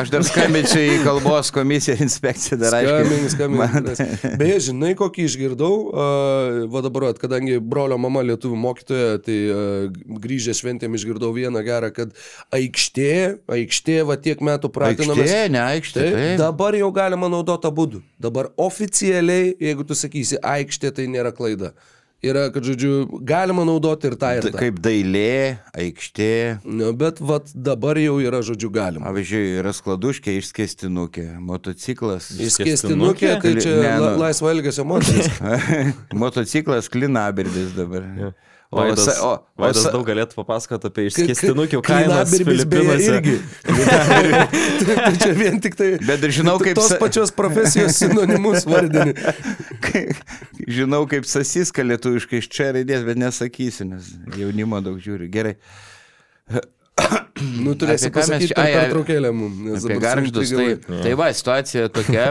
aš 0.00 0.08
dar 0.14 0.24
skambinsiu 0.24 0.80
į 0.80 0.94
kalbos 1.04 1.50
komisiją 1.52 1.98
ir 1.98 2.04
inspekciją 2.06 2.56
dar 2.62 2.72
Skambink, 2.72 3.26
aišku. 3.26 3.32
skambink. 3.34 3.60
Man- 3.60 4.38
Beje, 4.40 4.56
žinai, 4.70 4.94
kokį 4.96 5.26
išgirdau, 5.28 5.68
uh, 5.92 6.62
va 6.72 6.80
dabar, 6.86 7.10
kadangi 7.20 7.58
brolio 7.60 7.98
mama 8.00 8.22
lietuvių 8.24 8.56
mokytoja, 8.64 9.18
tai 9.26 9.36
uh, 9.52 10.00
grįžę 10.24 10.54
šventėm 10.56 10.96
išgirdau 10.96 11.34
vieną 11.36 11.60
gerą, 11.66 11.92
kad 11.92 12.16
aikštė, 12.56 13.10
aikštė, 13.52 13.98
va 14.08 14.16
tiek 14.16 14.40
metų 14.40 14.70
pratinomės. 14.72 15.28
Aikštė, 15.28 15.52
ne 15.52 15.60
aikštė. 15.74 16.00
Taip, 16.06 16.16
Taip, 16.16 16.40
dabar 16.40 16.78
jau 16.80 16.88
galima 16.96 17.28
naudoti 17.28 17.68
abu. 17.68 17.86
Dabar 18.16 18.48
oficialiai, 18.56 19.52
jeigu 19.60 19.84
tu 19.84 19.92
sakysi 19.98 20.40
aikštė, 20.40 20.94
tai 20.96 21.04
nėra 21.12 21.34
klaida. 21.36 21.74
Yra, 22.24 22.46
kad, 22.50 22.64
žodžiu, 22.64 23.04
galima 23.28 23.62
naudoti 23.68 24.08
ir 24.08 24.14
tą 24.16 24.30
ir 24.38 24.46
Tai 24.46 24.50
tą. 24.54 24.58
kaip 24.62 24.78
dailė, 24.82 25.58
aikštė. 25.76 26.28
Nu, 26.64 26.88
bet 26.96 27.20
vat, 27.20 27.50
dabar 27.52 28.00
jau 28.00 28.16
yra, 28.24 28.40
žodžiu, 28.46 28.70
galima. 28.72 29.04
Pavyzdžiui, 29.10 29.42
yra 29.60 29.74
skladuškė 29.76 30.34
išskėstinukė, 30.40 31.26
motociklas. 31.44 32.30
Išskėstinukė, 32.40 33.34
tai 33.44 33.52
čia 33.60 33.76
Ne, 33.82 33.92
nu. 34.00 34.10
laisvo 34.24 34.48
elgesio 34.50 34.86
moteris. 34.88 35.28
Motociklas 36.24 36.88
klinabirdis 36.90 37.76
dabar. 37.76 38.08
O 38.32 38.32
Vaidas, 38.76 39.06
o- 39.24 39.32
o 39.32 39.62
Vaidas 39.64 39.82
sa- 39.86 39.92
daug 39.94 40.04
galėtų 40.08 40.36
papasakoti 40.38 40.90
apie 40.90 41.06
išskėstinukių 41.10 41.80
kainas 41.86 42.34
Filipinuose. 42.36 43.08
irgi. 43.16 43.36
Tai- 43.66 44.48
tai 44.86 45.12
Čia 45.22 45.32
vien 45.38 45.60
tik 45.64 45.74
tai. 45.78 45.90
Bet 46.06 46.22
ir 46.28 46.34
žinau, 46.38 46.56
kaip 46.62 46.76
Tos 46.78 46.94
pačios 47.00 47.32
profesijos 47.34 47.96
sinonimus 48.02 48.66
vardini. 48.68 49.14
Žinau, 50.76 51.04
kaip 51.10 51.24
sasiska 51.28 51.84
lietuviškai 51.86 52.40
iš 52.42 52.48
čia 52.52 52.70
raidės, 52.76 53.04
bet 53.06 53.18
nesakysiu, 53.20 53.86
nes 53.92 54.08
jaunimo 54.36 54.80
daug 54.84 54.98
žiūri. 55.02 55.28
Gerai. 55.32 55.56
Nu, 57.60 57.74
turėsi 57.76 58.08
pasakyti 58.14 58.48
čia- 58.50 58.56
per 58.56 58.74
pertraukėlę 58.80 59.30
mums. 59.36 59.84
Apie 59.84 59.98
garždus. 60.00 60.52
Tai, 60.56 60.68
tai 61.04 61.12
va, 61.18 61.26
situacija 61.36 61.88
tokia. 61.92 62.26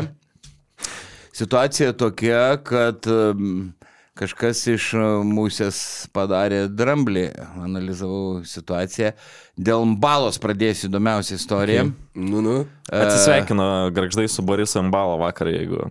Situacija 1.35 1.91
tokia, 1.99 2.43
kad 2.63 3.05
um, 3.11 3.73
kažkas 4.16 4.61
iš 4.72 4.88
uh, 4.95 5.03
musės 5.28 5.78
padarė 6.16 6.66
dramblį. 6.72 7.26
Analizavau 7.66 8.41
situaciją. 8.47 9.11
Dėl 9.55 9.86
balos 9.99 10.39
pradėsiu 10.41 10.88
įdomiausią 10.89 11.39
istoriją. 11.39 11.88
Nu, 12.16 12.43
nu. 12.45 12.55
Atsisveikino 12.89 13.91
Grakždai 13.95 14.28
su 14.32 14.45
Borisu 14.45 14.80
Ambalo 14.82 15.20
vakar, 15.22 15.51
jeigu, 15.51 15.84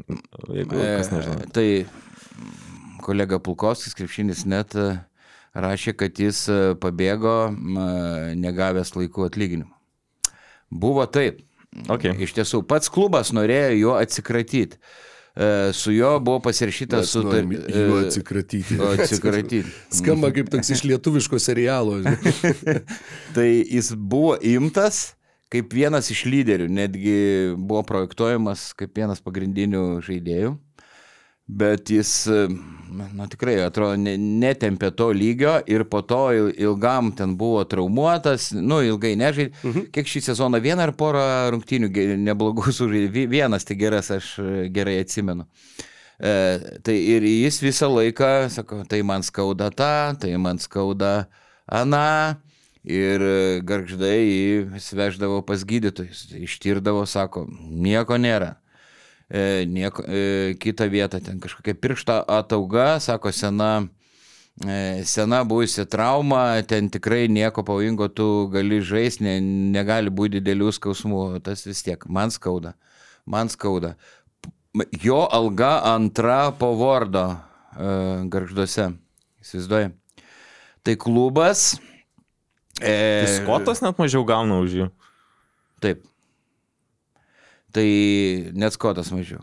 jeigu 0.49 0.79
kas 0.81 1.11
E, 1.13 1.17
nežino. 1.19 1.39
Tai 1.55 1.67
mm, 1.85 2.99
kolega 3.05 3.41
Pulkovskis, 3.45 3.97
krepšinis 3.99 4.45
net 4.49 4.77
e, 4.79 4.91
rašė, 5.55 5.97
kad 6.01 6.21
jis 6.21 6.47
e, 6.49 6.61
pabėgo 6.81 7.39
e, 7.51 7.55
negavęs 8.41 8.97
laikų 8.97 9.29
atlyginimų. 9.29 9.73
Buvo 10.75 11.05
taip. 11.07 11.45
Okay. 11.91 12.15
Iš 12.23 12.37
tiesų, 12.37 12.63
pats 12.71 12.91
klubas 12.93 13.33
norėjo 13.35 13.75
jo 13.75 13.95
atsikratyti. 13.99 14.79
E, 15.35 15.73
Su 15.73 15.91
juo 15.93 16.21
buvo 16.23 16.39
norim 17.19 17.51
sutartis. 17.51 17.75
Jų 17.75 17.99
atsikratyti. 18.05 18.79
Atsikratyti. 18.93 19.75
Skamba 19.99 20.31
kaip 20.35 20.53
toks 20.53 20.71
iš 20.77 20.85
lietuviško 20.87 21.41
serialo. 21.43 21.99
Tai 23.35 23.49
jis 23.49 23.93
buvo 23.99 24.37
imtas 24.47 25.17
kaip 25.55 25.75
vienas 25.75 26.11
iš 26.11 26.25
lyderių, 26.27 26.69
netgi 26.71 27.19
buvo 27.59 27.83
projektuojamas 27.87 28.73
kaip 28.79 28.95
vienas 28.99 29.23
pagrindinių 29.23 30.01
žaidėjų. 30.07 30.55
Bet 31.47 31.91
jis, 31.93 32.25
na 33.15 33.27
tikrai, 33.29 33.59
atrodo, 33.67 33.99
ne- 34.01 34.17
netempė 34.17 34.89
to 34.97 35.11
lygio 35.13 35.59
ir 35.69 35.85
po 35.85 36.01
to 36.01 36.21
il- 36.33 36.55
ilgam 36.57 37.11
ten 37.13 37.35
buvo 37.37 37.65
traumuotas, 37.69 38.53
nu 38.57 38.79
ilgai 38.81 39.15
nežaidė. 39.21 39.53
Mhm. 39.63 39.91
Kiek 39.93 40.07
šį 40.09 40.23
sezoną 40.31 40.61
vieną 40.65 40.87
ar 40.87 40.93
porą 40.97 41.27
rungtynių 41.53 41.91
neblogų 42.25 42.73
sužaidė, 42.73 43.11
Vi- 43.13 43.27
vienas 43.27 43.65
tai 43.65 43.77
geras, 43.77 44.11
aš 44.11 44.39
e, 44.39 44.69
gerai 44.73 44.97
atsimenu. 45.05 45.45
E, 46.19 46.79
tai 46.83 46.95
ir 46.97 47.23
jis 47.29 47.61
visą 47.61 47.91
laiką, 47.93 48.49
sako, 48.49 48.85
tai 48.89 49.03
man 49.03 49.21
skauda 49.23 49.69
tą, 49.71 50.17
tai 50.19 50.37
man 50.39 50.57
skauda 50.59 51.27
aną. 51.69 52.37
Ir 52.85 53.21
garždai 53.65 54.19
jį 54.29 54.81
sveždavo 54.81 55.41
pas 55.47 55.63
gydytojus, 55.65 56.27
ištirdavo, 56.37 57.07
sako, 57.09 57.47
nieko 57.71 58.17
nėra. 58.21 58.57
E, 59.31 59.65
nieko, 59.67 60.05
e, 60.05 60.55
kitą 60.61 60.89
vietą 60.93 61.21
ten 61.21 61.41
kažkokia 61.41 61.75
piršto 61.75 62.19
atauga, 62.29 63.01
sako, 63.01 63.33
sena, 63.33 63.87
e, 64.67 65.01
sena 65.09 65.41
buvusi 65.49 65.87
trauma, 65.89 66.61
ten 66.69 66.91
tikrai 66.93 67.29
nieko 67.33 67.65
pavojingo 67.65 68.09
tu 68.13 68.49
gali 68.53 68.83
žaisti, 68.85 69.25
ne, 69.25 69.39
negali 69.73 70.13
būti 70.13 70.43
didelių 70.43 70.69
skausmų, 70.77 71.23
tas 71.45 71.65
vis 71.65 71.83
tiek, 71.87 72.05
man 72.07 72.35
skauda, 72.35 72.75
man 73.25 73.49
skauda. 73.49 73.95
Jo 75.01 75.25
alga 75.33 75.79
antra 75.95 76.53
po 76.53 76.75
vardo 76.77 77.25
e, 77.33 77.91
garžduose, 78.29 78.91
įsivaizduoji. 79.41 79.93
Tai 80.85 80.95
klubas. 81.01 81.79
E, 82.77 83.25
Skotas 83.41 83.81
net 83.81 83.97
mažiau 83.97 84.27
gauna 84.29 84.61
už 84.61 84.83
jų. 84.83 84.89
Taip. 85.81 86.05
Tai 87.75 87.89
net 88.55 88.77
skotas 88.77 89.11
mažiau. 89.15 89.43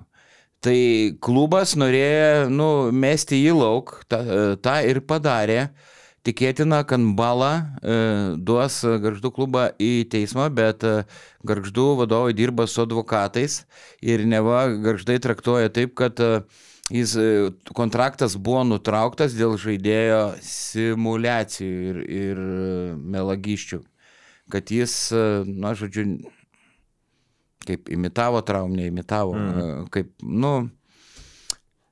Tai 0.62 0.78
klubas 1.26 1.74
norėjo, 1.74 2.50
nu, 2.54 2.68
mesti 2.94 3.40
jį 3.42 3.56
lauk, 3.58 3.96
tą, 4.12 4.22
tą 4.62 4.76
ir 4.88 5.02
padarė. 5.10 5.72
Tikėtina, 6.22 6.84
kad 6.86 7.02
balą 7.18 7.50
e, 7.58 7.94
duos 8.38 8.76
garždų 8.86 9.32
klubą 9.34 9.64
į 9.82 10.06
teismą, 10.14 10.52
bet 10.54 10.86
e, 10.86 11.00
garždų 11.50 11.88
vadovai 12.04 12.36
dirba 12.38 12.68
su 12.70 12.84
advokatais 12.84 13.64
ir 14.06 14.22
neva 14.30 14.68
garždai 14.84 15.18
traktuoja 15.24 15.74
taip, 15.74 15.96
kad 15.98 16.22
e, 16.22 16.44
jis 16.92 17.16
e, 17.16 17.52
kontraktas 17.74 18.36
buvo 18.36 18.64
nutrauktas 18.68 19.36
dėl 19.38 19.56
žaidėjo 19.60 20.22
simulacijų 20.46 21.80
ir, 21.90 22.04
ir 22.06 22.44
e, 22.44 22.94
melagyščių. 23.16 23.82
Kad 24.52 24.72
jis, 24.76 24.96
e, 25.16 25.26
na, 25.48 25.74
žodžiu, 25.78 26.20
kaip 27.68 27.90
imitavo 27.94 28.42
traumą, 28.46 28.76
neimitavo, 28.80 29.36
mm. 29.38 29.88
kaip, 29.94 30.12
nu, 30.22 30.54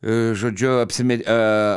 e, 0.02 0.18
žodžiu, 0.40 0.80
apsimet, 0.84 1.26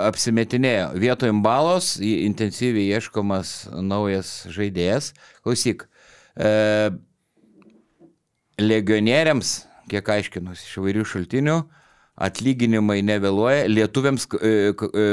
apsimetinėjo. 0.09 0.93
Vietoj 1.03 1.35
balos 1.45 1.95
į- 2.01 2.23
intensyviai 2.29 2.97
ieškomas 2.97 3.55
naujas 3.83 4.35
žaidėjas. 4.53 5.13
Klausyk, 5.45 5.87
e, 6.37 6.91
legionieriams, 8.63 9.55
kiek 9.91 10.09
aiškinus 10.17 10.65
iš 10.65 10.81
įvairių 10.81 11.07
šaltinių, 11.09 11.61
atlyginimai 12.23 13.01
nevėluoja, 13.05 13.67
lietuviams 13.71 14.29
e, 14.39 14.73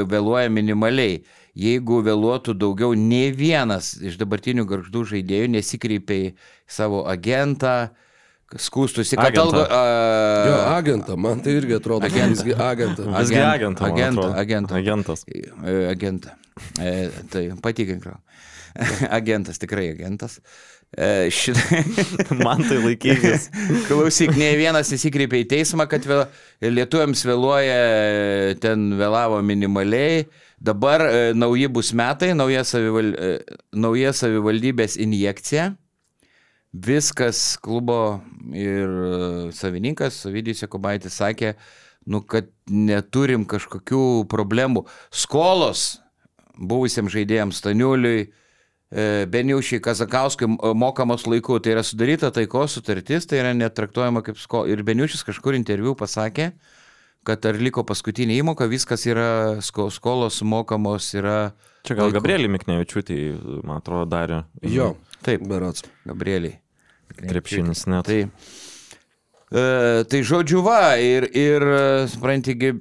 vėluoja 0.10 0.50
minimaliai. 0.52 1.22
Jeigu 1.60 2.00
vėluotų 2.06 2.54
daugiau, 2.56 2.94
nei 2.96 3.34
vienas 3.36 3.96
iš 4.06 4.20
dabartinių 4.20 4.64
garždų 4.70 5.04
žaidėjų 5.14 5.50
nesikreipia 5.56 6.20
į 6.20 6.30
savo 6.70 7.02
agentą, 7.10 7.90
skūstusi, 8.58 9.16
kad 9.20 9.28
Agentą. 9.30 9.44
algo... 9.46 9.66
a- 9.70 10.48
Jo, 10.50 10.56
agentą, 10.78 11.18
man 11.22 11.42
tai 11.46 11.54
irgi 11.60 11.76
atrodo. 11.78 12.06
Agentą. 12.08 12.34
Visgi 12.44 12.56
agentą. 12.56 13.06
Visgi 13.14 13.36
Agent- 13.38 13.84
agentą. 13.84 13.86
agentą, 13.86 14.34
agentą. 14.34 14.76
Agentas. 14.80 15.26
E, 15.30 15.90
agentą. 15.92 16.30
E, 16.82 17.10
tai 17.30 17.44
patikink, 17.62 18.08
agentas, 19.20 19.58
tikrai 19.62 19.90
agentas. 19.94 20.40
E, 20.98 21.30
šitą... 21.30 21.62
Man 22.44 22.64
tai 22.66 22.80
laikykis. 22.82 23.50
Klausyk, 23.90 24.34
nei 24.40 24.56
vienas 24.58 24.90
nesikreipė 24.90 25.44
į 25.44 25.48
teismą, 25.54 25.86
kad 25.92 26.06
vėl, 26.10 26.24
lietuviams 26.66 27.22
vėluoja, 27.30 27.76
e, 27.76 28.56
ten 28.64 28.90
vėlavo 28.98 29.44
minimaliai. 29.46 30.24
Dabar 30.60 31.06
e, 31.06 31.20
nauji 31.38 31.70
bus 31.72 31.94
metai, 31.96 32.34
nauja, 32.36 32.66
savival, 32.68 33.14
e, 33.14 33.30
nauja 33.78 34.12
savivaldybės 34.18 34.98
injekcija. 35.00 35.70
Viskas 36.74 37.58
klubo 37.58 38.20
ir 38.54 38.90
e, 38.90 39.52
savininkas, 39.58 40.20
Vidijus 40.30 40.62
Jakubaitis 40.62 41.16
sakė, 41.18 41.56
nu, 42.10 42.22
kad 42.22 42.52
neturim 42.70 43.46
kažkokių 43.50 44.02
problemų. 44.30 44.84
Skolos 45.10 45.96
buvusiam 46.60 47.10
žaidėjams 47.10 47.58
Staniuliui, 47.64 48.28
e, 48.94 49.08
Beniušiai, 49.34 49.82
Kazakauskui 49.82 50.46
m- 50.52 50.60
mokamos 50.78 51.26
laiku. 51.26 51.58
Tai 51.60 51.74
yra 51.74 51.84
sudaryta 51.86 52.30
taikos 52.36 52.78
sutartis, 52.78 53.26
tai 53.26 53.42
yra 53.42 53.56
netraktuojama 53.58 54.22
kaip 54.26 54.38
skola. 54.38 54.70
Ir 54.70 54.86
Beniušis 54.86 55.26
kažkur 55.26 55.58
interviu 55.58 55.96
pasakė, 55.98 56.52
kad 57.26 57.50
ar 57.50 57.58
liko 57.60 57.82
paskutinė 57.84 58.38
įmoka, 58.44 58.70
viskas 58.70 59.08
yra, 59.10 59.58
sko- 59.66 59.90
skolos 59.92 60.38
mokamos 60.46 61.10
yra. 61.18 61.52
Čia 61.88 61.96
gal. 61.98 62.12
Gabrielį 62.14 62.50
Miknevičiūtį, 62.60 63.18
man 63.66 63.82
atrodo, 63.82 64.06
darė. 64.12 64.44
Jo, 64.62 64.94
Taip, 65.26 65.44
berots. 65.48 65.84
Gabrieliai. 66.08 66.60
Krepšinis 67.20 67.86
net. 67.90 68.08
Tai, 68.08 68.20
e, 69.52 70.04
tai 70.08 70.22
žodžiu 70.24 70.62
va, 70.64 70.96
ir, 71.02 71.28
ir 71.36 71.66
e, 71.66 71.82
supranti, 72.12 72.56
gi, 72.60 72.72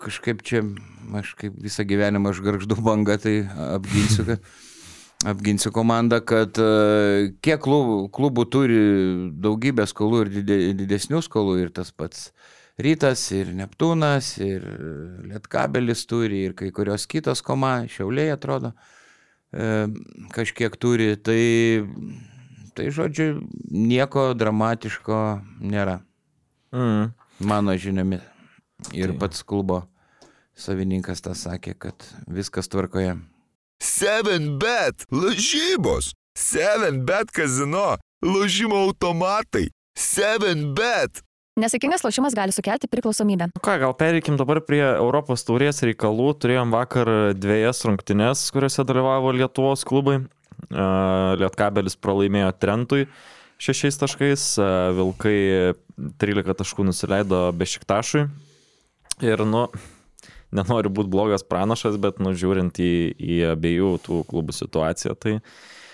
kažkaip 0.00 0.40
čia, 0.46 0.62
aš 1.20 1.34
kaip 1.40 1.58
visą 1.62 1.84
gyvenimą 1.88 2.32
aš 2.32 2.40
garždu 2.46 2.78
bangą, 2.80 3.18
tai 3.20 3.36
apginsiu, 3.76 4.24
kad, 4.30 4.50
apginsiu 5.34 5.74
komandą, 5.74 6.22
kad 6.24 6.56
e, 6.62 7.32
kiek 7.44 7.60
klubų, 7.66 8.06
klubų 8.14 8.48
turi 8.52 8.82
daugybę 9.42 9.88
skolų 9.90 10.24
ir 10.24 10.34
dide, 10.40 10.60
didesnių 10.84 11.24
skolų 11.26 11.60
ir 11.66 11.74
tas 11.76 11.92
pats. 11.92 12.30
Rytas 12.80 13.22
ir 13.32 13.54
Neptūnas, 13.56 14.34
ir 14.44 14.64
Lietkabelis 15.24 16.02
turi, 16.08 16.42
ir 16.44 16.52
kai 16.56 16.68
kurios 16.76 17.06
kitos 17.08 17.40
komandos, 17.44 17.94
Šiauliai 17.96 18.34
atrodo, 18.34 18.74
e, 18.76 18.95
kažkiek 20.32 20.76
turi, 20.76 21.16
tai 21.16 21.86
Tai 22.76 22.90
žodžiu, 22.92 23.40
nieko 23.72 24.34
dramatiško 24.36 25.40
nėra, 25.64 26.02
Mm. 26.74 27.14
mano 27.40 27.72
žiniomis. 27.72 28.20
Ir 28.92 29.08
Tai- 29.14 29.18
pats 29.18 29.40
klubo 29.42 29.88
savininkas 30.54 31.22
tą 31.24 31.32
sakė, 31.32 31.72
kad 31.78 31.94
viskas 32.28 32.68
tvarkoje. 32.68 33.16
7bet 33.80 35.06
lažybos. 35.10 36.12
7bet 36.36 37.32
kazino. 37.32 37.96
Lošimo 38.22 38.76
automatai. 38.76 39.70
7bet. 39.96 41.22
Nesėkmingas 41.56 42.02
lošimas 42.04 42.34
gali 42.36 42.52
sukelti 42.52 42.84
priklausomybę. 42.92 43.46
Nu 43.54 43.60
ką, 43.64 43.78
gal 43.80 43.94
pereikim 43.96 44.34
dabar 44.36 44.58
prie 44.60 44.82
Europos 44.84 45.40
taurės 45.48 45.80
reikalų. 45.88 46.34
Turėjom 46.36 46.74
vakar 46.74 47.08
dviejas 47.32 47.80
rungtynes, 47.88 48.42
kuriuose 48.52 48.84
dalyvavo 48.84 49.32
Lietuvos 49.32 49.86
klubai. 49.88 50.18
Lietkabelis 51.40 51.96
pralaimėjo 51.96 52.50
Trentui 52.60 53.06
šešiais 53.56 53.96
taškais, 54.02 54.44
Vilkai 54.98 55.38
13 56.20 56.60
taškų 56.60 56.84
nusileido 56.90 57.40
Bešiktašui. 57.56 58.26
Ir, 59.24 59.44
nu, 59.48 59.64
nenoriu 60.52 60.92
būti 60.92 61.12
blogas 61.12 61.46
pranašas, 61.46 61.96
bet, 61.96 62.20
nu, 62.20 62.34
žiūrint 62.36 62.76
į, 62.84 62.92
į 63.16 63.40
abiejų 63.54 63.94
tų 64.04 64.20
klubų 64.28 64.52
situaciją, 64.60 65.16
tai 65.16 65.38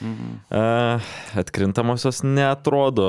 mhm. 0.03 1.01
atkrintamosios 1.41 2.23
netrodo. 2.27 3.09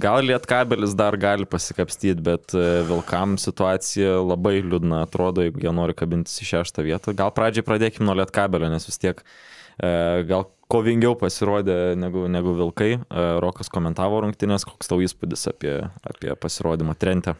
Gal 0.00 0.24
Lietkabelis 0.26 0.96
dar 0.98 1.16
gali 1.20 1.46
pasikapstyti, 1.48 2.22
bet 2.24 2.56
uh, 2.56 2.80
Vilkam 2.88 3.36
situacija 3.40 4.18
labai 4.22 4.60
liūdna 4.62 5.04
atrodo, 5.06 5.44
jeigu 5.46 5.64
jie 5.64 5.74
nori 5.74 5.96
kabintis 5.98 6.40
į 6.42 6.50
šeštą 6.54 6.86
vietą. 6.86 7.16
Gal 7.18 7.34
pradžiai 7.36 7.66
pradėkime 7.66 8.08
nuo 8.08 8.16
Lietkabelio, 8.22 8.70
nes 8.72 8.88
vis 8.88 9.00
tiek 9.02 9.22
uh, 9.22 10.22
gal 10.28 10.48
kovingiau 10.72 11.16
pasirodė 11.20 11.94
negu, 12.00 12.26
negu 12.32 12.56
Vilkai. 12.58 12.94
Uh, 12.96 13.36
Rokas 13.44 13.72
komentavo 13.72 14.22
rungtynės, 14.24 14.66
koks 14.68 14.90
tau 14.90 15.02
įspūdis 15.04 15.48
apie, 15.52 15.80
apie 16.08 16.36
pasirodymą 16.40 16.96
Trentę. 16.98 17.36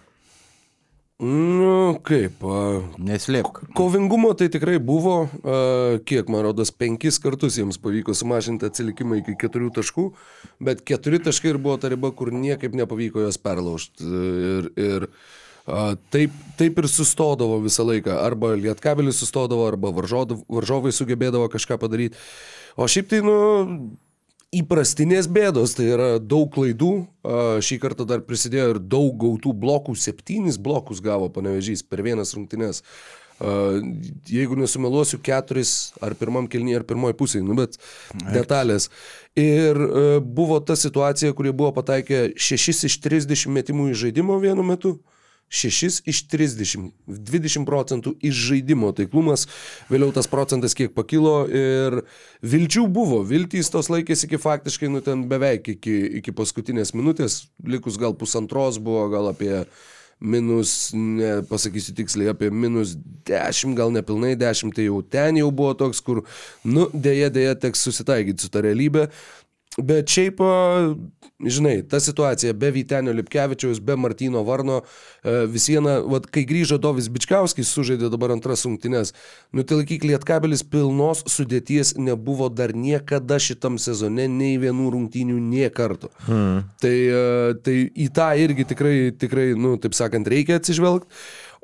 Nu, 1.22 2.00
kaip. 2.02 2.42
Neslėpk. 2.98 3.60
kovingumo 3.78 4.32
tai 4.34 4.48
tikrai 4.50 4.80
buvo, 4.82 5.28
kiek 6.08 6.30
man 6.32 6.42
rodos, 6.48 6.72
penkis 6.74 7.20
kartus 7.22 7.60
jiems 7.60 7.78
pavyko 7.82 8.14
sumažinti 8.16 8.66
atsilikimą 8.66 9.20
iki 9.20 9.36
keturių 9.38 9.70
taškų, 9.76 10.08
bet 10.66 10.82
keturi 10.82 11.22
taškai 11.22 11.52
ir 11.52 11.60
buvo 11.62 11.76
ta 11.78 11.92
riba, 11.92 12.10
kur 12.10 12.32
niekaip 12.34 12.74
nepavyko 12.74 13.22
jos 13.22 13.38
perlaužti. 13.38 14.02
Ir, 14.02 14.68
ir 14.74 15.06
taip, 16.10 16.34
taip 16.58 16.82
ir 16.82 16.90
sustodavo 16.90 17.60
visą 17.62 17.86
laiką. 17.86 18.18
Arba 18.18 18.56
lietkabelis 18.58 19.22
sustodavo, 19.22 19.68
arba 19.70 19.94
varžov, 19.94 20.40
varžovai 20.50 20.90
sugebėdavo 20.90 21.46
kažką 21.54 21.78
padaryti. 21.78 22.18
O 22.74 22.88
šiaip 22.90 23.12
tai, 23.12 23.22
nu, 23.22 23.38
įprastinės 24.53 25.30
bėdos, 25.32 25.72
tai 25.78 25.86
yra 25.94 26.11
daug 26.20 26.50
klaidų, 26.53 26.92
šį 27.64 27.78
kartą 27.80 28.05
dar 28.09 28.20
prisidėjo 28.26 28.74
ir 28.74 28.80
daug 28.84 29.14
gautų 29.20 29.55
blokų, 29.57 29.96
septynis 29.96 30.59
blokus 30.61 31.00
gavo 31.05 31.30
panevežys 31.32 31.84
per 31.88 32.05
vienas 32.05 32.34
rungtynes. 32.36 32.82
Jeigu 34.30 34.55
nesumeluosiu, 34.61 35.18
keturis 35.24 35.94
ar 36.05 36.14
pirmam 36.20 36.44
kilnyje, 36.50 36.76
ar 36.78 36.84
pirmoji 36.86 37.16
pusėje, 37.18 37.46
nu 37.48 37.57
bet 37.59 37.78
detalės. 38.34 38.90
Ir 39.40 39.80
buvo 40.22 40.61
ta 40.61 40.76
situacija, 40.78 41.32
kurie 41.34 41.50
buvo 41.57 41.72
pataikę 41.80 42.28
6 42.36 42.86
iš 42.90 43.00
30 43.03 43.48
metimų 43.57 43.88
į 43.90 43.98
žaidimo 44.05 44.36
vienu 44.42 44.66
metu. 44.68 44.98
6 45.53 46.03
iš 46.09 46.22
30, 46.32 46.90
20 47.07 47.68
procentų 47.68 48.14
iš 48.24 48.42
žaidimo 48.48 48.92
taiklumas, 48.96 49.46
vėliau 49.92 50.12
tas 50.16 50.30
procentas 50.32 50.76
kiek 50.78 50.94
pakilo 50.96 51.42
ir 51.46 52.00
vilčių 52.40 52.86
buvo, 52.88 53.20
viltys 53.28 53.68
tos 53.72 53.92
laikėsi 53.92 54.30
iki 54.30 54.40
faktiškai, 54.40 54.88
nu 54.92 55.05
ten 55.05 55.26
beveik 55.28 55.74
iki, 55.76 55.96
iki 56.22 56.34
paskutinės 56.36 56.94
minutės, 56.96 57.42
likus 57.68 58.00
gal 58.00 58.16
pusantros 58.16 58.80
buvo, 58.80 59.05
gal 59.12 59.28
apie 59.32 59.61
minus, 60.22 60.92
ne, 60.94 61.42
pasakysiu 61.50 61.96
tiksliai, 61.98 62.30
apie 62.30 62.48
minus 62.55 62.94
10, 63.26 63.74
gal 63.78 63.90
nepilnai 63.94 64.36
10, 64.38 64.70
tai 64.76 64.86
jau 64.86 65.00
ten 65.03 65.40
jau 65.40 65.50
buvo 65.50 65.74
toks, 65.78 66.00
kur, 66.05 66.22
nu, 66.64 66.86
dėja, 66.94 67.30
dėja, 67.34 67.57
teks 67.66 67.82
susitaikyti 67.88 68.46
su 68.46 68.53
ta 68.53 68.62
realybė. 68.64 69.09
Bet 69.80 70.10
šiaip, 70.12 70.40
žinai, 71.40 71.78
ta 71.88 71.96
situacija 72.02 72.52
be 72.52 72.68
Vytenio 72.74 73.14
Lipkevičiaus, 73.16 73.78
be 73.80 73.94
Martino 73.96 74.42
Varno, 74.44 74.82
vis 75.48 75.68
viena, 75.70 75.94
vat, 76.04 76.26
kai 76.28 76.42
grįžo 76.48 76.76
Dovis 76.82 77.08
Bičkauskis, 77.12 77.70
sužaidė 77.72 78.10
dabar 78.12 78.34
antras 78.34 78.66
rungtynes, 78.68 79.14
nu 79.56 79.64
tai 79.64 79.78
laikyk 79.80 80.04
Lietkabelis 80.10 80.60
pilnos 80.68 81.24
sudėties 81.32 81.94
nebuvo 81.96 82.50
dar 82.52 82.76
niekada 82.76 83.40
šitam 83.40 83.80
sezone, 83.80 84.28
nei 84.28 84.58
vienų 84.60 84.90
rungtynių, 84.92 85.38
nie 85.40 85.72
kartų. 85.72 86.12
Hmm. 86.26 86.60
Tai, 86.84 86.94
tai 87.64 87.78
į 87.88 88.10
tą 88.12 88.28
irgi 88.44 88.68
tikrai, 88.74 88.94
tikrai, 89.16 89.48
nu, 89.56 89.78
taip 89.80 89.96
sakant, 89.96 90.28
reikia 90.28 90.60
atsižvelgti. 90.60 91.08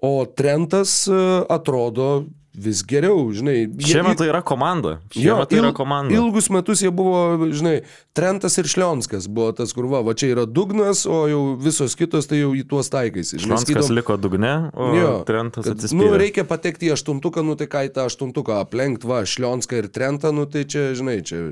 O 0.01 0.23
Trentas 0.25 1.09
atrodo 1.51 2.29
vis 2.63 2.83
geriau, 2.87 3.29
žinai. 3.35 3.69
Šiemet 3.85 4.19
tai 4.21 4.29
yra 4.31 4.43
komanda. 4.47 4.99
Šiemet 5.15 5.51
tai 5.51 5.61
yra 5.61 5.73
komanda. 5.77 6.15
Ilgus 6.15 6.51
metus 6.55 6.83
jie 6.85 6.93
buvo, 6.95 7.49
žinai, 7.55 7.81
Trentas 8.19 8.59
ir 8.59 8.67
Šlionskas 8.67 9.29
buvo 9.31 9.53
tas, 9.55 9.73
kur 9.77 9.87
va, 9.91 10.03
čia 10.19 10.33
yra 10.33 10.45
dugnas, 10.51 11.05
o 11.07 11.21
jau 11.31 11.43
visos 11.63 11.95
kitos 11.99 12.27
tai 12.31 12.41
jau 12.43 12.51
į 12.59 12.65
tuos 12.69 12.91
taikaisi. 12.91 13.39
Šlionskas 13.45 13.93
liko 13.95 14.19
dugne, 14.21 14.55
o 14.75 14.91
jo, 14.97 15.13
Trentas 15.29 15.71
atsispyrė. 15.71 16.01
Nu, 16.01 16.21
reikia 16.21 16.47
patekti 16.49 16.91
į 16.91 16.97
aštuntuką, 16.97 17.47
nu 17.47 17.55
tai 17.59 17.71
ką 17.71 17.87
į 17.87 17.93
tą 17.95 18.09
aštuntuką 18.11 18.59
aplenkti, 18.65 19.07
va, 19.11 19.23
Šlionską 19.29 19.85
ir 19.85 19.93
Trentą, 19.95 20.35
nu 20.35 20.49
tai 20.51 20.67
čia, 20.67 20.91
žinai, 20.99 21.21
čia 21.27 21.45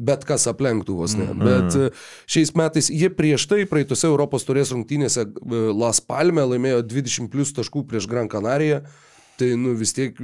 bet 0.00 0.24
kas 0.28 0.46
aplenktų 0.50 0.96
vos 0.96 1.14
ne. 1.18 1.28
Mm 1.28 1.40
-hmm. 1.40 1.78
Bet 1.78 1.94
šiais 2.26 2.54
metais 2.54 2.90
jie 2.90 3.10
prieš 3.10 3.46
tai, 3.46 3.64
praeitose 3.66 4.06
Europos 4.06 4.44
turės 4.44 4.72
rungtynėse 4.72 5.26
Las 5.78 6.00
Palme 6.00 6.42
laimėjo 6.42 6.82
20 6.82 7.28
plus 7.28 7.52
taškų 7.52 7.86
prieš 7.86 8.08
Gran 8.08 8.28
Canariją 8.28 8.82
tai 9.42 9.52
nu, 9.58 9.74
vis 9.78 9.94
tiek 9.98 10.16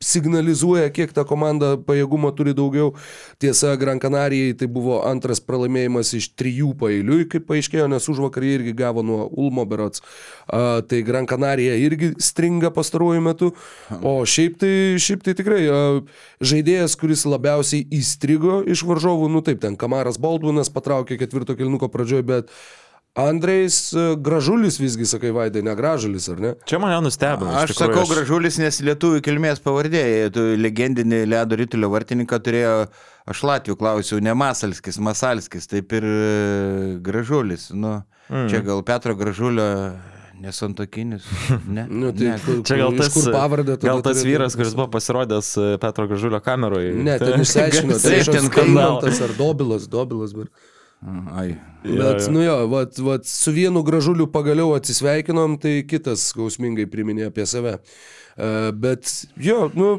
signalizuoja, 0.00 0.88
kiek 0.96 1.12
ta 1.12 1.26
komanda 1.28 1.74
pajėgumo 1.84 2.30
turi 2.32 2.54
daugiau. 2.56 2.94
Tiesa, 3.40 3.74
Gran 3.80 4.00
Canarijai 4.00 4.54
tai 4.56 4.68
buvo 4.72 5.02
antras 5.04 5.42
pralaimėjimas 5.44 6.14
iš 6.16 6.30
trijų 6.40 6.72
pailiui, 6.80 7.26
kaip 7.28 7.44
paaiškėjo, 7.50 7.84
nes 7.92 8.08
už 8.08 8.22
vakarį 8.24 8.54
irgi 8.56 8.74
gavo 8.80 9.04
nuo 9.04 9.28
Ulmo 9.28 9.66
berots. 9.68 10.00
A, 10.48 10.80
tai 10.80 11.02
Gran 11.04 11.28
Canarija 11.28 11.76
irgi 11.76 12.14
stringa 12.16 12.72
pastaruoju 12.72 13.24
metu. 13.28 13.52
O 14.00 14.16
šiaip 14.24 14.56
tai, 14.64 14.74
šiaip 14.96 15.24
tai 15.26 15.36
tikrai 15.36 15.62
a, 15.68 15.80
žaidėjas, 16.40 16.96
kuris 17.00 17.28
labiausiai 17.28 17.84
įstrigo 18.00 18.62
iš 18.64 18.86
varžovų, 18.88 19.28
nu 19.28 19.44
taip, 19.44 19.60
ten 19.60 19.76
Kamaras 19.80 20.16
Baldvinas 20.20 20.72
patraukė 20.72 21.20
ketvirto 21.20 21.58
kilnuko 21.60 21.92
pradžioje, 21.92 22.24
bet 22.32 22.56
Andrejs 23.18 23.92
e, 23.92 24.02
Gražulis 24.16 24.78
visgi, 24.78 25.06
sakai, 25.06 25.32
Vaidai, 25.34 25.64
ne 25.66 25.74
Gražulis, 25.74 26.28
ar 26.30 26.40
ne? 26.40 26.52
Čia 26.68 26.78
mane 26.82 27.00
nustebino. 27.02 27.50
Aš 27.58 27.72
tikrųjų, 27.72 27.80
sakau 27.80 28.04
aš... 28.04 28.12
Gražulis, 28.14 28.58
nes 28.62 28.78
lietuvių 28.86 29.22
kilmės 29.26 29.62
pavardė, 29.64 30.04
legendinį 30.60 31.24
ledo 31.32 31.58
rytulio 31.58 31.90
vartininką 31.90 32.38
turėjo, 32.38 32.76
aš 33.30 33.42
Latvijų 33.50 33.80
klausiau, 33.82 34.22
ne 34.22 34.36
Masalskis, 34.38 35.00
Masalskis, 35.02 35.66
taip 35.70 35.90
ir 35.98 36.06
e, 36.06 36.22
Gražulis. 37.02 37.72
Nu, 37.74 37.98
mm. 38.30 38.46
Čia 38.52 38.62
gal 38.70 38.86
Petro 38.86 39.18
Gražulio 39.18 39.66
nesantokinis. 40.40 41.26
Ne. 41.74 41.86
nu, 41.90 42.14
tai, 42.14 42.30
ne. 42.30 42.38
Kur, 42.46 42.62
čia 42.66 42.78
gal 42.80 42.94
tas, 42.96 43.14
pavardę, 43.26 43.76
gal 43.82 44.06
tas 44.06 44.22
vyras, 44.24 44.54
kuris 44.58 44.78
buvo 44.78 44.86
pasirodęs 44.94 45.56
e, 45.58 45.70
Petro 45.82 46.06
Gražulio 46.06 46.40
kameroje. 46.46 46.94
Ne, 46.94 47.18
ten 47.18 47.42
išsiaiškino, 47.44 47.98
tai 47.98 48.20
ten 48.30 48.46
skandalas 48.46 49.18
ar 49.26 49.34
Dobilas, 49.38 49.90
Dobilas. 49.90 50.38
Bet... 50.38 50.69
Ai. 51.00 51.56
Bet, 51.82 51.96
ja, 51.96 52.10
ja. 52.12 52.30
nu 52.30 52.42
jo, 52.44 52.56
vat, 52.68 52.98
vat, 52.98 53.24
su 53.26 53.52
vienu 53.56 53.80
gražuliu 53.82 54.26
pagaliau 54.28 54.74
atsisveikinom, 54.76 55.56
tai 55.62 55.78
kitas 55.88 56.26
skausmingai 56.34 56.84
priminė 56.92 57.30
apie 57.30 57.46
save. 57.48 57.78
Uh, 58.36 58.68
bet 58.76 59.08
jo, 59.40 59.70
nu, 59.72 59.94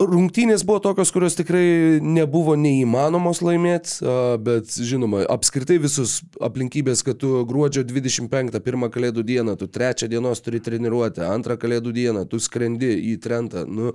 Rungtynės 0.00 0.62
buvo 0.64 0.78
tokios, 0.80 1.10
kurios 1.12 1.34
tikrai 1.36 2.00
nebuvo 2.00 2.54
neįmanomos 2.56 3.42
laimėti, 3.44 3.98
bet 4.40 4.72
žinoma, 4.72 5.26
apskritai 5.28 5.76
visus 5.82 6.22
aplinkybės, 6.40 7.02
kad 7.04 7.18
tu 7.20 7.42
gruodžio 7.48 7.84
25, 7.84 8.56
pirmą 8.64 8.88
kalėdų 8.94 9.24
dieną, 9.28 9.58
tu 9.60 9.68
trečią 9.68 10.08
dienos 10.08 10.40
turi 10.40 10.62
treniruotę, 10.64 11.26
antrą 11.28 11.58
kalėdų 11.60 11.92
dieną, 11.98 12.24
tu 12.32 12.40
skrendi 12.40 12.94
į 13.12 13.18
trentą. 13.20 13.66
Nu, 13.68 13.92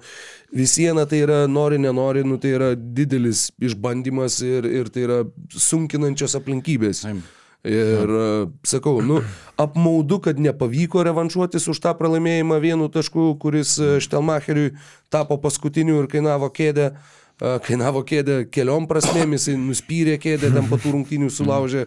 Visiena 0.53 1.08
tai 1.10 1.24
yra, 1.26 1.39
nori, 1.49 1.82
nenori, 1.82 2.22
nu, 2.28 2.38
tai 2.38 2.53
yra 2.60 2.70
didelis 2.78 3.47
išbandymas 3.58 4.38
ir, 4.45 4.70
ir 4.70 4.93
tai 4.93 5.08
yra 5.08 5.24
sunkinančios 5.49 6.38
aplinkybės. 6.38 7.01
Aim. 7.10 7.26
Ir 7.66 8.11
ja. 8.13 8.30
sakau, 8.68 8.99
nu, 9.01 9.20
apmaudu, 9.57 10.20
kad 10.22 10.39
nepavyko 10.41 11.01
revanšuotis 11.07 11.66
už 11.72 11.82
tą 11.82 11.95
pralaimėjimą 11.97 12.59
vienu 12.61 12.89
tašku, 12.93 13.32
kuris 13.41 13.74
e, 13.82 13.95
Štelmacheriui 14.05 14.76
tapo 15.09 15.39
paskutiniu 15.41 16.03
ir 16.03 16.09
kainavo 16.11 16.51
kėdę. 16.53 16.93
Kainavo 17.36 17.99
kėdę 18.07 18.45
keliom 18.47 18.86
prasmėm, 18.88 19.34
jisai 19.36 19.57
nuspyrė 19.59 20.13
kėdę, 20.24 20.53
ten 20.55 20.70
po 20.70 20.78
tų 20.80 20.93
rungtynių 20.93 21.28
sulaužė 21.36 21.82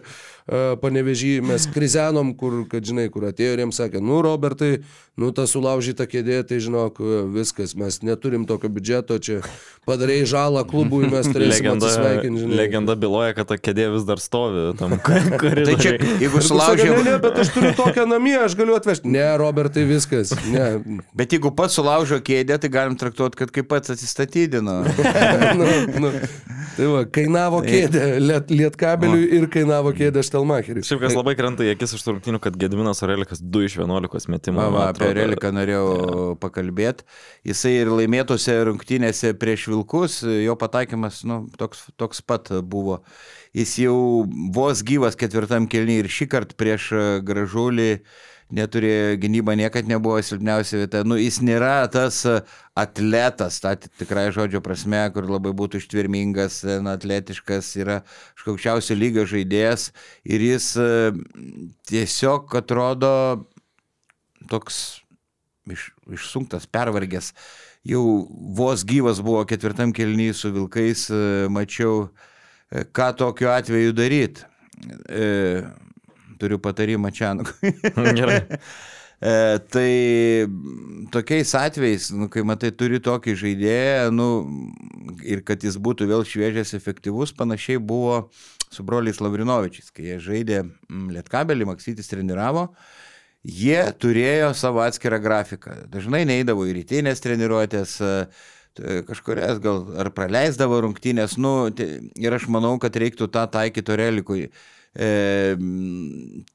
panevežį, 0.83 1.31
mes 1.41 1.65
krizenom, 1.73 2.35
kur, 2.37 2.59
kad 2.69 2.85
žinai, 2.85 3.07
kur 3.09 3.25
atėjo 3.31 3.55
ir 3.55 3.63
jiems 3.63 3.79
sakė, 3.81 3.97
nu, 3.97 4.19
Robertai, 4.21 4.83
nu, 5.19 5.31
ta 5.35 5.45
sulaužyta 5.49 6.07
kėdė, 6.09 6.41
tai 6.47 6.61
žinok, 6.63 7.01
viskas, 7.35 7.75
mes 7.79 7.99
neturim 8.05 8.47
tokio 8.49 8.71
biudžeto, 8.71 9.19
čia 9.19 9.41
padarėjai 9.89 10.27
žalą 10.29 10.63
klubui, 10.69 11.07
mes 11.11 11.27
turėsime 11.33 11.73
atsisveikinti. 11.75 12.43
Žinai. 12.43 12.59
Legenda 12.61 12.95
byloja, 12.99 13.35
kad 13.37 13.49
ta 13.51 13.57
kėdė 13.59 13.89
vis 13.95 14.05
dar 14.07 14.21
stovi 14.23 14.69
tam 14.79 14.95
koridoriuje. 15.03 15.65
tai 15.67 15.75
čia, 15.81 16.11
jeigu 16.23 16.43
sulaužė... 16.45 16.89
Ne, 16.89 17.03
ne, 17.07 17.15
bet 17.23 17.41
aš 17.43 17.53
turiu 17.55 17.73
tokią 17.77 18.05
namie, 18.09 18.35
aš 18.45 18.55
galiu 18.59 18.77
atvežti. 18.77 19.11
Ne, 19.11 19.25
Robertai, 19.39 19.85
viskas. 19.89 20.33
Ne. 20.49 20.69
Bet 21.19 21.33
jeigu 21.35 21.51
pats 21.55 21.75
sulaužo 21.77 22.19
kėdę, 22.23 22.57
tai 22.61 22.69
galim 22.71 22.95
traktuoti, 22.99 23.37
kad 23.39 23.51
kaip 23.53 23.67
pats 23.71 23.91
atsistatydino. 23.93 24.77
nu, 25.59 25.67
nu, 26.03 26.11
tai 26.77 26.89
va, 26.91 27.03
kainavo 27.17 27.61
kėdė 27.65 28.05
liet, 28.21 28.53
lietkabeliui 28.53 29.27
ir 29.39 29.47
kainavo 29.51 29.93
kėdė 29.95 30.23
Štelmacheriui. 30.25 30.85
Šiaip 30.87 31.03
kas 31.03 31.17
labai 31.17 31.35
krenta 31.39 31.65
į 31.65 31.73
akis 31.73 31.97
iš 31.97 32.05
rungtynių, 32.07 32.41
kad 32.43 32.57
Gediminas 32.59 33.03
Orelikas 33.05 33.41
2 33.43 33.67
iš 33.67 33.79
11 33.81 34.31
metimų. 34.35 34.61
Va, 34.61 34.69
va, 34.75 34.87
apie. 34.93 35.08
Reliką 35.17 35.51
norėjau 35.55 36.37
pakalbėti. 36.41 37.05
Jisai 37.47 37.75
ir 37.81 37.91
laimėtose 37.93 38.55
rungtynėse 38.69 39.33
prieš 39.39 39.67
Vilkus, 39.71 40.21
jo 40.23 40.55
pataikymas 40.59 41.23
nu, 41.29 41.43
toks, 41.59 41.87
toks 41.99 42.23
pat 42.25 42.51
buvo. 42.63 43.01
Jis 43.57 43.77
jau 43.85 43.99
vos 44.55 44.83
gyvas 44.85 45.17
ketvirtam 45.19 45.69
kelniui 45.69 46.03
ir 46.03 46.11
šį 46.13 46.29
kartą 46.33 46.59
prieš 46.59 46.91
gražulį 47.25 47.91
neturėjo 48.53 49.17
gynyba, 49.21 49.53
niekad 49.57 49.89
nebuvo 49.89 50.19
silpniausia 50.25 50.81
vieta. 50.81 51.03
Nu, 51.07 51.17
jis 51.19 51.39
nėra 51.45 51.85
tas 51.91 52.23
atletas, 52.77 53.59
ta 53.61 53.75
tikrai 53.77 54.29
žodžio 54.33 54.61
prasme, 54.65 55.01
kur 55.13 55.29
labai 55.29 55.53
būtų 55.57 55.81
ištvermingas, 55.83 56.63
e, 56.65 56.79
na, 56.83 56.95
atletiškas, 56.97 57.71
yra 57.81 58.01
kažkokiausio 58.39 58.97
lygio 58.97 59.27
žaidėjas 59.29 59.89
ir 60.25 60.45
jis 60.49 60.71
e, 60.79 60.89
tiesiog 61.91 62.57
atrodo 62.61 63.11
toks 64.49 65.01
iš, 65.69 65.89
išsunktas, 66.15 66.67
pervargęs. 66.71 67.33
Jau 67.87 68.03
vos 68.55 68.83
gyvas 68.87 69.21
buvo 69.23 69.43
ketvirtam 69.47 69.93
kelnyje 69.95 70.35
su 70.37 70.53
vilkais, 70.55 71.07
e, 71.09 71.49
mačiau, 71.51 72.09
e, 72.71 72.85
ką 72.85 73.11
tokiu 73.19 73.51
atveju 73.53 73.95
daryti. 73.95 74.47
E, 75.09 75.63
turiu 76.39 76.59
patarimą 76.59 77.11
Čianukui. 77.11 77.73
Gerai. 78.19 78.41
E, 79.19 79.59
tai 79.67 80.47
tokiais 81.11 81.51
atvejais, 81.55 82.09
nu, 82.15 82.29
kai 82.31 82.45
matai, 82.47 82.71
turi 82.71 83.01
tokį 83.03 83.35
žaidėją, 83.41 84.13
nu, 84.15 84.27
ir 85.27 85.43
kad 85.43 85.59
jis 85.65 85.75
būtų 85.75 86.07
vėl 86.07 86.23
šviežias, 86.23 86.71
efektyvus, 86.77 87.35
panašiai 87.35 87.81
buvo 87.83 88.29
su 88.71 88.85
broliais 88.87 89.19
Lavrinovičiais, 89.19 89.91
kai 89.91 90.07
jie 90.07 90.19
žaidė 90.23 90.61
mm, 90.63 91.09
Lietkabelį, 91.17 91.67
Maksytis 91.67 92.07
treniravo, 92.07 92.69
jie 93.43 93.81
turėjo 93.99 94.53
savo 94.57 94.83
atskirą 94.83 95.19
grafiką. 95.23 95.75
Dažnai 95.91 96.25
neįdavo 96.27 96.65
į 96.67 96.75
rytinės 96.79 97.23
treniruotės, 97.23 97.99
e, 98.01 99.01
kažkurias 99.07 99.59
gal 99.63 99.85
ar 99.99 100.11
praleisdavo 100.15 100.81
rungtynės, 100.85 101.37
nu, 101.37 101.69
ir 101.69 102.33
aš 102.35 102.47
manau, 102.47 102.77
kad 102.79 102.95
reiktų 102.95 103.27
tą 103.31 103.47
taikyti 103.51 103.95
Orelikui. 103.95 104.49
E, 104.95 105.55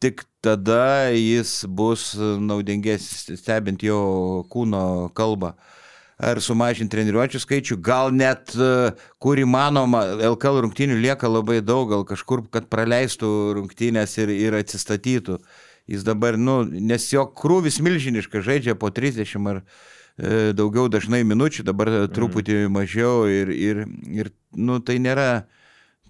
tik 0.03 0.25
tada 0.43 1.15
jis 1.15 1.65
bus 1.71 2.15
naudingesnis 2.19 3.39
stebint 3.41 3.83
jo 3.83 4.45
kūno 4.51 5.13
kalbą. 5.15 5.55
Ar 6.15 6.39
sumažinti 6.39 6.95
treniruočių 6.95 7.41
skaičių, 7.43 7.77
gal 7.83 8.13
net 8.15 8.53
e, 8.55 8.95
kur 9.19 9.39
įmanoma, 9.39 10.05
LKL 10.31 10.63
rungtynių 10.63 11.01
lieka 11.03 11.31
labai 11.31 11.59
daug, 11.63 11.89
gal 11.91 12.05
kažkur, 12.07 12.45
kad 12.55 12.69
praleistų 12.71 13.31
rungtynės 13.59 14.15
ir, 14.23 14.31
ir 14.31 14.55
atsistatytų. 14.61 15.41
Jis 15.91 16.05
dabar, 16.07 16.39
nu, 16.41 16.63
nes 16.65 17.11
jo 17.13 17.27
krūvis 17.29 17.81
milžiniškas, 17.85 18.47
žaidžia 18.47 18.77
po 18.81 18.89
30 18.95 19.51
ar 19.51 19.61
e, 19.61 20.55
daugiau 20.57 20.89
dažnai 20.89 21.21
minučių, 21.29 21.67
dabar 21.67 21.91
mm. 21.93 22.15
truputį 22.17 22.63
mažiau 22.73 23.27
ir, 23.29 23.53
ir, 23.53 23.85
ir, 24.09 24.33
nu, 24.57 24.79
tai 24.81 24.97
nėra 25.03 25.45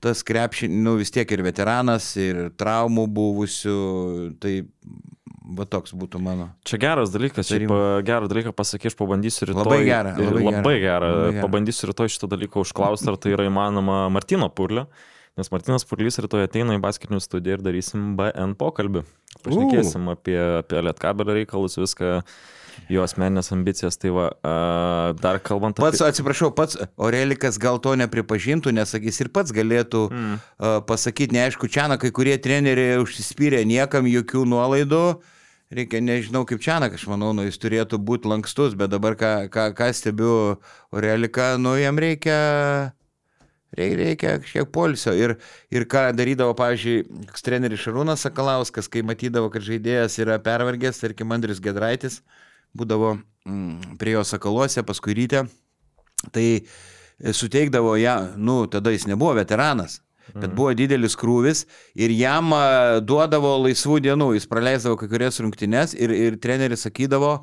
tas 0.04 0.22
krepšin, 0.26 0.70
nu 0.84 0.94
vis 1.00 1.10
tiek 1.10 1.30
ir 1.32 1.42
veteranas, 1.42 2.12
ir 2.20 2.52
traumų 2.60 3.08
buvusių, 3.16 3.78
tai 4.38 4.60
va 5.58 5.66
toks 5.68 5.94
būtų 5.96 6.20
mano. 6.22 6.48
Čia 6.68 6.78
geras 6.80 7.12
dalykas, 7.12 7.48
šiaip 7.50 7.72
a, 7.72 7.80
gerą 8.06 8.28
dalyką 8.30 8.52
pasakė, 8.56 8.92
aš 8.92 8.98
pabandysiu 9.00 9.48
rytoj. 9.50 9.64
Labai 9.64 9.80
gerą, 9.88 10.14
labai. 10.14 10.44
Labai 10.44 10.76
gerą. 10.84 11.10
Labai 11.10 11.32
gerą. 11.34 11.42
Pabandysiu 11.44 11.90
rytoj 11.90 12.12
šitą 12.14 12.30
dalyką 12.32 12.62
užklausti, 12.64 13.10
ar 13.10 13.18
tai 13.20 13.34
yra 13.34 13.48
įmanoma 13.50 14.04
Martino 14.12 14.48
Purlio. 14.54 14.86
Nes 15.34 15.50
Martinas 15.50 15.82
Purlys 15.82 16.20
rytoj 16.22 16.44
ateina 16.46 16.76
į 16.76 16.80
basketinių 16.82 17.18
studiją 17.18 17.56
ir 17.56 17.62
darysim 17.66 18.12
BN 18.18 18.52
pokalbį. 18.58 19.00
Pašnekėsim 19.42 20.06
apie, 20.12 20.36
apie 20.60 20.78
Lietkabelio 20.86 21.34
reikalus, 21.34 21.74
viską, 21.74 22.20
jo 22.94 23.02
asmeninės 23.02 23.50
ambicijas. 23.56 23.98
Tai 23.98 24.12
va, 24.14 24.28
a, 24.46 24.54
dar 25.18 25.40
kalbant 25.42 25.82
Pats, 25.82 25.98
apie... 25.98 26.14
atsiprašau, 26.14 26.52
pats 26.54 26.78
Orelikas 26.94 27.58
gal 27.58 27.82
to 27.82 27.96
nepripažintų, 27.98 28.76
nes 28.78 28.94
sakys 28.94 29.18
ir 29.24 29.32
pats 29.34 29.50
galėtų 29.54 30.06
mm. 30.06 30.38
uh, 30.38 30.78
pasakyti, 30.86 31.34
neaišku, 31.34 31.66
čia 31.66 31.88
na, 31.90 31.98
kai 31.98 32.14
kurie 32.14 32.38
treneriai 32.38 33.02
užsispyrė 33.02 33.66
niekam 33.66 34.06
jokių 34.06 34.46
nuolaidų. 34.54 35.04
Reikia, 35.74 35.98
nežinau 35.98 36.44
kaip 36.46 36.62
čia, 36.62 36.78
aš 36.78 37.08
manau, 37.10 37.32
nu, 37.34 37.48
jis 37.48 37.58
turėtų 37.58 37.98
būti 37.98 38.30
lankstus, 38.30 38.78
bet 38.78 38.94
dabar, 38.94 39.18
ką, 39.18 39.48
ką, 39.50 39.72
ką 39.74 39.90
stebiu 39.98 40.34
Oreliką, 40.94 41.56
nu, 41.58 41.74
jam 41.80 41.98
reikia, 41.98 42.36
reikia, 43.76 44.38
kažkiek 44.42 44.70
polisio. 44.74 45.14
Ir, 45.18 45.36
ir 45.74 45.86
ką 45.90 46.06
darydavo, 46.16 46.54
pavyzdžiui, 46.58 47.26
treneris 47.44 47.82
Šarūnas 47.84 48.24
Sakalauskas, 48.26 48.88
kai 48.90 49.04
matydavo, 49.06 49.50
kad 49.52 49.64
žaidėjas 49.66 50.18
yra 50.22 50.38
pervargęs, 50.42 51.02
tarkim, 51.02 51.34
Andris 51.34 51.62
Gedraitis, 51.64 52.20
būdavo 52.76 53.16
mm, 53.16 53.98
prie 54.00 54.16
jo 54.16 54.24
sakaluose, 54.26 54.84
paskui 54.86 55.16
ryte, 55.18 55.44
tai 56.34 56.46
suteikdavo 57.20 57.96
ją, 58.00 58.16
nu, 58.36 58.64
tada 58.70 58.94
jis 58.94 59.06
nebuvo 59.10 59.36
veteranas. 59.38 60.00
Bet 60.32 60.54
buvo 60.56 60.72
didelis 60.72 61.14
krūvis 61.20 61.66
ir 62.00 62.12
jam 62.16 62.48
duodavo 63.04 63.58
laisvų 63.60 63.98
dienų, 64.06 64.30
jis 64.38 64.48
praleisdavo 64.48 64.96
kai 64.96 65.08
kurias 65.10 65.36
rungtynes 65.44 65.92
ir, 65.94 66.14
ir 66.16 66.38
treneris 66.40 66.86
sakydavo, 66.86 67.42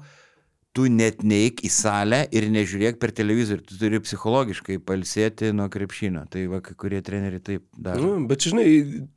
tu 0.71 0.85
net 0.87 1.19
neik 1.27 1.59
į 1.67 1.69
salę 1.73 2.21
ir 2.31 2.45
nežiūrėk 2.51 2.95
per 3.01 3.11
televizorių, 3.15 3.63
tu 3.67 3.75
turi 3.75 3.99
psichologiškai 3.99 4.77
palsėti 4.87 5.49
nuo 5.55 5.65
krepšinio. 5.71 6.23
Tai 6.31 6.45
va, 6.47 6.61
kai 6.63 6.75
kurie 6.79 7.01
treneriai 7.03 7.43
taip 7.43 7.65
daro. 7.75 7.99
Nu, 7.99 8.27
bet 8.29 8.45
žinai, 8.47 8.65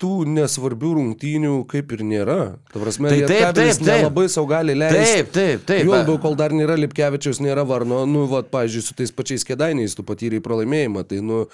tų 0.02 0.24
nesvarbių 0.34 0.90
rungtynių 0.98 1.52
kaip 1.70 1.94
ir 1.94 2.02
nėra. 2.10 2.38
Ta 2.72 2.82
prasme, 2.82 3.12
Tai 3.12 3.20
tai 3.22 3.28
taip, 3.30 3.44
taip, 3.60 3.70
taip, 3.78 3.86
nelabai 3.86 4.26
savo 4.32 4.50
gali 4.50 4.74
leisti. 4.74 5.04
Taip, 5.04 5.30
taip, 5.36 5.64
taip. 5.70 5.84
Juo 5.86 5.94
labiau, 5.94 6.18
kol 6.26 6.34
dar 6.40 6.56
nėra 6.56 6.74
Lipkevičiaus, 6.80 7.38
nėra 7.44 7.62
Varno, 7.70 8.02
nu, 8.10 8.26
va, 8.30 8.42
pažiūrėjau, 8.42 8.88
su 8.88 8.98
tais 8.98 9.14
pačiais 9.14 9.46
kėdainiais 9.46 9.94
tu 9.94 10.02
patyrei 10.06 10.42
pralaimėjimą, 10.42 11.06
tai, 11.06 11.22
nu, 11.22 11.44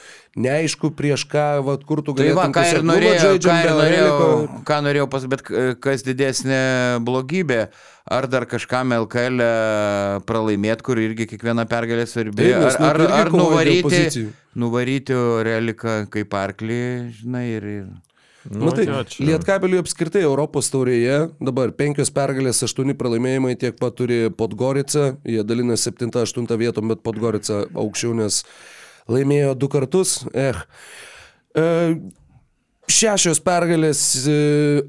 neaišku 0.40 0.94
prieš 0.96 1.28
ką, 1.28 1.46
va, 1.68 1.76
kur 1.84 2.00
tu 2.00 2.16
Tai 2.16 2.24
galėtum 2.24 2.40
va, 2.40 2.48
ką 2.56 2.66
ir 2.72 2.84
norėjau, 2.88 3.36
ką 3.44 3.60
ir 3.66 3.72
norėjau, 3.84 4.18
ką 4.64 4.82
norėjau 4.88 5.08
pasakyti, 5.12 5.36
bet 5.36 5.80
kas 5.84 6.08
didesnė 6.08 6.60
blogybė, 7.04 7.66
ar 8.04 8.28
dar 8.30 8.46
kažkam 8.48 8.94
LKL 8.96 9.42
pralaimėti, 10.28 10.86
kur 10.86 11.00
irgi 11.02 11.26
kiekviena 11.30 11.66
pergalė 11.70 12.06
svarbi, 12.08 12.46
Taip, 12.46 12.68
ar, 12.68 12.78
nu, 12.80 12.86
ar, 12.90 13.00
ar 13.20 13.32
nuvaryti, 13.34 14.28
nuvaryti 14.58 15.18
reliką 15.46 16.04
kaip 16.12 16.38
arklį, 16.44 16.84
žinai, 17.20 17.48
ir... 17.58 17.68
ir... 17.80 17.90
Nu, 18.48 18.70
tai 18.72 18.86
jo, 18.88 19.02
čia- 19.04 19.26
Lietkabeliui 19.28 19.82
apskritai 19.82 20.22
Europos 20.24 20.70
taurėje 20.72 21.26
dabar 21.44 21.74
penkios 21.76 22.08
pergalės, 22.14 22.62
aštuoni 22.64 22.94
pralaimėjimai, 22.96 23.52
tiek 23.60 23.76
pat 23.76 23.98
turi 23.98 24.30
Podgorica, 24.32 25.10
jie 25.28 25.44
dalina 25.44 25.76
7-8 25.76 26.48
vietom, 26.56 26.88
bet 26.88 27.02
Podgorica 27.04 27.66
aukščiau, 27.68 28.14
nes 28.16 28.40
laimėjo 29.12 29.52
du 29.60 29.68
kartus. 29.68 30.22
Eh. 30.32 30.56
E, 31.52 31.66
Šešios 32.88 33.38
pergalės 33.44 34.00
e, 34.26 34.34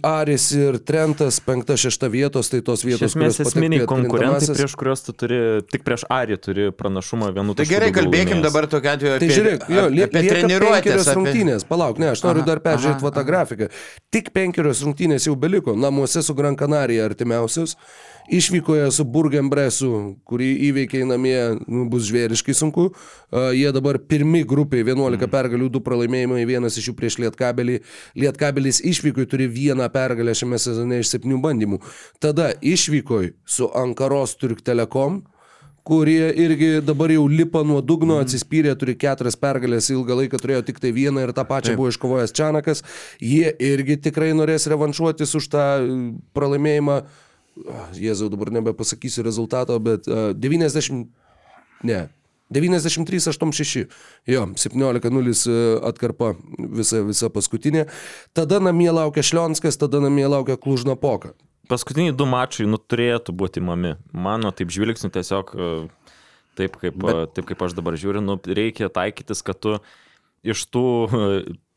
Aris 0.08 0.48
ir 0.56 0.78
Trentas, 0.88 1.38
penkta, 1.44 1.76
šešta 1.80 2.08
vietos, 2.12 2.50
tai 2.50 2.62
tos 2.66 2.82
Iš 2.82 2.88
vietos, 2.88 3.12
esmės 3.12 3.38
kurios 3.38 3.52
esminiai 3.52 3.88
konkurentai, 3.90 4.48
prieš 4.56 4.76
kuriuos 4.80 5.04
tu 5.06 5.16
turi, 5.16 5.40
tik 5.70 5.84
prieš 5.86 6.06
Arį 6.12 6.38
turi 6.42 6.68
pranašumą 6.76 7.30
vienu 7.36 7.54
Tai 7.54 7.62
tašku 7.62 7.74
gerai, 7.76 7.90
daugiau 7.92 8.08
kalbėkim 8.08 8.42
dabar 8.46 8.68
tokia 8.72 8.96
atveju 8.96 9.14
Tai 9.14 9.20
apie, 9.20 9.36
žiūrėk, 9.38 9.68
jo, 9.76 9.86
lie, 9.94 10.06
apie 10.08 10.24
treniruotės. 10.26 11.04
Apie... 11.04 11.18
rungtynės. 11.20 11.68
Palauk, 11.68 12.02
ne, 12.02 12.10
aš 12.16 12.24
noriu 12.26 12.42
Aha, 12.46 12.50
dar 12.50 12.64
peržiūrėti 12.64 13.14
tą 13.20 13.26
grafiką. 13.28 13.70
Tik 14.16 14.32
penkerios 14.36 14.82
rungtynės 14.88 15.28
jau 15.28 15.36
beliko. 15.40 15.76
Namuose 15.78 16.24
su 16.26 16.38
Gran 16.38 16.58
Canaria 16.60 17.06
artimiausios. 17.06 17.76
Išvykoje 18.30 18.92
su 18.94 19.06
Burgenbresu, 19.08 19.92
kurį 20.28 20.50
įveikiai 20.70 21.08
namie 21.08 21.38
nu, 21.66 21.88
bus 21.92 22.06
žvėriškai 22.10 22.54
sunku. 22.56 22.92
Jie 23.56 23.72
dabar 23.74 24.00
pirmi 24.00 24.44
grupiai, 24.48 24.86
11 24.86 25.18
mm. 25.18 25.32
pergalių, 25.34 25.72
2 25.74 25.84
pralaimėjimai, 25.88 26.46
vienas 26.50 26.78
iš 26.78 26.92
jų 26.92 26.96
prieš 27.00 27.18
Lietkabelį. 27.24 27.82
Lietkabelis 28.22 28.84
išvykoje 28.86 29.32
turi 29.32 29.50
vieną 29.52 29.90
pergalę 29.92 30.36
šiame 30.38 30.62
sezone 30.62 31.02
iš 31.02 31.16
7 31.18 31.42
bandymų. 31.44 31.82
Tada 32.22 32.52
išvykoje 32.62 33.34
su 33.46 33.72
Ankaros 33.76 34.38
Turk 34.40 34.62
Telekom 34.62 35.24
kurie 35.84 36.30
irgi 36.38 36.82
dabar 36.86 37.10
jau 37.12 37.26
lipa 37.28 37.64
nuo 37.64 37.82
dugno, 37.82 38.20
Mhm. 38.20 38.26
atsispyrė, 38.26 38.76
turi 38.78 38.96
keturias 38.96 39.36
pergalės, 39.36 39.90
ilgą 39.90 40.16
laiką 40.20 40.38
turėjo 40.38 40.66
tik 40.66 40.80
tai 40.80 40.92
vieną 40.92 41.24
ir 41.24 41.34
tą 41.34 41.44
pačią 41.46 41.76
buvo 41.76 41.90
iškovojęs 41.90 42.32
Čianakas. 42.32 42.84
Jie 43.20 43.50
irgi 43.60 43.98
tikrai 43.98 44.34
norės 44.34 44.68
revanšuotis 44.70 45.36
už 45.36 45.50
tą 45.50 45.66
e, 45.82 46.14
pralaimėjimą. 46.36 47.04
Jėzau, 47.98 48.30
dabar 48.32 48.52
nebepasakysiu 48.56 49.26
rezultato, 49.28 49.78
bet 49.84 50.08
uh, 50.10 50.32
90... 50.38 51.08
Ne. 51.88 52.08
93-86. 52.52 53.86
Jo, 54.28 54.46
17-0 54.60 55.32
e, 55.48 55.54
atkarpa 55.88 56.34
visa, 56.60 57.00
visa 57.08 57.30
paskutinė. 57.32 57.86
Tada 58.36 58.60
namie 58.60 58.90
laukia 58.92 59.24
Šlionskas, 59.24 59.80
tada 59.80 60.02
namie 60.04 60.28
laukia 60.28 60.58
Klužnapoka. 60.60 61.32
Paskutiniai 61.72 62.12
du 62.12 62.28
mačai, 62.28 62.68
nu, 62.68 62.76
turėtų 62.76 63.32
būti 63.40 63.64
mami. 63.64 63.96
Mano 64.12 64.52
taip 64.52 64.74
žvilgsniu 64.76 65.14
tiesiog 65.16 65.56
e, 65.56 65.72
taip 66.60 66.76
kaip, 66.82 67.00
Bet... 67.00 67.32
taip 67.38 67.48
kaip 67.54 67.64
aš 67.64 67.78
dabar 67.78 67.96
žiūriu, 67.96 68.24
nu, 68.26 68.36
reikia 68.44 68.92
taikytis, 68.92 69.44
kad 69.48 69.62
tu 69.64 69.78
iš 70.44 70.66
tų 70.74 70.86
e, 71.08 71.30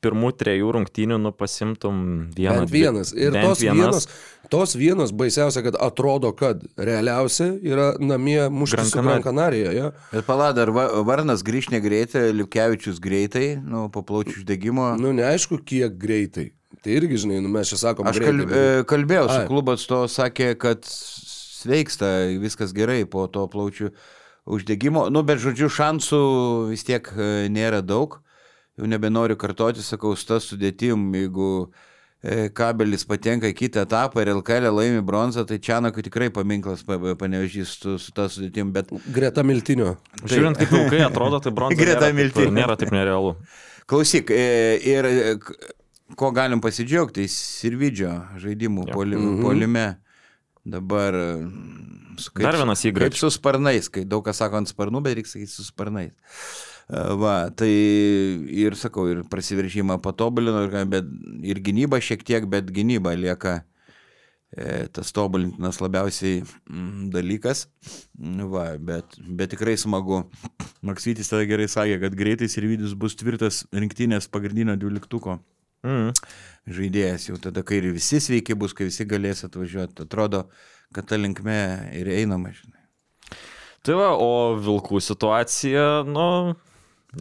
pirmų 0.05 0.31
trejų 0.41 0.71
rungtynių 0.79 1.19
nu, 1.25 1.33
pasimtum 1.35 1.99
vieną. 2.37 2.65
Bent 2.65 2.73
vienas. 2.75 3.13
Ir 3.17 3.35
bent 3.35 3.49
tos 3.49 3.63
vienos, 3.65 4.09
tos 4.53 4.75
vienos 4.79 5.15
baisiausia, 5.17 5.63
kad 5.65 5.79
atrodo, 5.81 6.33
kad 6.37 6.63
realiausia 6.77 7.51
yra 7.65 7.93
namie 8.01 8.43
mušti 8.53 8.85
su 8.91 9.03
Gran 9.03 9.25
Canarija. 9.25 9.73
Ja? 9.75 9.93
Bet 10.13 10.29
palada, 10.29 10.67
ar 10.67 10.75
Va- 10.75 10.91
Varnas 11.07 11.45
grįž 11.47 11.71
negreitai, 11.75 12.29
Liukevičius 12.37 13.01
greitai, 13.03 13.55
nu, 13.61 13.89
po 13.93 14.05
plaučių 14.07 14.43
uždegimo. 14.43 14.93
Nu, 15.01 15.15
neaišku, 15.17 15.63
kiek 15.65 15.97
greitai. 16.01 16.51
Tai 16.85 16.93
irgi, 16.99 17.23
žinai, 17.25 17.39
nu, 17.41 17.49
mes 17.53 17.71
čia 17.71 17.79
sakom, 17.81 18.09
Aš 18.11 18.19
greitai, 18.21 18.35
kalb, 18.35 18.53
e, 18.53 18.85
kalbėjau 18.91 19.29
su 19.31 19.39
klubo 19.49 19.77
atstovu, 19.79 20.11
sakė, 20.13 20.51
kad 20.61 20.85
sveiksta, 20.85 22.11
viskas 22.43 22.75
gerai 22.77 23.05
po 23.09 23.25
to 23.33 23.47
plaučių 23.49 23.93
uždegimo. 24.45 25.07
Nu, 25.15 25.23
bet 25.25 25.41
žodžiu, 25.41 25.71
šansų 25.73 26.21
vis 26.75 26.85
tiek 26.85 27.09
e, 27.15 27.49
nėra 27.53 27.81
daug. 27.85 28.19
Jau 28.79 28.87
nebenoriu 28.91 29.37
kartoti, 29.39 29.83
sakau, 29.87 30.17
su 30.19 30.27
ta 30.27 30.41
sudėtim, 30.43 31.05
jeigu 31.15 31.49
e, 32.25 32.49
kabelis 32.51 33.05
patenka 33.07 33.47
į 33.47 33.55
kitą 33.55 33.85
etapą 33.87 34.25
ir 34.25 34.33
LKL 34.35 34.67
laimi 34.75 35.03
bronzą, 35.07 35.45
tai 35.47 35.61
Čianakui 35.63 36.03
tikrai 36.03 36.31
paminklas 36.35 36.83
pa- 36.83 36.99
pa- 36.99 37.15
panevežys 37.21 37.77
su, 37.79 37.95
su 38.03 38.11
ta 38.17 38.27
sudėtim, 38.33 38.73
bet 38.75 38.91
Greta 39.15 39.45
Miltinio. 39.47 39.95
Žiūrint, 40.25 40.59
kaip 40.59 40.75
ilgai 40.75 41.05
atrodo, 41.07 41.39
tai 41.45 41.53
bronza 41.55 41.79
Greta 41.83 42.01
nėra, 42.01 42.09
taip, 42.09 42.19
Miltinio. 42.19 42.55
nėra 42.59 42.77
taip 42.81 42.91
nerealu. 42.97 43.37
Klausyk, 43.87 44.31
e, 44.35 44.49
ir 44.91 45.07
e, 45.07 45.39
ko 46.19 46.33
galim 46.35 46.59
pasidžiaugti, 46.65 47.29
Sirvidžio 47.31 48.11
žaidimų 48.43 48.89
Jo. 48.89 48.95
poli, 48.99 49.17
Mhm. 49.21 49.43
polime. 49.47 49.87
Dabar 50.65 51.13
su, 52.17 52.31
Dar 52.41 52.57
vienas 52.57 52.81
įgrač. 52.89 53.11
Kaip 53.13 53.19
su 53.21 53.29
sparnais, 53.31 53.91
kai 53.93 54.07
daug 54.09 54.25
kas 54.25 54.39
sako 54.41 54.57
ant 54.63 54.71
sparnų, 54.71 55.03
bet 55.05 55.19
reikia 55.19 55.29
sakyti 55.37 55.53
su 55.53 55.63
sparnais. 55.67 56.15
E, 56.89 57.05
Va, 57.21 57.37
tai 57.57 57.71
ir 57.71 58.77
sakau, 58.77 59.07
ir 59.11 59.23
prasiveržimą 59.31 60.01
patobulino, 60.05 60.67
bet, 60.91 61.09
ir 61.47 61.63
gynyba 61.65 62.01
šiek 62.03 62.25
tiek, 62.27 62.49
bet 62.51 62.69
gynyba 62.75 63.15
lieka 63.17 63.63
e, 64.53 64.85
tas 64.93 65.13
tobulintinas 65.17 65.81
labiausiai 65.81 66.43
mm, 66.43 67.09
dalykas. 67.15 67.67
Va, 68.53 68.69
bet, 68.79 69.17
bet 69.25 69.55
tikrai 69.57 69.79
smagu. 69.81 70.25
Maksytis 70.85 71.33
tada 71.33 71.49
gerai 71.49 71.71
sakė, 71.73 71.99
kad 72.05 72.21
greitai 72.21 72.51
ir 72.53 72.71
vidus 72.75 72.95
bus 72.95 73.17
tvirtas 73.17 73.65
rinktinės 73.73 74.29
pagrindinio 74.33 74.77
dvyliktuko 74.77 75.41
Mm. 75.85 76.15
žaidėjas. 76.65 77.27
Jau 77.29 77.37
tada, 77.37 77.61
kai 77.67 77.77
ir 77.83 77.91
visi 77.93 78.17
sveiki 78.23 78.57
bus, 78.57 78.73
kai 78.77 78.87
visi 78.89 79.05
galės 79.05 79.45
atvažiuoti, 79.45 80.07
atrodo, 80.07 80.47
kad 80.97 81.05
ta 81.11 81.19
linkme 81.21 81.57
ir 81.93 82.09
einama, 82.09 82.55
žinai. 82.57 82.81
Tai 83.85 83.99
va, 83.99 84.07
o 84.17 84.57
vilkų 84.57 85.03
situacija, 85.05 85.85
nu, 86.09 86.55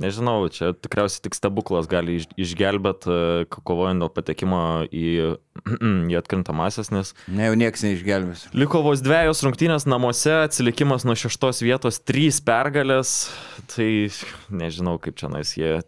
nežinau, 0.02 0.48
čia 0.54 0.72
tikriausiai 0.74 1.24
tik 1.28 1.36
stebuklas 1.38 1.88
gali 1.92 2.18
iš- 2.22 2.32
išgelbėt, 2.40 3.08
e, 3.08 3.46
ko- 3.52 3.62
kovojant 3.72 4.02
dėl 4.04 4.12
patekimo 4.14 4.62
į, 4.90 5.38
į 6.12 6.18
atkrintamasis, 6.20 6.92
nes 6.96 7.14
Ne, 7.28 7.50
jau 7.52 7.56
nieks 7.60 7.84
neišgelbės. 7.86 8.48
liko 8.58 8.82
vos 8.86 9.04
dviejos 9.06 9.44
rungtynės 9.46 9.86
namuose, 9.90 10.34
atsilikimas 10.48 11.06
nuo 11.06 11.16
šeštos 11.20 11.62
vietos, 11.66 12.00
trys 12.04 12.42
pergalės, 12.44 13.30
tai 13.76 14.10
nežinau, 14.50 14.98
kaip 15.00 15.16
čia 15.20 15.30
nais 15.34 15.54
jie 15.58 15.82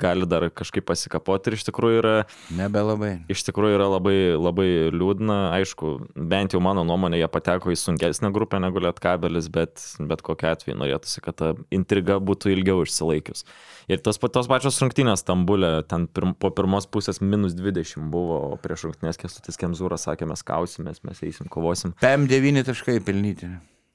gali 0.00 0.26
dar 0.26 0.48
kažkaip 0.50 0.86
pasikapoti 0.88 1.50
ir 1.50 1.56
iš 1.58 1.66
tikrųjų 1.68 2.00
yra 2.00 2.14
Nebelabai. 2.54 3.12
Iš 3.30 3.44
tikrųjų 3.48 3.76
yra 3.78 3.86
labai, 3.92 4.16
labai 4.34 4.68
liūdna, 4.94 5.38
aišku, 5.60 5.94
bent 6.14 6.56
jau 6.56 6.60
mano 6.64 6.84
nuomonė, 6.86 7.20
jie 7.22 7.28
pateko 7.30 7.72
į 7.72 7.78
sunkesnę 7.78 8.32
grupę 8.34 8.60
negu 8.62 8.82
Lietkabelis, 8.82 9.50
bet 9.54 9.82
bet 10.02 10.24
kokia 10.26 10.54
atveju 10.54 10.78
norėtųsi, 10.80 11.22
kad 11.24 11.38
ta 11.40 11.52
intriga 11.74 12.18
būtų 12.22 12.54
ilgiau 12.54 12.82
išsilaikius. 12.84 13.44
Ir 13.90 14.02
pat 14.02 14.34
tos 14.34 14.48
pačios 14.50 14.80
rungtynės 14.82 15.24
Stambulė, 15.24 15.76
ten 15.88 16.08
pirm, 16.08 16.34
po 16.34 16.50
pirmos 16.54 16.88
pusės 16.90 17.20
minus 17.22 17.56
20 17.58 18.10
buvo, 18.12 18.40
o 18.54 18.58
prieš 18.60 18.88
rungtynės 18.88 19.20
Kestutis 19.20 19.60
Kemzūras 19.60 20.08
sakė, 20.08 20.28
mes 20.30 20.42
kausimės, 20.46 21.04
mes 21.06 21.22
eisim, 21.26 21.50
kovosim. 21.52 21.94
PM9 22.02 22.66
taškai 22.70 22.98
pelnyti. 23.04 23.52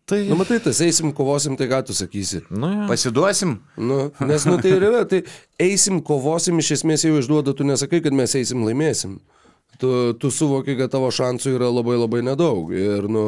Tai, 0.09 0.19
Nu, 0.25 0.37
matai, 0.39 0.57
tas 0.63 0.79
eisim, 0.81 1.11
kovosim, 1.15 1.53
tai 1.59 1.67
ką 1.69 1.83
tu 1.85 1.93
sakysi. 1.93 2.41
nu, 2.49 2.69
ja. 2.73 2.87
Pasiduosim? 2.89 3.59
Nu, 3.77 3.99
nes, 4.25 4.45
nu, 4.49 4.57
tai 4.61 4.71
ir 4.73 4.85
yra, 4.87 5.03
tai 5.05 5.21
eisim, 5.61 5.99
kovosim, 6.01 6.57
iš 6.63 6.71
esmės 6.79 7.05
jau 7.05 7.13
išduoda, 7.19 7.53
tu 7.53 7.67
nesakai, 7.67 8.01
kad 8.05 8.15
mes 8.17 8.33
eisim, 8.39 8.65
laimėsim. 8.65 9.19
Tu, 9.79 9.91
tu 10.19 10.31
suvoki, 10.33 10.73
kad 10.79 10.91
tavo 10.91 11.11
šansų 11.13 11.53
yra 11.59 11.69
labai 11.71 11.99
labai 12.01 12.23
nedaug. 12.25 12.73
Ir, 12.73 13.05
nu, 13.11 13.27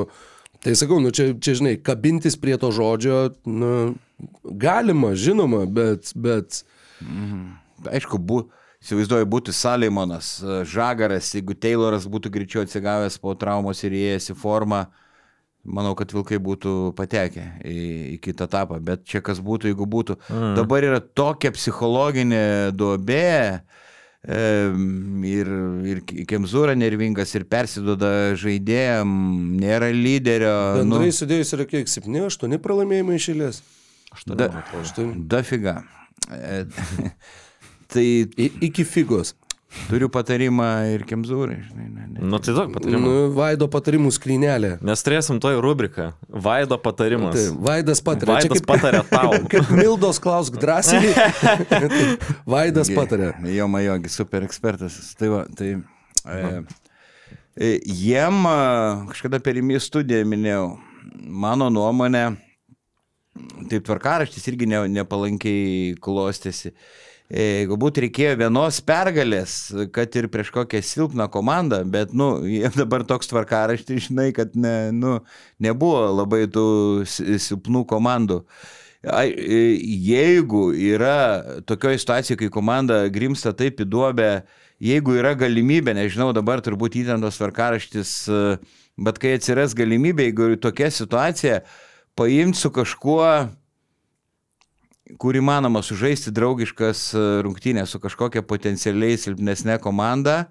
tai 0.65 0.73
sakau, 0.75 0.97
nu, 1.03 1.13
čia, 1.15 1.29
čia, 1.37 1.53
žinai, 1.61 1.77
kabintis 1.79 2.35
prie 2.41 2.57
to 2.59 2.73
žodžio, 2.75 3.21
nu, 3.45 3.93
galima, 4.65 5.13
žinoma, 5.15 5.63
bet, 5.69 6.11
bet, 6.17 6.63
Aišku, 7.91 8.19
bu, 8.21 8.43
įsivaizduoju, 8.83 9.25
būtų 9.31 9.53
Salimonas, 9.57 10.35
e, 10.41 10.59
Žagaras, 10.69 11.31
jeigu 11.33 11.55
Tayloras 11.57 12.05
būtų 12.09 12.29
greičiau 12.33 12.61
atsigavęs 12.65 13.17
po 13.21 13.33
traumos 13.33 13.81
ir 13.87 13.95
įėjęs 13.97 14.31
į 14.33 14.35
formą, 14.37 14.83
manau, 15.65 15.93
kad 15.95 16.11
vilkai 16.13 16.39
būtų 16.41 16.93
patekę 16.97 17.43
į, 17.65 17.75
į 18.15 18.19
kitą 18.23 18.47
etapą. 18.49 18.79
Bet 18.81 19.03
čia 19.05 19.21
kas 19.21 19.39
būtų, 19.43 19.69
jeigu 19.71 19.85
būtų. 19.85 20.15
Mm. 20.31 20.55
Dabar 20.57 20.83
yra 20.87 20.99
tokia 21.01 21.51
psichologinė 21.53 22.71
duobė. 22.73 23.61
e, 24.21 24.39
Ir, 25.31 25.47
ir 25.91 26.01
Kemzūra 26.29 26.75
nervingas 26.77 27.33
ir 27.37 27.45
persiduoda 27.49 28.33
žaidėjam, 28.37 29.09
nėra 29.61 29.91
lyderio. 29.93 30.55
bendrai 30.81 31.09
nu. 31.09 31.15
sudėjus 31.17 31.53
yra 31.57 31.65
kiek, 31.69 31.87
7-8 31.89 32.57
pralaimėjimai 32.61 33.17
išėlės. 33.17 33.61
da, 34.27 34.49
dafiga. 35.15 35.83
E, 36.29 36.65
tai 37.91 38.05
I- 38.37 38.51
Iki 38.69 38.83
figos. 38.85 39.33
Turiu 39.87 40.09
patarimą 40.11 40.67
ir 40.91 41.03
Kemzūrai. 41.07 41.57
Žinai, 41.69 41.87
ne, 41.87 42.05
ne. 42.11 42.25
nu 42.31 42.39
tai 42.43 42.55
daug 42.57 42.73
patarimų. 42.75 43.01
Nu, 43.05 43.23
Vaido 43.35 43.67
patarimų 43.71 44.11
skrynelė. 44.15 44.73
Mes 44.85 45.03
turėsim 45.05 45.39
toj 45.43 45.59
rubriką. 45.63 46.11
Vaido 46.27 46.77
patarimas. 46.81 47.37
Tai 47.37 47.63
Vaidas 47.69 48.03
patarė. 48.03 48.35
Vaidas 48.35 48.59
kaip- 48.59 48.69
patarė 48.71 49.01
tau. 49.09 49.31
Kaip 49.51 49.71
Mildos 49.75 50.19
klausk 50.23 50.59
drąsiai. 50.61 51.15
Vaidas 52.53 52.91
patarė. 52.95 53.33
Jo 53.51 53.67
majogi, 53.71 54.11
super 54.11 54.47
ekspertas. 54.47 54.99
Tai 55.19 55.31
va, 55.33 55.41
tai... 55.57 55.73
E, 56.21 56.63
e, 57.55 57.73
jiem 57.87 58.45
a, 58.49 58.57
kažkada 59.11 59.39
per 59.43 59.59
įmį 59.61 59.79
studiją 59.81 60.21
minėjau, 60.29 60.65
mano 61.25 61.71
nuomonė, 61.73 62.27
taip 63.71 63.85
tvarkaraštis 63.87 64.49
irgi 64.51 64.67
ne, 64.69 64.81
nepalankiai 64.91 65.95
klostėsi. 66.03 66.73
E, 67.31 67.63
Galbūt 67.69 68.01
reikėjo 68.03 68.33
vienos 68.41 68.81
pergalės, 68.83 69.53
kad 69.95 70.11
ir 70.19 70.27
prieš 70.33 70.49
kokią 70.51 70.81
silpną 70.83 71.29
komandą, 71.31 71.79
bet, 71.87 72.11
nu, 72.11 72.33
jiem 72.43 72.75
dabar 72.81 73.05
toks 73.07 73.31
tvarkaraštis, 73.31 74.09
žinai, 74.09 74.31
kad 74.35 74.55
ne, 74.59 74.91
nu, 74.91 75.19
nebuvo 75.63 76.09
labai 76.21 76.43
tų 76.51 76.65
si- 77.07 77.39
silpnų 77.39 77.85
komandų. 77.87 78.41
Ai, 79.07 79.29
e, 79.31 79.61
Jeigu 80.11 80.67
yra 80.75 81.61
tokioje 81.65 82.01
situacijoje, 82.03 82.37
kai 82.43 82.51
komanda 82.53 83.05
grimsta 83.09 83.55
taip 83.57 83.79
į 83.81 83.87
duobę, 83.89 84.33
jeigu 84.83 85.15
yra 85.17 85.31
galimybė, 85.39 85.95
nežinau, 85.97 86.33
dabar 86.35 86.61
turbūt 86.61 86.99
įtentos 86.99 87.39
tvarkaraštis, 87.39 88.11
e, 88.27 88.43
bet 89.01 89.23
kai 89.23 89.37
atsiras 89.39 89.73
galimybė, 89.77 90.27
jeigu 90.27 90.51
tokia 90.61 90.91
situacija, 90.93 91.61
paimti 92.15 92.59
su 92.59 92.71
kažkuo, 92.73 93.27
kur 95.19 95.35
įmanoma 95.35 95.81
sužaisti 95.83 96.31
draugiškas 96.35 97.01
e, 97.17 97.23
rungtynės 97.45 97.91
su 97.95 97.99
kažkokia 98.03 98.43
potencialiai 98.47 99.17
silpnesnė 99.19 99.75
komanda 99.83 100.45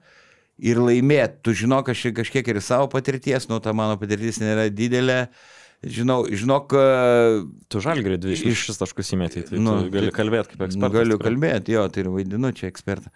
ir 0.61 0.77
laimėti. 0.83 1.41
Tu 1.47 1.55
žinok, 1.63 1.89
aš 1.95 2.11
kažkiek 2.19 2.51
ir 2.53 2.61
savo 2.65 2.91
patirties, 2.93 3.49
nu 3.49 3.61
ta 3.65 3.73
mano 3.77 3.97
patirtis 4.01 4.41
nėra 4.43 4.69
didelė. 4.69 5.23
Žinau, 5.81 6.27
žinok, 6.29 6.75
e, 6.77 6.83
Tu 7.73 7.81
žalgirį 7.81 8.19
26 8.21 8.77
taškus 8.83 9.15
įmetė, 9.17 9.47
tai 9.49 9.57
Nu, 9.57 9.79
nu, 9.79 9.87
gali 9.89 10.11
tai- 10.11 10.17
kalbėti 10.19 10.51
kaip 10.53 10.61
Nu, 10.61 10.67
ekspertas. 10.69 10.93
Galiu 10.93 11.17
tikrai. 11.17 11.31
kalbėti, 11.31 11.73
jo, 11.73 11.87
tai 11.89 12.03
ir 12.05 12.11
vaidinu 12.13 12.51
čia 12.53 12.69
ekspertą. 12.69 13.09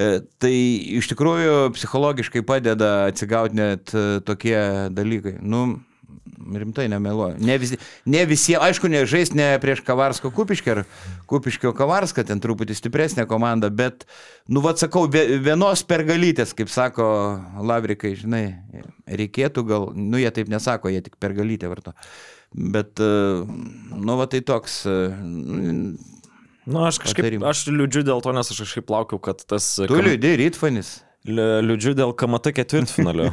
E, 0.00 0.06
tai 0.40 0.54
iš 0.96 1.10
tikrųjų 1.12 1.58
psichologiškai 1.76 2.40
padeda 2.48 2.88
atsigauti 3.10 3.58
net 3.60 3.92
e, 3.92 4.06
tokie 4.24 4.56
dalykai. 4.96 5.34
Nu, 5.44 5.82
rimtai 6.56 6.86
nemeluoju. 6.92 7.40
Ne, 7.42 7.56
visi, 7.58 7.78
ne 8.06 8.20
visiems, 8.28 8.62
aišku, 8.68 8.86
nežais 8.92 9.32
ne 9.34 9.48
prieš 9.62 9.80
Kavarsko 9.86 10.30
Kupiškį 10.34 10.70
ar 10.74 10.80
Kupiškio 11.26 11.72
Kavarską, 11.74 12.22
ten 12.28 12.38
truputį 12.44 12.76
stipresnė 12.78 13.24
komanda, 13.26 13.70
bet, 13.70 14.04
nu, 14.48 14.62
vad 14.62 14.78
sakau, 14.78 15.06
vie- 15.10 15.40
vienos 15.42 15.82
pergalytės, 15.88 16.54
kaip 16.54 16.70
sako 16.70 17.06
Lavrikai, 17.66 18.14
žinai, 18.20 18.44
reikėtų 19.10 19.64
gal, 19.66 19.88
nu, 19.96 20.20
jie 20.22 20.30
taip 20.30 20.52
nesako, 20.52 20.92
jie 20.94 21.02
tik 21.08 21.18
pergalytę 21.22 21.70
varto. 21.72 21.96
Bet, 22.54 23.00
e, 23.02 23.42
nu, 23.96 24.14
va 24.20 24.28
tai 24.30 24.40
toks, 24.46 24.84
e, 24.86 24.98
Nu, 26.66 26.80
aš 26.82 26.96
kažkaip, 26.98 27.22
Patarimų. 27.22 27.44
aš 27.46 27.60
liūdžiu 27.70 28.00
dėl 28.08 28.22
to, 28.24 28.32
nes 28.34 28.48
aš 28.50 28.58
kažkaip 28.64 28.88
laukiu, 28.90 29.20
kad 29.22 29.38
tas... 29.46 29.68
Tu 29.78 29.86
liūdė, 30.02 30.32
Rytfanis. 30.40 30.88
Li- 31.26 31.46
Liūdžiu 31.66 31.92
dėl 31.98 32.12
KMT 32.18 32.52
ketvirtfinalio. 32.56 33.28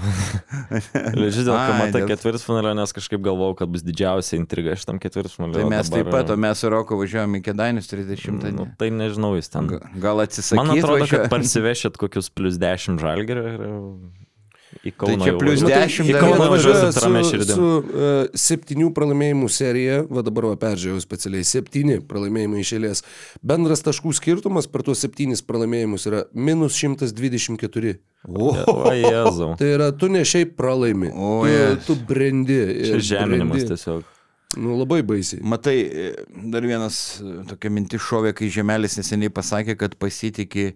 Liūdžiu 1.19 1.45
dėl 1.47 1.57
KMT 1.57 2.01
ketvirtfinalio, 2.09 2.73
nes 2.79 2.93
kažkaip 2.95 3.21
galvojau, 3.25 3.57
kad 3.61 3.71
bus 3.73 3.83
didžiausia 3.85 4.39
intriga 4.39 4.75
šitam 4.79 4.99
ketvirtfinaliu. 5.03 5.59
Tai 5.59 5.67
mes 5.69 5.91
dabar, 5.91 6.03
taip 6.03 6.11
pat, 6.15 6.33
o 6.33 6.39
mes 6.47 6.63
su 6.63 6.71
Roku 6.73 6.97
važiuojame 6.99 7.41
į 7.41 7.45
Kedainius 7.49 7.89
30. 7.91 8.49
Nu, 8.57 8.67
tai 8.79 8.89
nežinau, 8.95 9.33
jis 9.37 9.51
ten. 9.53 9.69
Ga- 9.73 9.81
Gal 10.07 10.23
atsisakys? 10.25 10.57
Man 10.59 10.73
atrodo, 10.73 11.03
kad 11.05 11.25
važiuot? 11.25 11.31
parsivešit 11.33 11.99
kokius 12.01 12.29
plus 12.33 12.57
10 12.61 12.99
žalgerio 13.03 13.45
ir 13.53 13.65
į 14.81 14.93
Kauną. 14.97 15.17
čia 15.23 15.31
jau 15.33 15.39
plius 15.41 15.63
važiuosit. 15.63 16.03
10 16.03 16.09
Į 16.09 16.13
dar 16.15 16.23
Kauną 16.23 16.47
su, 16.93 17.03
ramia 17.05 17.23
širdim. 17.29 17.55
su 17.55 17.67
uh, 17.79 18.39
septynių 18.45 18.89
pralaimėjimų 18.97 19.49
serija, 19.53 19.99
va 20.09 20.23
dabar 20.25 20.49
va 20.51 20.55
peržiūrėjau 20.63 21.03
specialiai, 21.03 21.45
septyni 21.47 21.99
pralaimėjimai 22.09 22.63
iš 22.63 22.73
eilės. 22.79 23.03
Bendras 23.43 23.83
taškų 23.85 24.13
skirtumas 24.17 24.67
per 24.71 24.85
tuos 24.87 25.03
septynis 25.05 25.43
pralaimėjimus 25.45 26.07
yra 26.09 26.23
minus 26.33 26.79
124. 26.81 27.97
O, 28.27 28.53
Jėzau. 28.95 29.53
Tai 29.59 29.67
yra, 29.75 29.91
tu 29.91 30.07
ne 30.11 30.21
šiaip 30.27 30.55
pralaimi, 30.59 31.09
O, 31.11 31.43
tu, 31.43 31.51
Jėzus. 31.51 31.85
tu 31.89 31.95
brendi. 32.07 32.59
Čia 32.87 32.99
žeminimas 33.13 33.57
brendi. 33.57 33.71
tiesiog. 33.73 34.09
Nu, 34.53 34.75
labai 34.77 34.99
baisiai. 35.01 35.41
Matai, 35.49 35.79
e, 35.81 36.09
dar 36.53 36.61
vienas 36.61 37.17
e, 37.25 37.39
tokia 37.49 37.71
mintis 37.73 38.03
šovė, 38.05 38.35
kai 38.37 38.51
Žemelis 38.53 38.99
neseniai 38.99 39.31
pasakė, 39.33 39.73
kad 39.81 39.95
pasitikė 39.97 40.75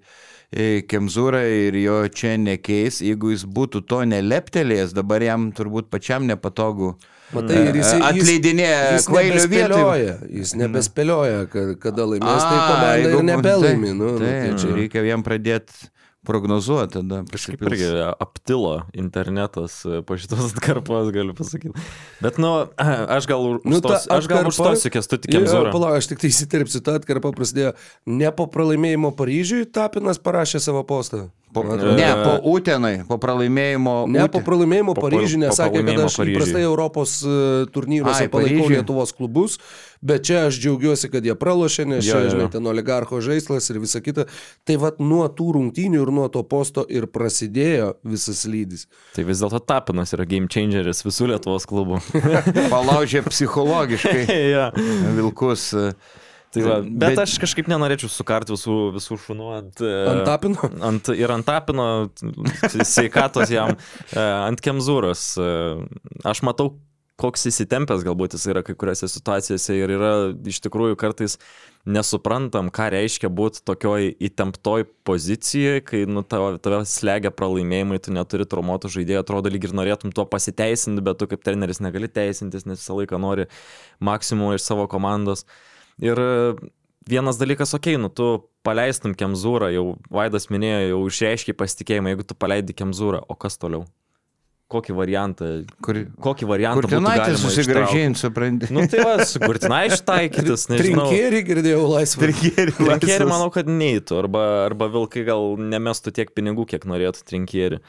Kemzūrą 0.56 1.42
ir 1.68 1.76
jo 1.76 2.08
čia 2.08 2.38
nekeis. 2.40 3.02
Jeigu 3.04 3.34
jis 3.34 3.44
būtų 3.46 3.82
to 3.88 4.00
neleptelėjęs, 4.08 4.94
dabar 4.96 5.22
jam 5.22 5.50
turbūt 5.52 5.90
pačiam 5.92 6.24
nepatogu. 6.28 6.94
Matai, 7.36 7.58
ir 7.68 7.76
jis 7.76 7.90
E, 7.92 7.98
atleidinėja 8.08 8.94
jis 8.96 9.06
kvailio 9.10 9.42
vietoj. 9.52 9.52
nebespėlioja, 9.52 10.14
jis 10.32 10.54
nebespėlioja, 10.56 11.42
kad, 11.52 11.74
kada 11.84 12.06
laimės, 12.08 12.46
tai 12.48 12.56
A, 12.56 12.68
komanda 12.72 13.02
jeigu- 13.04 13.18
ir 13.20 13.24
nebelaimi. 13.28 13.88
Tai, 13.92 13.98
Nu, 13.98 14.12
nu, 14.14 14.20
tai, 14.20 14.32
tai 14.48 14.54
čia 14.62 14.76
reikia 14.78 15.04
jam 15.10 15.24
pradėti 15.28 15.90
prognozuoti 16.28 16.98
tada. 17.00 17.22
Kažkaip 17.32 17.64
irgi 17.70 17.88
aptilo 18.20 18.74
internetas 18.98 19.80
e, 19.88 20.02
po 20.06 20.18
šitos 20.20 20.52
atkarpos, 20.52 21.12
galiu 21.16 21.36
pasakyti. 21.38 21.88
Bet, 22.24 22.40
nu, 22.42 22.54
aš 22.78 23.30
gal, 23.30 23.48
Nu, 23.64 23.80
ta 23.84 23.96
užstos, 23.96 24.12
aš 24.18 24.30
gal 24.32 24.52
užstosiu 24.52 24.92
kestutį 24.94 25.32
Jo, 25.32 25.40
Kemzūrą. 25.40 25.72
Palauk, 25.76 25.98
aš 26.02 26.12
tik 26.12 26.24
tai 26.24 26.32
įsiterpsiu, 26.34 26.84
ta 26.86 26.98
atkarpa 27.00 27.32
prasidėjo 27.36 27.74
ne 28.12 28.32
po 28.36 28.50
pralaimėjimo 28.52 29.14
Paryžiui, 29.18 29.68
Tapinas 29.72 30.20
parašė 30.22 30.64
savo 30.64 30.84
postą. 30.88 31.28
Po, 31.48 31.64
ne, 31.64 32.08
po 32.26 32.32
Utenai, 32.52 33.06
po 33.08 33.16
pralaimėjimo. 33.24 33.94
Ne 34.12 34.26
Ute- 34.26 34.34
po 34.36 34.42
pralaimėjimo 34.44 34.92
Po- 34.94 35.00
po- 35.00 35.08
Paryžiui, 35.08 35.40
po 35.40 35.44
nesakė, 35.48 35.80
kad 35.88 36.02
aš 36.04 36.18
įprastai 36.26 36.64
Europos 36.68 37.14
e, 37.24 37.38
turnyruose 37.72 38.26
Ai, 38.26 38.28
palaikau 38.34 38.66
Paryžiuj. 38.68 38.76
Lietuvos 38.76 39.14
klubus, 39.16 39.56
bet 40.04 40.28
čia 40.28 40.42
aš 40.50 40.60
džiaugiuosi, 40.60 41.08
kad 41.14 41.24
jie 41.26 41.34
pralošė, 41.40 41.88
nes 41.88 42.04
čia, 42.06 42.20
žinai, 42.34 42.50
ten 42.52 42.68
oligarcho 42.68 43.22
žaislas 43.24 43.72
ir 43.72 43.80
visa 43.80 44.04
kita. 44.04 44.28
Tai 44.68 44.76
vad 44.84 45.00
nuo 45.00 45.24
tų 45.32 45.48
rungtynių 45.56 46.04
ir 46.04 46.12
nuo 46.20 46.28
to 46.30 46.44
posto 46.44 46.84
ir 46.92 47.08
prasidėjo 47.08 47.94
visas 48.04 48.44
lydis. 48.46 48.86
Tai 49.16 49.24
vis 49.32 49.40
dėlto 49.42 49.64
Tapinas 49.64 50.12
yra 50.20 50.28
game 50.28 50.52
changeris 50.52 51.02
visų 51.08 51.32
Lietuvos 51.32 51.66
klubų. 51.66 52.04
Palaužė 52.76 53.24
psichologiškai 53.32 54.28
ja. 54.58 54.70
vilkus. 55.16 55.72
e, 55.74 55.94
tai 56.56 56.64
va, 56.66 56.80
bet, 56.82 57.14
Bet- 57.16 57.22
aš 57.26 57.38
kažkaip 57.44 57.68
nenorėčiau 57.72 58.10
sukarti 58.12 58.56
visų, 58.56 58.78
visų 58.96 59.18
šunų 59.26 59.48
ant, 59.58 59.82
e, 59.84 59.94
Ant 60.14 60.26
Tapino? 60.28 60.70
ant, 60.90 61.10
ir 61.14 61.34
ant 61.36 61.46
Tapino, 61.48 61.88
sveikatos 62.88 63.52
jam, 63.54 63.76
e, 64.14 64.20
ant 64.20 64.62
Kemzūros. 64.64 65.30
E, 65.42 65.88
Aš 66.28 66.42
matau, 66.48 66.74
koks 67.18 67.48
įsitempęs 67.50 68.04
galbūt 68.06 68.36
jis 68.38 68.46
yra 68.52 68.62
kai 68.66 68.76
kuriuose 68.78 69.08
situacijose 69.10 69.74
ir 69.74 69.90
yra 69.96 70.12
iš 70.46 70.60
tikrųjų 70.62 70.98
kartais 71.02 71.38
nesuprantam, 71.88 72.68
ką 72.74 72.90
reiškia 72.94 73.30
būti 73.34 73.64
tokioj 73.66 74.10
įtemptoj 74.28 74.84
pozicijoje, 75.08 75.82
kai 75.88 76.02
nu, 76.10 76.22
tave, 76.28 76.58
tave 76.62 76.82
slegia 76.90 77.32
pralaimėjimai, 77.34 77.98
tu 78.04 78.14
neturi 78.14 78.46
traumuotų 78.50 78.92
žaidėjų, 78.98 79.22
atrodo 79.24 79.50
lyg 79.54 79.66
ir 79.70 79.74
norėtum 79.80 80.14
tuo 80.14 80.28
pasiteisinti, 80.30 81.02
bet 81.06 81.18
tu 81.22 81.30
kaip 81.32 81.42
treneris 81.48 81.80
negali 81.82 82.10
teisintis, 82.12 82.68
nes 82.68 82.82
visą 82.84 83.00
laiką 83.00 83.18
nori 83.24 83.48
maksimumą 84.04 84.58
iš 84.60 84.68
savo 84.68 84.86
komandos. 84.92 85.46
Ir 86.04 86.20
e, 86.22 86.56
vienas 87.10 87.40
dalykas, 87.42 87.74
okei, 87.74 87.96
okay, 87.96 88.02
nu 88.02 88.12
tu 88.14 88.50
paleistum 88.68 89.16
Kemzūrą, 89.18 89.72
jau 89.74 89.86
Vaidas 90.14 90.50
minėjo, 90.54 90.92
jau 90.92 91.06
išreiškiai 91.10 91.58
pasitikėjimą, 91.58 92.14
jeigu 92.14 92.28
tu 92.28 92.38
paleidi 92.38 92.76
Kemzūrą, 92.78 93.24
o 93.26 93.38
kas 93.40 93.58
toliau? 93.62 93.88
Kokį 94.68 94.98
variantą? 94.98 95.50
Kur, 95.80 96.02
Kokį 96.20 96.48
variantą? 96.50 96.82
kur 96.82 96.90
būtų 96.90 96.98
tenai 97.00 97.14
galima 97.22 97.40
susigražinti, 97.40 98.20
supranti. 98.20 98.68
Nu 98.76 98.84
tai 98.92 99.06
va, 99.08 99.14
su 99.24 99.40
Kurtinaičiu 99.40 100.02
taikytis, 100.10 100.66
nežinau. 100.74 101.06
Trinkėrį 101.08 101.40
girdėjau 101.48 101.86
laisvą. 101.94 102.28
Trinkierį 102.28 103.30
manau, 103.30 103.48
kad 103.56 103.70
neįtų, 103.72 104.18
arba, 104.26 104.44
arba 104.66 104.90
vilkai 104.92 105.24
gal 105.30 105.56
nemestų 105.72 106.12
tiek 106.20 106.36
pinigų, 106.36 106.68
kiek 106.74 106.84
norėtų 106.92 107.24
trinkierį. 107.32 107.80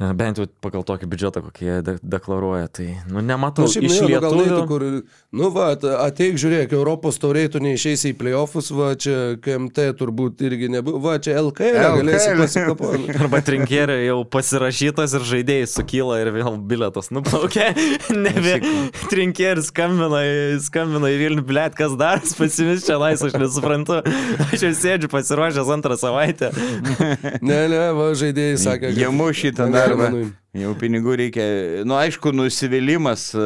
Bent 0.00 0.38
jau 0.40 0.46
pagal 0.64 0.80
tokį 0.88 1.06
biudžetą, 1.12 1.42
kokį 1.44 1.66
jie 1.66 1.74
de 1.84 1.94
deklaruoja. 2.00 2.70
Tai, 2.72 2.86
nu, 3.12 3.20
nematau, 3.20 3.66
Nu, 3.66 3.72
šiaip 3.72 3.84
iš 3.84 3.98
ne, 4.00 4.06
nu, 4.08 4.20
gal 4.24 4.32
lietuvių. 4.32 4.54
eitų, 4.56 4.66
kur, 4.70 4.84
nu 5.36 5.50
va, 5.52 5.66
at- 5.74 5.84
ateik 5.84 6.38
žiūrėk, 6.40 6.72
Europos 6.72 7.18
tauriai 7.20 7.50
tu 7.52 7.60
neišeisi 7.60 8.14
į 8.14 8.16
playoffus, 8.16 8.70
va 8.72 8.94
čia 8.96 9.36
KMT 9.44 9.90
turbūt 10.00 10.40
irgi 10.48 10.70
nebuvo, 10.72 11.02
va 11.04 11.18
čia 11.20 11.34
LKL, 11.42 11.76
LKL. 11.76 11.98
galėsi 12.00 12.32
pasikapoti. 12.38 13.10
Arba 13.20 13.42
trinkierė 13.44 13.98
jau 14.06 14.22
pasirašytas 14.24 15.18
ir 15.20 15.26
žaidėjai 15.34 15.68
sukyla 15.74 16.16
ir 16.24 16.32
vėl 16.38 16.56
biletas 16.72 17.12
nuplaukė. 17.12 17.68
Nebe. 18.24 18.56
Trinkieris 19.12 19.68
skambina, 19.68 20.22
į- 20.24 20.58
skambina 20.64 21.12
į 21.12 21.20
Vilnių, 21.26 21.44
blėt, 21.44 21.76
kas 21.76 21.92
dar, 22.00 22.24
pasimis 22.40 22.88
čia 22.88 22.96
lais, 23.00 23.20
aš 23.20 23.36
nesuprantu. 23.36 24.00
Aš 24.48 24.64
jau 24.64 24.72
sėdžiu 24.80 25.12
pasiruošęs 25.12 25.74
antrą 25.76 26.00
savaitę. 26.00 26.48
Ne, 27.44 27.60
ne, 27.68 27.84
va 28.00 28.10
žaidėjai 28.16 28.56
sakė, 28.64 28.94
Jie 28.96 29.12
mušį 29.12 29.52
tą 29.60 29.68
nuimt. 29.98 30.36
Jau 30.60 30.72
pinigų 30.78 31.14
reikia. 31.20 31.44
Nu, 31.86 31.94
aišku, 31.94 32.32
nusivylimas, 32.34 33.28
e, 33.38 33.44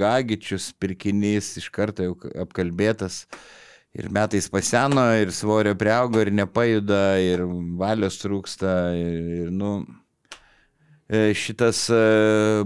gagičius, 0.00 0.70
pirkinys 0.76 1.54
iš 1.60 1.70
karto 1.72 2.04
jau 2.04 2.16
apkalbėtas. 2.44 3.24
Ir 3.96 4.06
metais 4.14 4.46
paseno, 4.52 5.02
ir 5.18 5.32
svorio 5.34 5.72
priaugo, 5.74 6.20
ir 6.22 6.30
nepajuda, 6.30 7.02
ir 7.24 7.42
valios 7.80 8.20
trūksta. 8.22 8.74
Ir, 9.00 9.16
ir 9.40 9.48
nu, 9.50 9.80
šitas 11.34 11.88
e, 11.90 12.00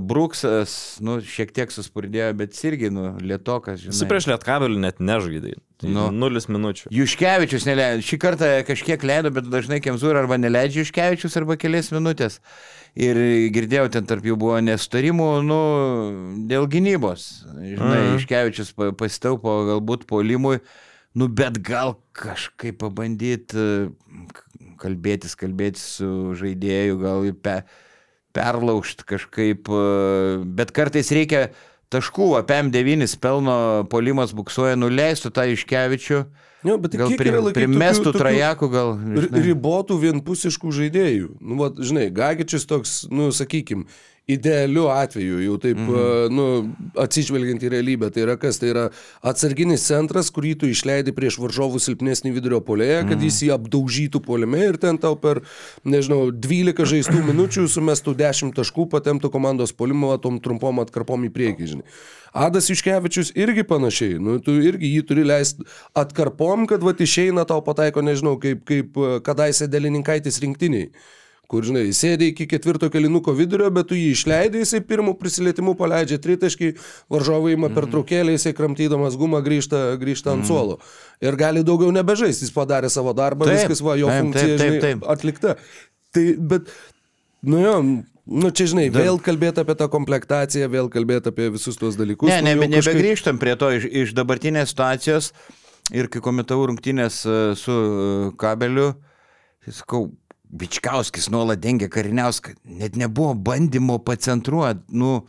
Bruksas, 0.05 0.75
nu, 1.01 1.15
šiek 1.25 1.53
tiek 1.57 1.71
suspurdėjo, 1.73 2.33
bet 2.37 2.59
irgi, 2.69 2.91
nu, 2.93 3.15
lietokas, 3.25 3.81
žinai. 3.81 3.97
Su 3.97 4.09
prieš 4.11 4.27
lietkabelį 4.29 4.83
net 4.83 5.01
nežaidai. 5.01 5.55
Nu. 5.85 6.07
Nulis 6.13 6.47
minučių. 6.49 6.89
Juškevičius 6.95 7.65
neleido. 7.69 8.05
Šį 8.05 8.19
kartą 8.23 8.51
kažkiek 8.69 9.03
leido, 9.05 9.33
bet 9.35 9.49
dažnai 9.53 9.81
Kemzūra 9.85 10.23
arba 10.23 10.37
neleidžia 10.41 10.85
Juškevičius 10.85 11.35
arba 11.41 11.57
kelias 11.61 11.89
minutės. 11.93 12.39
Ir 12.97 13.19
girdėjau, 13.53 13.89
ten 13.97 14.07
tarp 14.09 14.25
jų 14.29 14.37
buvo 14.41 14.61
nesutarimų, 14.65 15.29
nu, 15.45 15.59
dėl 16.49 16.69
gynybos. 16.73 17.27
Žinai, 17.49 17.99
Mhm. 18.01 18.13
Juškevičius 18.19 18.73
pa- 18.77 18.93
pasitaupo 18.93 19.57
galbūt 19.73 20.07
polimui, 20.09 20.61
nu, 21.15 21.29
bet 21.29 21.59
gal 21.65 21.97
kažkaip 22.17 22.79
pabandyti 22.85 23.91
kalbėtis, 24.81 25.35
kalbėtis 25.39 25.85
su 25.99 26.09
žaidėju, 26.39 26.99
gal 27.03 27.25
ir 27.29 27.35
pe, 27.35 27.59
perlaužti 28.35 29.07
kažkaip, 29.09 29.69
e, 29.71 30.45
bet 30.45 30.73
kartais 30.75 31.11
reikia 31.15 31.49
taškų, 31.95 32.33
apie 32.41 32.57
M9 32.67 33.07
pelno 33.23 33.57
polimas 33.91 34.35
buksuoja, 34.35 34.75
nuleistų 34.81 35.31
tą 35.35 35.47
iškevičių, 35.55 36.25
Jo, 36.65 36.79
bet 36.81 36.95
tai 36.95 36.99
gal 37.03 37.11
pri, 37.21 37.31
primestų 37.53 38.09
tokių- 38.09 38.21
trajakų, 38.23 38.67
gal. 38.73 38.95
Žinai. 38.97 39.41
ribotų 39.51 39.99
vienpusiškų 40.01 40.71
žaidėjų. 40.73 41.27
Nu, 41.45 41.59
va, 41.61 41.69
žinai, 41.77 42.07
Gagičius 42.09 42.65
toks, 42.65 42.95
nu, 43.13 43.29
sakykim, 43.37 43.83
idealiu 44.29 44.87
atveju, 44.89 45.41
jau 45.45 45.57
taip, 45.61 45.77
Mhm. 45.77 46.35
nu, 46.35 46.45
atsižvelgiant 46.97 47.61
į 47.61 47.69
realybę, 47.75 48.11
tai 48.11 48.23
yra 48.25 48.37
kas, 48.41 48.57
tai 48.59 48.71
yra 48.73 48.91
atsarginis 49.23 49.85
centras, 49.85 50.31
kurį 50.33 50.55
tu 50.59 50.67
išleidi 50.67 51.13
prieš 51.13 51.37
varžovų 51.39 51.77
silpnesnį 51.77 52.33
vidurio 52.33 52.61
polėje, 52.65 53.03
kad 53.09 53.19
Mhm. 53.19 53.25
jis 53.25 53.41
jį 53.43 53.51
apdaužytų 53.59 54.23
polime 54.25 54.59
ir 54.69 54.77
ten 54.79 54.97
tau 54.99 55.15
per, 55.15 55.43
nežinau, 55.85 56.31
12 56.33 56.85
žaistų 56.89 57.21
minučių 57.31 57.69
sumestų 57.69 58.15
10 58.17 58.55
taškų, 58.55 58.89
patemtų 58.89 59.31
komandos 59.31 59.73
polimą 59.73 60.21
tom 60.23 60.41
trumpom 60.41 60.81
atkarpom 60.81 61.25
į 61.29 61.31
priekį, 61.31 61.67
žinai. 61.67 61.85
Adas 62.35 62.67
Iškevičius 62.71 63.31
irgi 63.37 63.63
panašiai, 63.63 64.19
nu, 64.19 64.41
tu 64.41 64.51
irgi 64.59 64.89
jį 64.97 65.07
turi 65.07 65.23
leisti 65.23 65.63
atkarpom, 65.95 66.67
kad 66.67 66.81
va 66.83 66.93
išeina 66.93 67.45
tau 67.47 67.61
pataiko, 67.61 68.01
nežinau, 68.03 68.41
kaip, 68.41 68.65
kaip 68.65 68.97
kadaise 69.23 69.69
Delininkaitis 69.69 70.41
rinktiniai. 70.41 70.91
Kur, 71.55 71.63
žinai, 71.63 71.85
sėdė 71.95 72.33
iki 72.33 72.49
ketvirto 72.51 72.89
kelinuko 72.91 73.31
vidurio, 73.39 73.69
bet 73.71 73.87
tu 73.93 73.95
jį 73.95 74.09
išleidai, 74.11 74.65
jisai 74.65 74.81
pirmų 74.83 75.13
prisilietimu 75.21 75.77
paleidžia 75.79 76.19
tritaškį, 76.19 76.73
varžovai 77.15 77.53
ima 77.55 77.69
per 77.71 77.87
traukėlį, 77.93 78.35
jisai 78.35 78.51
kramtydamas 78.59 79.15
gumą 79.21 79.39
grįžta, 79.47 79.85
grįžta 80.01 80.33
ant 80.35 80.49
suolo. 80.49 80.81
Ir 81.23 81.39
gali 81.39 81.63
daugiau 81.63 81.93
nebežaisti, 81.95 82.49
jis 82.49 82.55
padarė 82.57 82.91
savo 82.91 83.15
darbą, 83.15 83.47
Taip, 83.47 83.61
viskas 83.61 83.85
va, 83.87 83.95
jo 84.01 84.11
taip, 84.11 84.25
funkcija 84.25 84.49
taip, 84.49 84.59
taip, 84.59 84.73
žinai, 84.73 84.83
taip. 84.83 85.07
atlikta. 85.15 85.55
Tai, 86.15 86.25
bet, 86.51 86.75
nu 87.47 87.63
jo, 87.63 87.77
nu 88.43 88.51
čia 88.51 88.67
žinai, 88.75 88.89
vėl 88.99 89.23
kalbėti 89.23 89.63
apie 89.63 89.79
tą 89.79 89.89
komplektaciją, 89.95 90.73
vėl 90.75 90.91
kalbėti 90.91 91.31
apie 91.31 91.53
visus 91.55 91.79
tuos 91.79 91.95
dalykus. 92.01 92.35
Ne, 92.35 92.41
nu, 92.43 92.57
jau 92.57 92.65
kažkaip- 92.67 92.99
nebegrįžtam 92.99 93.39
prie 93.43 93.55
to 93.63 93.71
iš, 93.79 93.87
iš 94.03 94.17
dabartinės 94.19 94.75
situacijos 94.75 95.31
ir 95.95 96.11
kai 96.11 96.23
komentavau 96.25 96.67
rungtynės 96.71 97.23
e, 97.29 97.39
su 97.63 97.79
e, 97.79 98.35
kabeliu, 98.41 98.91
tai 99.65 99.79
sakau, 99.79 100.09
Bičkauskis 100.55 101.27
nuolat 101.35 101.59
dengia 101.63 101.89
Kariniauską, 101.91 102.55
net 102.79 102.95
nebuvo 102.97 103.35
bandymo 103.35 103.99
pacentruoti, 104.07 104.85
nu, 104.95 105.25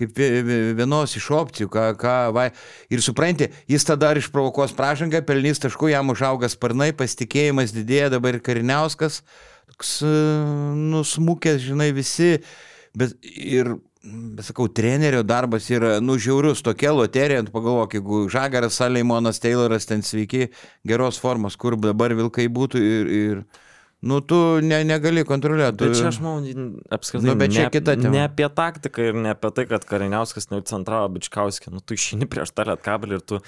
kaip 0.00 0.16
vie- 0.16 0.40
vie- 0.46 0.72
vienos 0.78 1.12
iš 1.18 1.26
opcijų, 1.36 1.68
ką, 1.68 1.84
ką, 2.00 2.14
va, 2.32 2.46
ir 2.88 3.02
supranti, 3.04 3.50
jis 3.68 3.84
tada 3.84 4.14
ar 4.14 4.20
išprovokuos 4.20 4.72
pražangą, 4.72 5.20
pelnys 5.26 5.60
taškų, 5.60 5.92
jam 5.92 6.08
užauga 6.14 6.48
sparnai, 6.48 6.94
pasitikėjimas 6.96 7.76
didėja, 7.76 8.08
dabar 8.16 8.38
ir 8.38 8.44
Kariniauskas, 8.46 9.20
toks 9.68 10.00
e, 10.00 10.16
nusmukęs, 10.94 11.60
žinai, 11.68 11.92
visi, 11.92 12.38
bet 12.96 13.12
ir, 13.36 13.74
bet 14.00 14.48
sakau, 14.48 14.70
trenerio 14.72 15.20
darbas 15.22 15.68
yra, 15.68 15.98
nu, 16.00 16.16
žiaurus, 16.16 16.64
tokia 16.64 16.96
loterija, 16.96 17.44
pagalvok, 17.52 18.00
jeigu 18.00 18.28
Žagaras, 18.32 18.80
Saleimonas, 18.80 19.44
Tayloras 19.44 19.84
ten 19.84 20.00
sveiki, 20.00 20.48
geros 20.88 21.20
formos, 21.20 21.60
kur 21.60 21.76
dabar 21.76 22.16
vilkai 22.16 22.48
būtų 22.48 22.80
ir, 22.80 23.18
ir 23.20 23.42
nu, 24.02 24.20
tu 24.24 24.36
ne, 24.64 24.80
negali 24.88 25.24
kontroliuoti. 25.28 25.76
Bet 25.84 25.98
čia 25.98 26.08
aš 26.08 26.20
manau, 26.24 26.68
apskritai, 26.92 27.26
Nu, 27.28 27.34
bet 27.40 27.52
čia 27.52 27.66
ne, 27.66 27.72
kita 27.74 27.96
tema. 28.00 28.12
ne 28.14 28.22
apie 28.24 28.48
taktiką 28.48 29.10
ir 29.10 29.18
ne 29.26 29.34
apie 29.34 29.50
tai, 29.56 29.66
kad 29.68 29.84
Kariniauskas 29.88 30.48
neucentravo 30.52 31.10
Bičkauskį. 31.16 31.74
Nu, 31.74 31.82
tu 31.84 31.98
išeini 31.98 32.28
prieš 32.30 32.54
tą 32.56 32.64
lietkabelį 32.70 33.18
ir 33.18 33.26
tu 33.28 33.40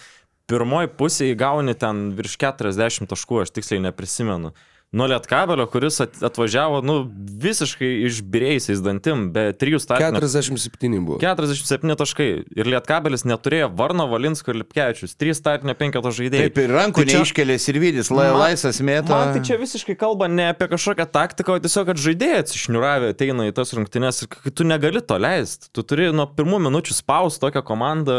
pirmoji 0.50 0.90
pusė 0.98 1.30
įgauni 1.32 1.72
ten 1.78 2.10
virš 2.18 2.36
40 2.42 3.08
taškų, 3.12 3.42
aš 3.46 3.54
tiksliai 3.56 3.80
neprisimenu. 3.88 4.52
Nuo 4.92 5.06
lietkabelio, 5.08 5.64
kuris 5.72 6.00
at- 6.04 6.18
atvažiavo, 6.20 6.82
nu, 6.84 6.94
visiškai 7.40 7.88
išbirėjusiais 8.10 8.82
dantim, 8.84 9.30
be 9.32 9.46
trijų 9.56 9.78
startinių. 9.80 10.18
47 10.20 10.98
buvo. 11.06 11.16
47 11.22 11.94
taškai. 11.96 12.26
Ir 12.60 12.68
Lietkabelis 12.68 13.24
neturėjo 13.24 13.70
Varno, 13.78 14.04
Valinsko 14.10 14.52
ir 14.52 14.58
Lipkevičius. 14.60 15.14
3 15.16 15.32
startinio 15.38 15.72
penketo 15.80 16.12
žaidėjai. 16.12 16.50
Taip, 16.52 16.60
ir 16.60 16.74
rankų 16.76 17.00
Tai 17.00 17.06
čia- 17.08 17.22
neiškelė 17.22 17.56
ir 17.72 17.78
vidis, 17.80 18.10
la, 18.12 18.26
Man- 18.34 18.40
laisvas 18.42 18.82
mėto. 18.84 19.16
Man 19.16 19.32
tai 19.32 19.40
čia 19.40 19.56
visiškai 19.56 19.96
kalba 19.96 20.28
ne 20.28 20.50
apie 20.52 20.68
kažkokią 20.68 21.08
taktiką, 21.08 21.56
o 21.56 21.64
tiesiog, 21.64 21.86
kad 21.88 21.96
žaidėjai 21.96 22.42
atsišniuravę 22.44 23.14
ateina 23.16 23.48
į 23.48 23.54
tas 23.56 23.72
rungtynes 23.72 24.22
ir 24.28 24.52
tu 24.52 24.62
negali 24.68 25.00
to 25.00 25.16
leisti. 25.16 25.72
Tu 25.72 25.82
turi 25.82 26.12
nuo 26.12 26.26
pirmų 26.28 26.60
minučių 26.68 26.92
spausti 27.00 27.40
tokią 27.40 27.64
komandą 27.64 28.18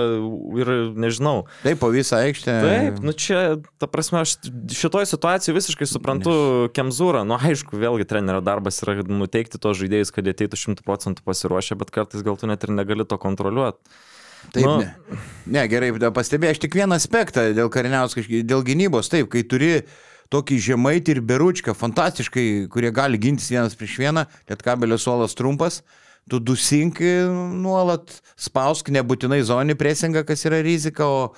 ir 0.58 0.74
nežinau. 0.98 1.46
Taip, 1.62 1.78
po 1.78 1.94
visą 1.94 2.18
aikštę. 2.26 2.58
Taip, 2.66 3.00
nu 3.06 3.14
čia, 3.14 3.62
ta 3.78 3.86
prasme, 3.86 4.26
aš 4.26 4.38
šitoj 4.74 5.06
situacijai 5.06 5.54
visiškai 5.54 5.86
suprantu 5.86 6.63
Kemzūrą. 6.72 7.24
Nu, 7.28 7.38
aišku, 7.40 7.78
vėlgi 7.80 8.08
trenerio 8.10 8.42
darbas 8.46 8.80
yra 8.86 9.00
nuteikti 9.04 9.60
tos 9.62 9.80
žaidėjus, 9.82 10.14
kad 10.16 10.28
jie 10.28 10.36
ateitų 10.36 10.60
šimtų 10.60 10.86
procentų 10.88 11.26
pasiruošę, 11.28 11.78
bet 11.80 11.94
kartais 11.96 12.26
gal 12.26 12.40
tu 12.40 12.50
net 12.50 12.64
ir 12.64 12.74
negali 12.76 13.06
to 13.08 13.20
kontroliuoti. 13.22 13.80
Taip, 14.52 14.66
Nu. 14.66 14.78
ne. 14.82 15.20
ne, 15.48 15.62
gerai, 15.72 15.94
pastebėjau 16.12 16.56
aš 16.56 16.60
tik 16.66 16.76
vieną 16.76 16.98
aspektą 17.00 17.46
dėl 17.56 17.70
kariniauskos, 17.72 18.28
dėl 18.44 18.64
gynybos. 18.68 19.08
Taip, 19.12 19.30
kai 19.32 19.46
turi 19.48 19.74
tokį 20.34 20.58
žemaitį 20.68 21.18
ir 21.18 21.22
beručką, 21.30 21.76
fantastiškai, 21.78 22.68
kurie 22.74 22.92
gali 22.96 23.20
gintis 23.22 23.52
vienas 23.54 23.78
prieš 23.80 24.00
vieną, 24.02 24.26
net 24.50 24.66
kabelio 24.66 24.98
suolas 25.00 25.36
trumpas, 25.38 25.82
tu 26.30 26.40
dusink 26.40 27.00
nuolat, 27.64 28.20
spausk 28.40 28.90
nebūtinai 28.94 29.42
zoninį 29.46 29.78
presingą, 29.80 30.24
kas 30.28 30.46
yra 30.48 30.62
rizika, 30.66 31.08
o 31.08 31.34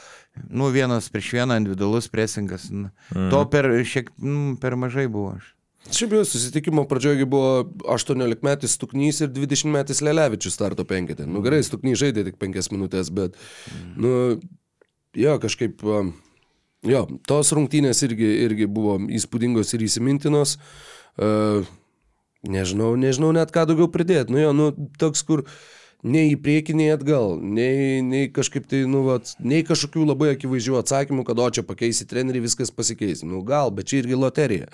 nu, 0.50 0.70
vienas 0.74 1.10
prieš 1.12 1.34
vieną 1.38 1.58
individualus 1.62 2.08
presingas. 2.12 2.70
Mm. 2.72 3.30
To 3.34 3.44
per, 3.52 3.70
šiek, 3.86 4.12
mm, 4.20 4.58
per 4.62 4.78
mažai 4.80 5.08
buvo. 5.12 5.36
Aš. 5.40 5.52
Šiaip 5.94 6.16
jau 6.18 6.24
susitikimo 6.26 6.88
pradžioje 6.90 7.28
buvo 7.30 7.66
18 7.94 8.42
metais 8.46 8.74
Stuknys 8.74 9.22
ir 9.22 9.30
20 9.30 9.70
metais 9.70 10.02
Lelevičius 10.02 10.58
starto 10.58 10.86
penketė. 10.88 11.28
Nu 11.30 11.44
gerai, 11.46 11.62
Stuknys 11.66 12.00
žaidė 12.02 12.26
tik 12.26 12.40
5 12.42 12.72
minutės, 12.74 13.12
bet, 13.14 13.38
nu, 13.94 14.40
jo, 15.14 15.36
kažkaip, 15.44 15.84
um, 15.86 16.12
jo, 16.90 17.06
tos 17.30 17.54
rungtynės 17.54 18.02
irgi, 18.08 18.32
irgi 18.48 18.70
buvo 18.72 18.98
įspūdingos 19.14 19.76
ir 19.78 19.86
įsimintinos. 19.86 20.58
Uh, 21.16 21.62
nežinau, 22.50 22.96
nežinau 23.00 23.30
net 23.36 23.54
ką 23.54 23.68
daugiau 23.70 23.90
pridėti. 23.92 24.34
Nu 24.34 24.42
jo, 24.42 24.52
nu, 24.58 24.72
toks, 25.00 25.22
kur 25.28 25.46
nei 26.06 26.32
į 26.34 26.38
priekį, 26.46 26.76
nei 26.78 26.90
atgal, 26.94 27.40
nei, 27.42 28.02
nei 28.06 28.30
kažkaip 28.34 28.68
tai, 28.70 28.84
nu, 28.90 29.02
vat, 29.08 29.34
nei 29.42 29.66
kažkokių 29.66 30.06
labai 30.12 30.34
akivaizdžių 30.36 30.78
atsakymų, 30.82 31.26
kad 31.28 31.42
o 31.42 31.48
čia 31.58 31.66
pakeisi 31.66 32.08
trenerį, 32.10 32.46
viskas 32.46 32.74
pasikeis. 32.74 33.26
Nu, 33.26 33.42
gal, 33.48 33.74
bet 33.74 33.90
čia 33.90 34.04
irgi 34.04 34.20
loterija. 34.20 34.70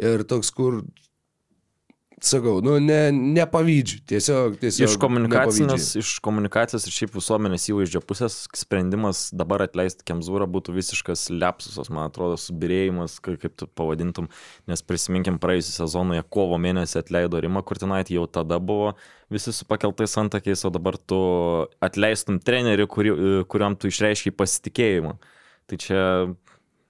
Ir 0.00 0.26
toks, 0.28 0.52
kur, 0.54 0.82
sakau, 2.28 2.58
nu, 2.64 2.76
ne, 2.82 2.98
nepavydžiu, 3.12 4.00
tiesiog, 4.10 4.56
tiesiog. 4.60 4.88
Iš 4.88 4.96
komunikacinės, 5.02 5.88
iš 6.00 6.12
komunikacijos 6.24 6.86
ir 6.88 6.94
šiaip 6.94 7.16
visuomenės 7.16 7.66
įvaizdžio 7.72 8.02
pusės 8.06 8.36
sprendimas 8.56 9.26
dabar 9.34 9.64
atleisti 9.66 10.06
Kemzūrą 10.08 10.48
būtų 10.50 10.76
visiškas 10.76 11.26
lepsusas, 11.34 11.90
man 11.92 12.08
atrodo, 12.08 12.38
subirėjimas, 12.40 13.18
kaip, 13.24 13.40
kaip 13.42 13.56
tu 13.60 13.68
pavadintum, 13.68 14.30
nes 14.70 14.84
prisiminkim 14.86 15.40
praėjusią 15.42 15.76
sezoną, 15.82 16.18
jie 16.18 16.24
kovo 16.36 16.60
mėnesį 16.62 17.02
atleido 17.02 17.42
Rimą 17.44 17.64
Kurtinaitį, 17.66 18.18
jau 18.20 18.26
tada 18.40 18.60
buvo 18.62 18.94
visi 19.32 19.52
su 19.52 19.66
pakeltais 19.68 20.16
antakiais, 20.20 20.64
o 20.64 20.72
dabar 20.74 20.98
tu 20.98 21.18
atleistum 21.84 22.40
trenerių, 22.42 22.88
kuri, 22.90 23.14
kuriam 23.50 23.76
tu 23.76 23.90
išreiškiai 23.90 24.34
pasitikėjimą. 24.36 25.16
Tai 25.70 25.78
čia 25.80 26.00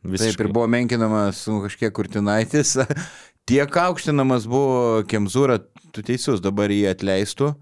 visiškai. 0.05 0.35
Taip 0.35 0.47
ir 0.47 0.53
buvo 0.53 0.66
menkinamas 0.70 1.45
nu, 1.51 1.62
kažkiek 1.64 1.95
kurtinaitis. 1.95 2.76
Tiek 3.49 3.76
aukštinamas 3.76 4.49
buvo 4.49 5.05
Kemzūra, 5.09 5.61
tu 5.92 6.05
teisus, 6.07 6.40
dabar 6.45 6.72
jį 6.72 6.86
atleistų. 6.95 7.53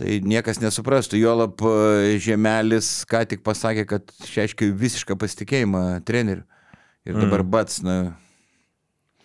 Tai 0.00 0.14
niekas 0.24 0.62
nesuprastų. 0.62 1.18
Juolap 1.20 1.60
e, 1.68 2.16
Žemelis 2.22 3.02
ką 3.10 3.26
tik 3.28 3.42
pasakė, 3.44 3.84
kad 3.90 4.14
išreiškia 4.24 4.70
visišką 4.72 5.18
pasitikėjimą 5.20 5.82
treneriu. 6.08 6.46
Ir 7.04 7.18
dabar 7.18 7.42
mm. 7.42 7.50
bats, 7.52 7.82
na, 7.84 7.96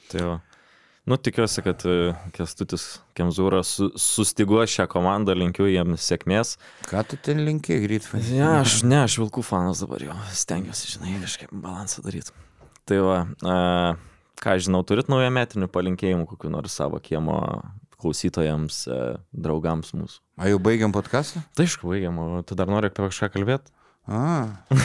Tai 0.08 0.24
va. 0.24 0.36
Nu, 1.08 1.16
tikiuosi, 1.16 1.62
kad 1.64 1.84
e, 1.88 2.12
Kestutis 2.36 2.86
Kemzūra 3.16 3.62
su, 3.64 3.88
sustigo 4.00 4.60
šią 4.68 4.90
komandą, 4.92 5.36
linkiu 5.40 5.70
jiems 5.70 6.04
sėkmės. 6.04 6.58
ką 6.90 7.04
tu 7.08 7.20
ten 7.24 7.40
linkiai, 7.48 7.80
Grytfai? 7.86 8.20
Ja, 8.36 8.58
aš 8.60 8.82
ne, 8.84 9.00
aš 9.06 9.16
vilkų 9.22 9.44
fanas 9.48 9.84
dabar 9.84 10.04
jau 10.04 10.18
stengiuosi, 10.36 10.92
žinai, 10.98 11.16
kažkaip 11.24 11.54
balansą 11.64 12.04
daryti. 12.04 12.36
Tai 12.88 13.00
va, 13.08 13.22
e, 13.24 13.56
ką 14.44 14.58
žinau, 14.62 14.84
turit 14.88 15.10
naują 15.12 15.32
metinių 15.34 15.68
palinkėjimų, 15.74 16.28
kokiu 16.30 16.52
nors 16.54 16.76
savo 16.78 17.00
kiemo 17.04 17.40
klausytojams, 17.98 18.84
e, 18.94 18.98
draugams 19.34 19.90
mūsų. 19.98 20.20
A 20.38 20.52
jau 20.52 20.60
baigiam 20.62 20.94
podcastą? 20.94 21.42
Tai 21.58 21.66
aišku, 21.66 21.90
baigiam, 21.90 22.20
o 22.22 22.44
tu 22.46 22.54
dar 22.60 22.70
nori 22.70 22.92
apie 22.92 23.08
kažką 23.08 23.32
kalbėti? 23.34 23.74
A, 24.08 24.46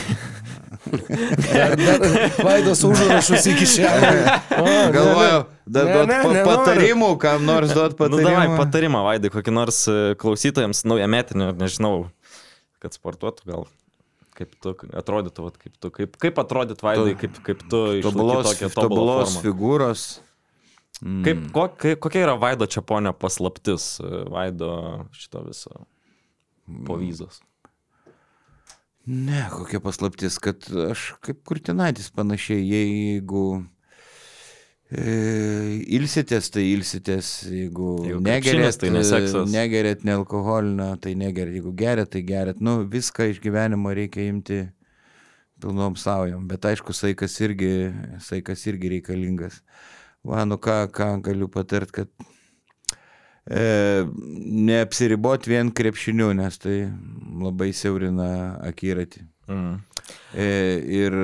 Vaidos 2.43 2.81
užrašus 2.83 3.45
iki 3.53 3.65
šiandien. 3.69 4.25
galvojau, 4.97 5.43
dar 5.65 5.85
Ne, 5.87 5.93
duot 5.93 6.09
ne, 6.09 6.17
nenoriu. 6.17 6.43
patarimų, 6.47 7.11
kam 7.21 7.45
nors 7.47 7.71
duot 7.75 7.95
Nu, 7.95 7.99
patarimų. 8.01 8.27
davai, 8.27 8.57
patarimą, 8.59 9.03
Vaidai, 9.07 9.31
kokį 9.33 9.53
nors 9.55 9.79
e, 9.91 9.95
klausytojams 10.19 10.83
naują 10.89 11.07
metinį, 11.11 11.51
nežinau, 11.61 11.93
kad 12.83 12.95
sportuotų 12.97 13.47
gal. 13.53 13.65
Kaip 14.33 14.53
tu 14.63 14.73
atrodytų, 14.97 15.45
vat, 15.45 15.57
kaip, 15.61 15.73
tu, 15.77 15.91
kaip, 15.93 16.15
kaip 16.21 16.39
atrodyt 16.41 16.81
Vaidai, 16.81 17.13
kaip, 17.19 17.35
kaip 17.45 17.59
tu 17.69 17.81
išlaikyt 17.99 18.73
Tobulos, 18.73 18.73
tobulos 18.73 19.35
figūros. 19.43 20.05
Kaip, 21.03 21.47
ko, 21.53 21.67
kai, 21.77 21.95
kokia 21.99 22.23
yra 22.25 22.35
Vaido 22.39 22.65
Čiaponio 22.69 23.11
paslaptis, 23.17 23.97
e, 24.01 24.23
Vaido 24.31 24.71
šito 25.17 25.43
viso 25.45 25.83
povyzos? 26.87 27.41
Ne, 29.05 29.41
kokia 29.51 29.81
paslaptis, 29.83 30.37
kad 30.39 30.63
aš 30.89 31.09
kaip 31.25 31.41
kurtinaitis 31.49 32.07
panašiai, 32.15 32.63
jeigu 32.63 33.65
ilsitės, 34.93 36.49
tai 36.53 36.63
ilsitės, 36.73 37.31
jeigu, 37.49 37.95
Jeigu 38.05 38.21
negerėt, 38.25 38.77
tai 38.81 38.91
ne 38.93 39.01
seksas. 39.07 39.49
negerėt 39.53 40.03
nealkoholinio, 40.05 40.91
tai 41.01 41.15
negerėt, 41.17 41.57
jeigu 41.57 41.73
gerėt, 41.79 42.11
tai 42.13 42.21
gerėt, 42.27 42.61
nu 42.61 42.83
viską 42.89 43.31
iš 43.31 43.39
gyvenimo 43.43 43.93
reikia 43.95 44.27
imti 44.29 44.59
pilnom 45.63 45.95
saujom, 45.95 46.45
bet 46.51 46.65
aišku, 46.67 46.93
saikas 46.93 47.39
irgi, 47.41 47.73
saikas 48.21 48.65
irgi 48.67 48.97
reikalingas. 48.97 49.61
Va, 50.23 50.45
nu 50.47 50.59
ką, 50.61 50.85
ką 50.93 51.09
galiu 51.23 51.49
patart, 51.51 51.91
kad 51.91 52.09
e, 53.47 54.03
neapsiribot 54.69 55.47
vien 55.47 55.71
krepšiniu, 55.71 56.31
nes 56.37 56.59
tai 56.59 56.77
labai 57.43 57.71
siaurina 57.75 58.59
akiratį. 58.69 59.25
Mm. 59.47 59.81
E, 60.33 60.45
ir 60.89 61.15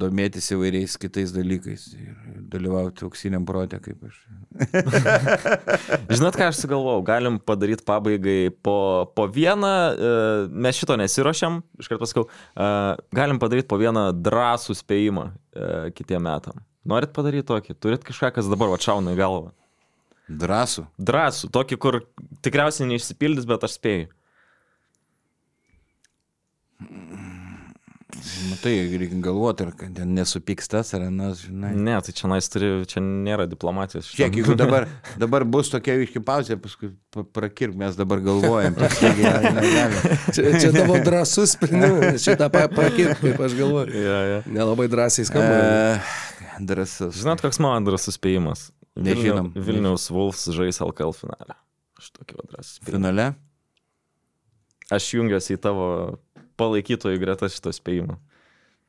domėtis 0.00 0.48
įvairiais 0.54 0.96
kitais 1.00 1.32
dalykais. 1.34 1.84
Ir 1.94 2.38
dalyvauti 2.50 3.04
auksiniam 3.06 3.44
protė, 3.46 3.78
kaip 3.84 4.02
aš. 4.08 4.16
Žinot, 6.16 6.36
ką 6.36 6.48
aš 6.50 6.64
sugalvojau, 6.64 7.04
galim 7.06 7.38
padaryti 7.46 7.86
pabaigai 7.86 8.50
po, 8.64 8.76
po 9.14 9.28
vieną, 9.30 9.70
e, 9.92 10.10
mes 10.50 10.80
šito 10.80 10.96
nesiuošiam, 11.00 11.60
iškart 11.80 12.02
pasakau, 12.02 12.26
e, 12.26 12.72
galim 13.16 13.40
padaryti 13.42 13.70
po 13.70 13.78
vieną 13.80 14.10
drąsų 14.18 14.76
spėjimą 14.82 15.30
kitiem 15.96 16.22
metam. 16.22 16.60
Norit 16.86 17.10
padaryti 17.14 17.48
tokį, 17.48 17.74
turit 17.82 18.04
kažką, 18.06 18.30
kas 18.36 18.48
dabar 18.50 18.70
atšauna 18.76 19.12
į 19.14 19.18
galvą. 19.18 19.50
Drąsų. 20.30 20.86
Drąsų, 21.02 21.50
tokį, 21.54 21.78
kur 21.82 21.98
tikriausiai 22.46 22.86
neišsipildys, 22.92 23.48
bet 23.50 23.66
aš 23.66 23.76
spėju. 23.78 24.10
Matai, 28.50 28.72
reikia 29.00 29.18
galvoti, 29.24 29.64
ar 29.66 29.72
kad 29.78 29.92
ten 29.96 30.14
nesupyks 30.16 30.68
tas 30.72 30.90
ar 30.96 31.04
anas, 31.06 31.42
žinai. 31.46 31.70
Ne, 31.76 31.94
tai 32.04 32.14
čia 32.16 32.30
nais 32.30 32.48
turi, 32.52 32.70
čia 32.90 33.02
nėra 33.04 33.46
diplomatijos. 33.50 34.08
Kiek, 34.16 34.34
jeigu 34.40 34.56
dabar, 34.58 34.86
dabar 35.22 35.44
bus 35.48 35.70
tokia 35.72 35.94
iški 36.04 36.22
pauzė, 36.26 36.56
paskui 36.60 36.90
pa- 37.14 37.24
prakirk, 37.38 37.76
mes 37.80 37.98
dabar 37.98 38.22
galvojam. 38.24 38.74
negalim. 38.76 40.00
Čia, 40.34 40.44
čia 40.62 40.70
tavo 40.74 40.98
drąsus 41.04 41.54
sprendimas, 41.56 42.20
šitą 42.24 42.50
pakirp, 42.52 43.18
kaip 43.22 43.40
aš 43.46 43.54
galvoju. 43.58 43.94
Ja, 44.04 44.18
ja. 44.34 44.40
Nelabai 44.46 44.88
drąsiai 44.92 45.26
skamba. 45.28 45.60
E, 45.60 46.18
Drąsus. 46.60 47.14
Žinot, 47.16 47.40
koks 47.40 47.56
man 47.64 47.86
drąsus 47.88 48.18
spėjimas? 48.18 48.66
Nežinom. 49.00 49.52
Vilniau- 49.54 49.64
Vilniaus 49.70 50.10
Wolfs 50.12 50.48
žais 50.52 50.82
LKL 50.84 51.14
finale. 51.16 51.56
Aš 52.00 52.10
tokį 52.18 52.36
drąsų 52.50 52.74
spėjimą. 52.74 52.90
Finale? 52.98 53.28
Aš 54.90 55.06
jungiuosi 55.14 55.54
į 55.54 55.60
tavo 55.62 55.86
palaikytojų 56.60 57.22
gretas 57.22 57.56
šito 57.56 57.72
spėjimo. 57.74 58.20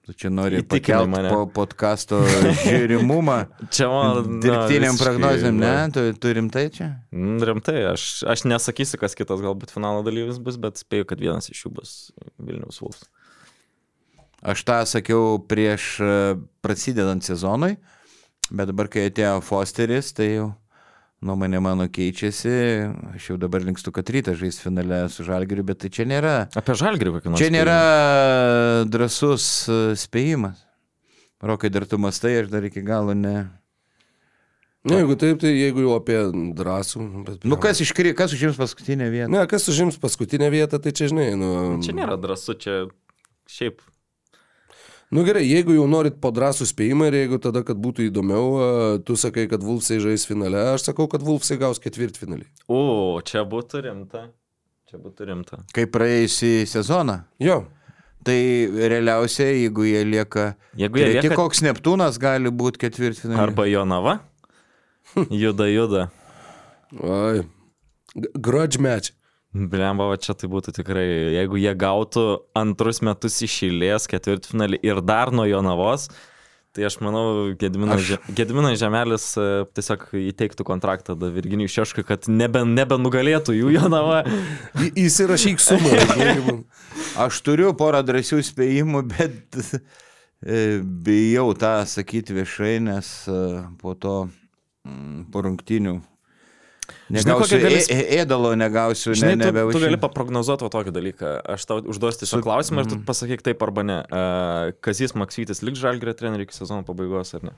Tu 0.02 0.16
čia 0.18 0.32
nori 0.34 0.58
Įtikinai 0.64 0.80
pakelti 0.82 1.10
mane. 1.14 1.30
po 1.30 1.42
podkasto 1.60 2.20
žiūrimumą. 2.64 3.36
Čia 3.76 3.86
man... 3.92 4.40
Dirbtiniam 4.42 4.98
prognozėm, 4.98 5.60
ne? 5.62 5.74
Tu, 5.94 6.06
tu 6.18 6.32
rimtai 6.34 6.64
čia? 6.74 6.88
mm, 7.14 7.36
Rimtai, 7.46 7.76
aš, 7.92 8.06
aš 8.26 8.42
nesakysiu, 8.50 8.98
kas 8.98 9.14
kitas 9.18 9.44
galbūt 9.46 9.70
finalo 9.70 10.02
dalyvis 10.08 10.40
bus, 10.42 10.58
bet 10.58 10.82
spėju, 10.82 11.06
kad 11.12 11.22
vienas 11.22 11.52
iš 11.54 11.68
jų 11.68 11.74
bus 11.78 11.92
Vilniaus 12.42 12.82
Wolfs. 12.82 13.06
Aš 14.42 14.66
tą 14.66 14.80
sakiau 14.90 15.38
prieš 15.46 15.92
e, 16.02 16.10
prasidedant 16.66 17.22
sezonui, 17.22 17.76
bet 18.50 18.72
dabar, 18.74 18.90
kai 18.90 19.06
atėjo 19.12 19.38
Fosteris, 19.46 20.10
tai 20.18 20.32
jau 20.32 20.48
nuomonė 21.26 21.62
mano 21.64 21.88
keičiasi. 21.92 22.54
Aš 23.16 23.32
jau 23.32 23.38
dabar 23.42 23.64
linkstu, 23.66 23.94
kad 23.94 24.10
rytas 24.14 24.40
žais 24.42 24.58
finale 24.62 25.04
su 25.14 25.26
Žalgiriu, 25.28 25.66
bet 25.68 25.84
tai 25.84 25.92
čia 25.94 26.08
nėra. 26.10 26.36
Apie 26.58 26.76
Žalgirį 26.78 27.16
kokį 27.18 27.34
nors. 27.34 27.42
Čia 27.42 27.54
nėra 27.54 27.78
drasus 28.90 29.48
e, 29.70 29.80
spėjimas. 30.00 30.66
Rokai, 31.42 31.72
dar 31.74 31.88
tu 31.90 31.98
mastai, 32.02 32.40
aš 32.44 32.52
dar 32.54 32.66
iki 32.68 32.84
galo 32.86 33.16
ne. 33.18 33.50
Na, 34.82 34.98
jeigu 34.98 35.14
taip, 35.22 35.38
tai 35.44 35.52
jeigu 35.54 35.84
jau 35.86 35.94
apie 35.94 36.18
drąsų. 36.58 37.04
Bet, 37.26 37.44
Nu 37.46 37.58
kas, 37.62 37.84
iškri, 37.86 38.16
kas 38.18 38.34
užims 38.34 38.58
paskutinę 38.58 39.12
vietą? 39.14 39.30
Ne, 39.30 39.44
kas 39.50 39.68
užims 39.70 40.00
paskutinę 40.02 40.50
vietą, 40.54 40.80
tai 40.82 40.94
čia 40.98 41.10
žinai, 41.12 41.28
nu... 41.38 41.52
Čia 41.86 41.94
nėra 41.98 42.18
drąsu, 42.22 42.58
čia 42.58 42.78
šiaip. 43.50 43.84
Nu 45.12 45.26
gerai, 45.28 45.44
jeigu 45.44 45.74
jau 45.76 45.88
norit 45.92 46.22
po 46.24 46.30
drąsų 46.32 46.70
spėjimą 46.70 47.10
ir 47.10 47.18
jeigu 47.24 47.40
tada, 47.44 47.66
kad 47.68 47.80
būtų 47.84 48.06
įdomiau, 48.08 48.46
tu 49.04 49.18
sakai, 49.20 49.44
kad 49.52 49.64
Vulfsai 49.66 49.98
žais 50.00 50.24
finale, 50.30 50.62
aš 50.72 50.86
sakau, 50.88 51.10
kad 51.12 51.26
Vulfsai 51.26 51.58
gaus 51.60 51.82
ketvirtfinalį. 51.84 52.48
O, 52.72 53.20
čia 53.28 53.44
būtų 53.44 53.84
rimta. 53.90 54.30
Čia 54.88 55.02
būtų 55.04 55.28
rimta. 55.28 55.60
Kaip 55.76 55.92
praėjusį 55.96 56.54
sezoną. 56.72 57.22
Jo, 57.44 57.66
Tai 58.22 58.38
realiausiai, 58.92 59.64
jeigu 59.64 59.82
jie 59.88 60.04
lieka... 60.06 60.44
Jeigu 60.78 61.00
jie 61.02 61.08
lieka- 61.16 61.38
koks 61.40 61.64
Neptūnas 61.66 62.20
gali 62.22 62.52
būti 62.54 62.84
ketvirtfinalį. 62.84 63.40
Arba 63.42 63.66
Jonava. 63.66 64.14
Juda, 65.42 65.66
juda. 65.72 66.04
oi. 67.02 67.42
Grudge 68.38 68.78
match. 68.78 69.16
Blemba, 69.52 70.06
va 70.08 70.16
čia 70.16 70.32
tai 70.40 70.48
būtų 70.48 70.72
tikrai, 70.78 71.06
jeigu 71.36 71.58
jie 71.60 71.72
gautų 71.76 72.22
antrus 72.56 73.02
metus 73.04 73.42
iš 73.44 73.58
eilės 73.68 74.06
ketvirtfinalį 74.08 74.80
ir 74.88 75.02
dar 75.04 75.34
nuo 75.36 75.44
Jonavos, 75.44 76.06
tai 76.72 76.86
aš 76.88 76.96
manau, 77.04 77.52
Gediminas, 77.60 78.00
Aš-. 78.00 78.30
Gediminas 78.38 78.78
Žemelis 78.80 79.26
e, 79.36 79.48
tiesiog 79.76 80.06
įteiktų 80.22 80.64
kontraktą 80.70 81.18
da 81.20 81.28
Virginijui 81.36 81.68
Šeškui, 81.74 82.06
kad 82.08 82.30
nebe, 82.32 82.62
nebenugalėtų 82.64 83.58
jų 83.58 83.74
Jonava. 83.76 84.22
Į- 84.80 84.94
Įsirašyk 85.04 85.60
sumą. 85.60 86.00
Aš 87.26 87.42
turiu 87.44 87.74
porą 87.76 88.00
drąsių 88.08 88.40
spėjimų, 88.54 89.04
bet 89.12 89.60
e, 89.60 90.80
bijau 90.80 91.50
tą 91.60 91.74
sakyti 91.92 92.40
viešai, 92.40 92.78
nes 92.88 93.12
e, 93.28 93.42
po 93.84 93.98
to 94.00 94.16
mm, 94.88 95.26
po 95.36 95.44
rungtinių 95.44 95.98
negausiu 97.10 97.58
kokią 97.58 97.60
gali 97.64 97.76
gali... 97.78 97.84
sp- 97.86 98.08
ėdalo, 98.22 98.52
negausiu, 98.60 99.14
Žinai, 99.18 99.36
ne, 99.40 99.50
tu, 99.52 99.72
tu 99.78 99.82
gali 99.84 100.00
paprognozuoti 100.02 100.70
tokį 100.74 100.94
dalyką. 100.96 101.32
Aš 101.56 101.66
tau 101.70 101.80
užduosiu 101.82 102.24
tiesiog 102.24 102.42
Su- 102.42 102.46
klausimą 102.48 102.84
ir 102.86 102.90
tu 102.92 102.96
Mhm. 103.00 103.06
pasakyk 103.10 103.42
taip 103.46 103.62
arba 103.66 103.84
ne. 103.84 104.00
Uh, 104.12 104.72
Kazis 104.82 105.14
Maksytis 105.16 105.62
liks 105.64 105.80
žalgrė 105.84 106.14
trenerių 106.18 106.48
iki 106.48 106.56
sezono 106.58 106.84
pabaigos 106.88 107.34
ar 107.40 107.44
ne? 107.50 107.54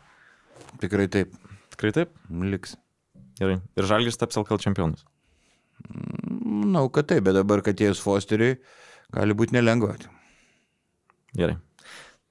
Tikrai 0.81 1.07
taip, 1.07 1.33
Tikrai 1.73 1.91
taip? 1.91 2.09
liks. 2.29 2.75
Gerai. 3.39 3.59
Ir 3.77 3.83
žalgris 3.89 4.17
taps 4.17 4.37
LKL 4.37 4.59
čempionus. 4.61 5.03
Manau, 5.93 6.87
kad 6.93 7.07
taip, 7.09 7.23
bet 7.25 7.35
dabar, 7.35 7.61
kad 7.65 7.75
atėjus 7.75 8.01
Fosteriui, 8.03 8.57
gali 9.13 9.33
būti 9.37 9.55
nelengva. 9.57 9.95
Gerai. 11.35 11.57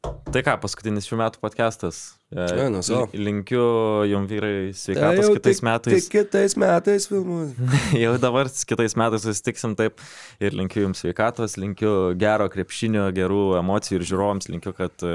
Tai 0.02 0.40
ką, 0.42 0.54
paskutinis 0.62 1.06
šių 1.06 1.18
metų 1.20 1.38
podcastas. 1.44 1.98
E, 2.32 2.46
Vienas, 2.56 2.88
o. 2.90 3.02
li- 3.12 3.20
Linkiu 3.28 3.62
jums 4.10 4.30
vyrai 4.32 4.72
sveikatos 4.74 5.28
kitais 5.36 5.60
metais. 5.62 6.06
Tik 6.08 6.14
kitais 6.16 6.56
metais 6.58 7.06
filmuos. 7.10 7.52
Jau 8.02 8.14
dabar 8.22 8.48
kitais 8.50 8.96
metais 8.98 9.22
susitiksim 9.26 9.76
taip 9.78 10.00
ir 10.42 10.56
linkiu 10.58 10.86
jums 10.88 11.04
sveikatos, 11.04 11.54
linkiu 11.60 11.92
gero 12.18 12.48
krepšinio, 12.50 13.10
gerų 13.14 13.42
emocijų 13.60 14.00
ir 14.00 14.06
žiūrovams, 14.10 14.48
linkiu, 14.50 14.72
kad 14.74 15.04
e, 15.06 15.14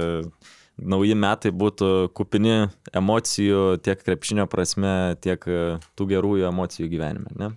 nauji 0.79 1.17
metai 1.19 1.51
būtų 1.51 1.91
kupini 2.15 2.55
emocijų 2.95 3.63
tiek 3.83 3.99
krepšinio 4.07 4.45
prasme, 4.47 5.17
tiek 5.25 5.43
e, 5.51 5.61
tų 5.99 6.11
gerųjų 6.13 6.47
emocijų 6.53 6.91
gyvenime. 6.93 7.33
Ne? 7.41 7.51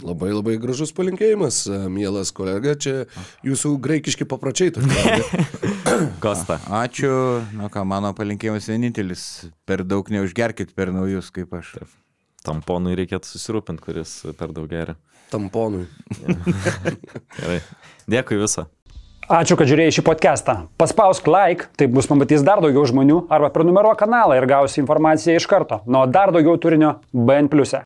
Labai 0.00 0.30
labai 0.32 0.56
gražus 0.60 0.92
palinkėjimas, 0.96 1.62
a, 1.68 1.80
mielas 1.92 2.32
kolega, 2.32 2.72
čia 2.78 3.04
jūsų 3.46 3.74
graikiški 3.84 4.26
papročiai 4.28 4.72
tokie. 4.72 5.20
Kosta. 6.24 6.56
Ačiū, 6.80 7.12
na 7.58 7.68
ką, 7.72 7.84
mano 7.88 8.12
palinkėjimas 8.16 8.70
vienintelis, 8.70 9.24
per 9.68 9.84
daug 9.84 10.08
neužgerkit 10.12 10.72
per 10.76 10.94
naujus 10.94 11.28
kaip 11.34 11.52
aš. 11.60 11.76
Tamponui 12.46 12.96
reikėtų 12.96 13.28
susirūpinti, 13.28 13.84
kuris 13.84 14.16
per 14.38 14.54
daug 14.56 14.70
geria. 14.70 14.96
Tamponui. 15.30 15.84
Gerai. 17.38 17.60
Dėkui 18.10 18.40
viso. 18.40 18.66
Ačiū, 19.30 19.54
kad 19.54 19.68
žiūrėjai 19.70 19.92
šį 19.94 20.02
podcastą. 20.08 20.54
Paspausk 20.80 21.28
like, 21.30 21.68
taip 21.78 21.92
bus 21.94 22.08
pamatys 22.10 22.42
dar 22.42 22.58
daugiau 22.64 22.82
žmonių, 22.88 23.20
arba 23.30 23.52
prenumeruok 23.54 24.00
kanalą 24.00 24.40
ir 24.40 24.48
gausi 24.50 24.80
informaciją 24.82 25.36
iš 25.38 25.46
karto. 25.46 25.84
Nuo 25.86 26.02
dar 26.10 26.32
daugiau 26.34 26.56
turinio 26.58 26.96
BN⁇. 27.12 27.52
e. 27.78 27.84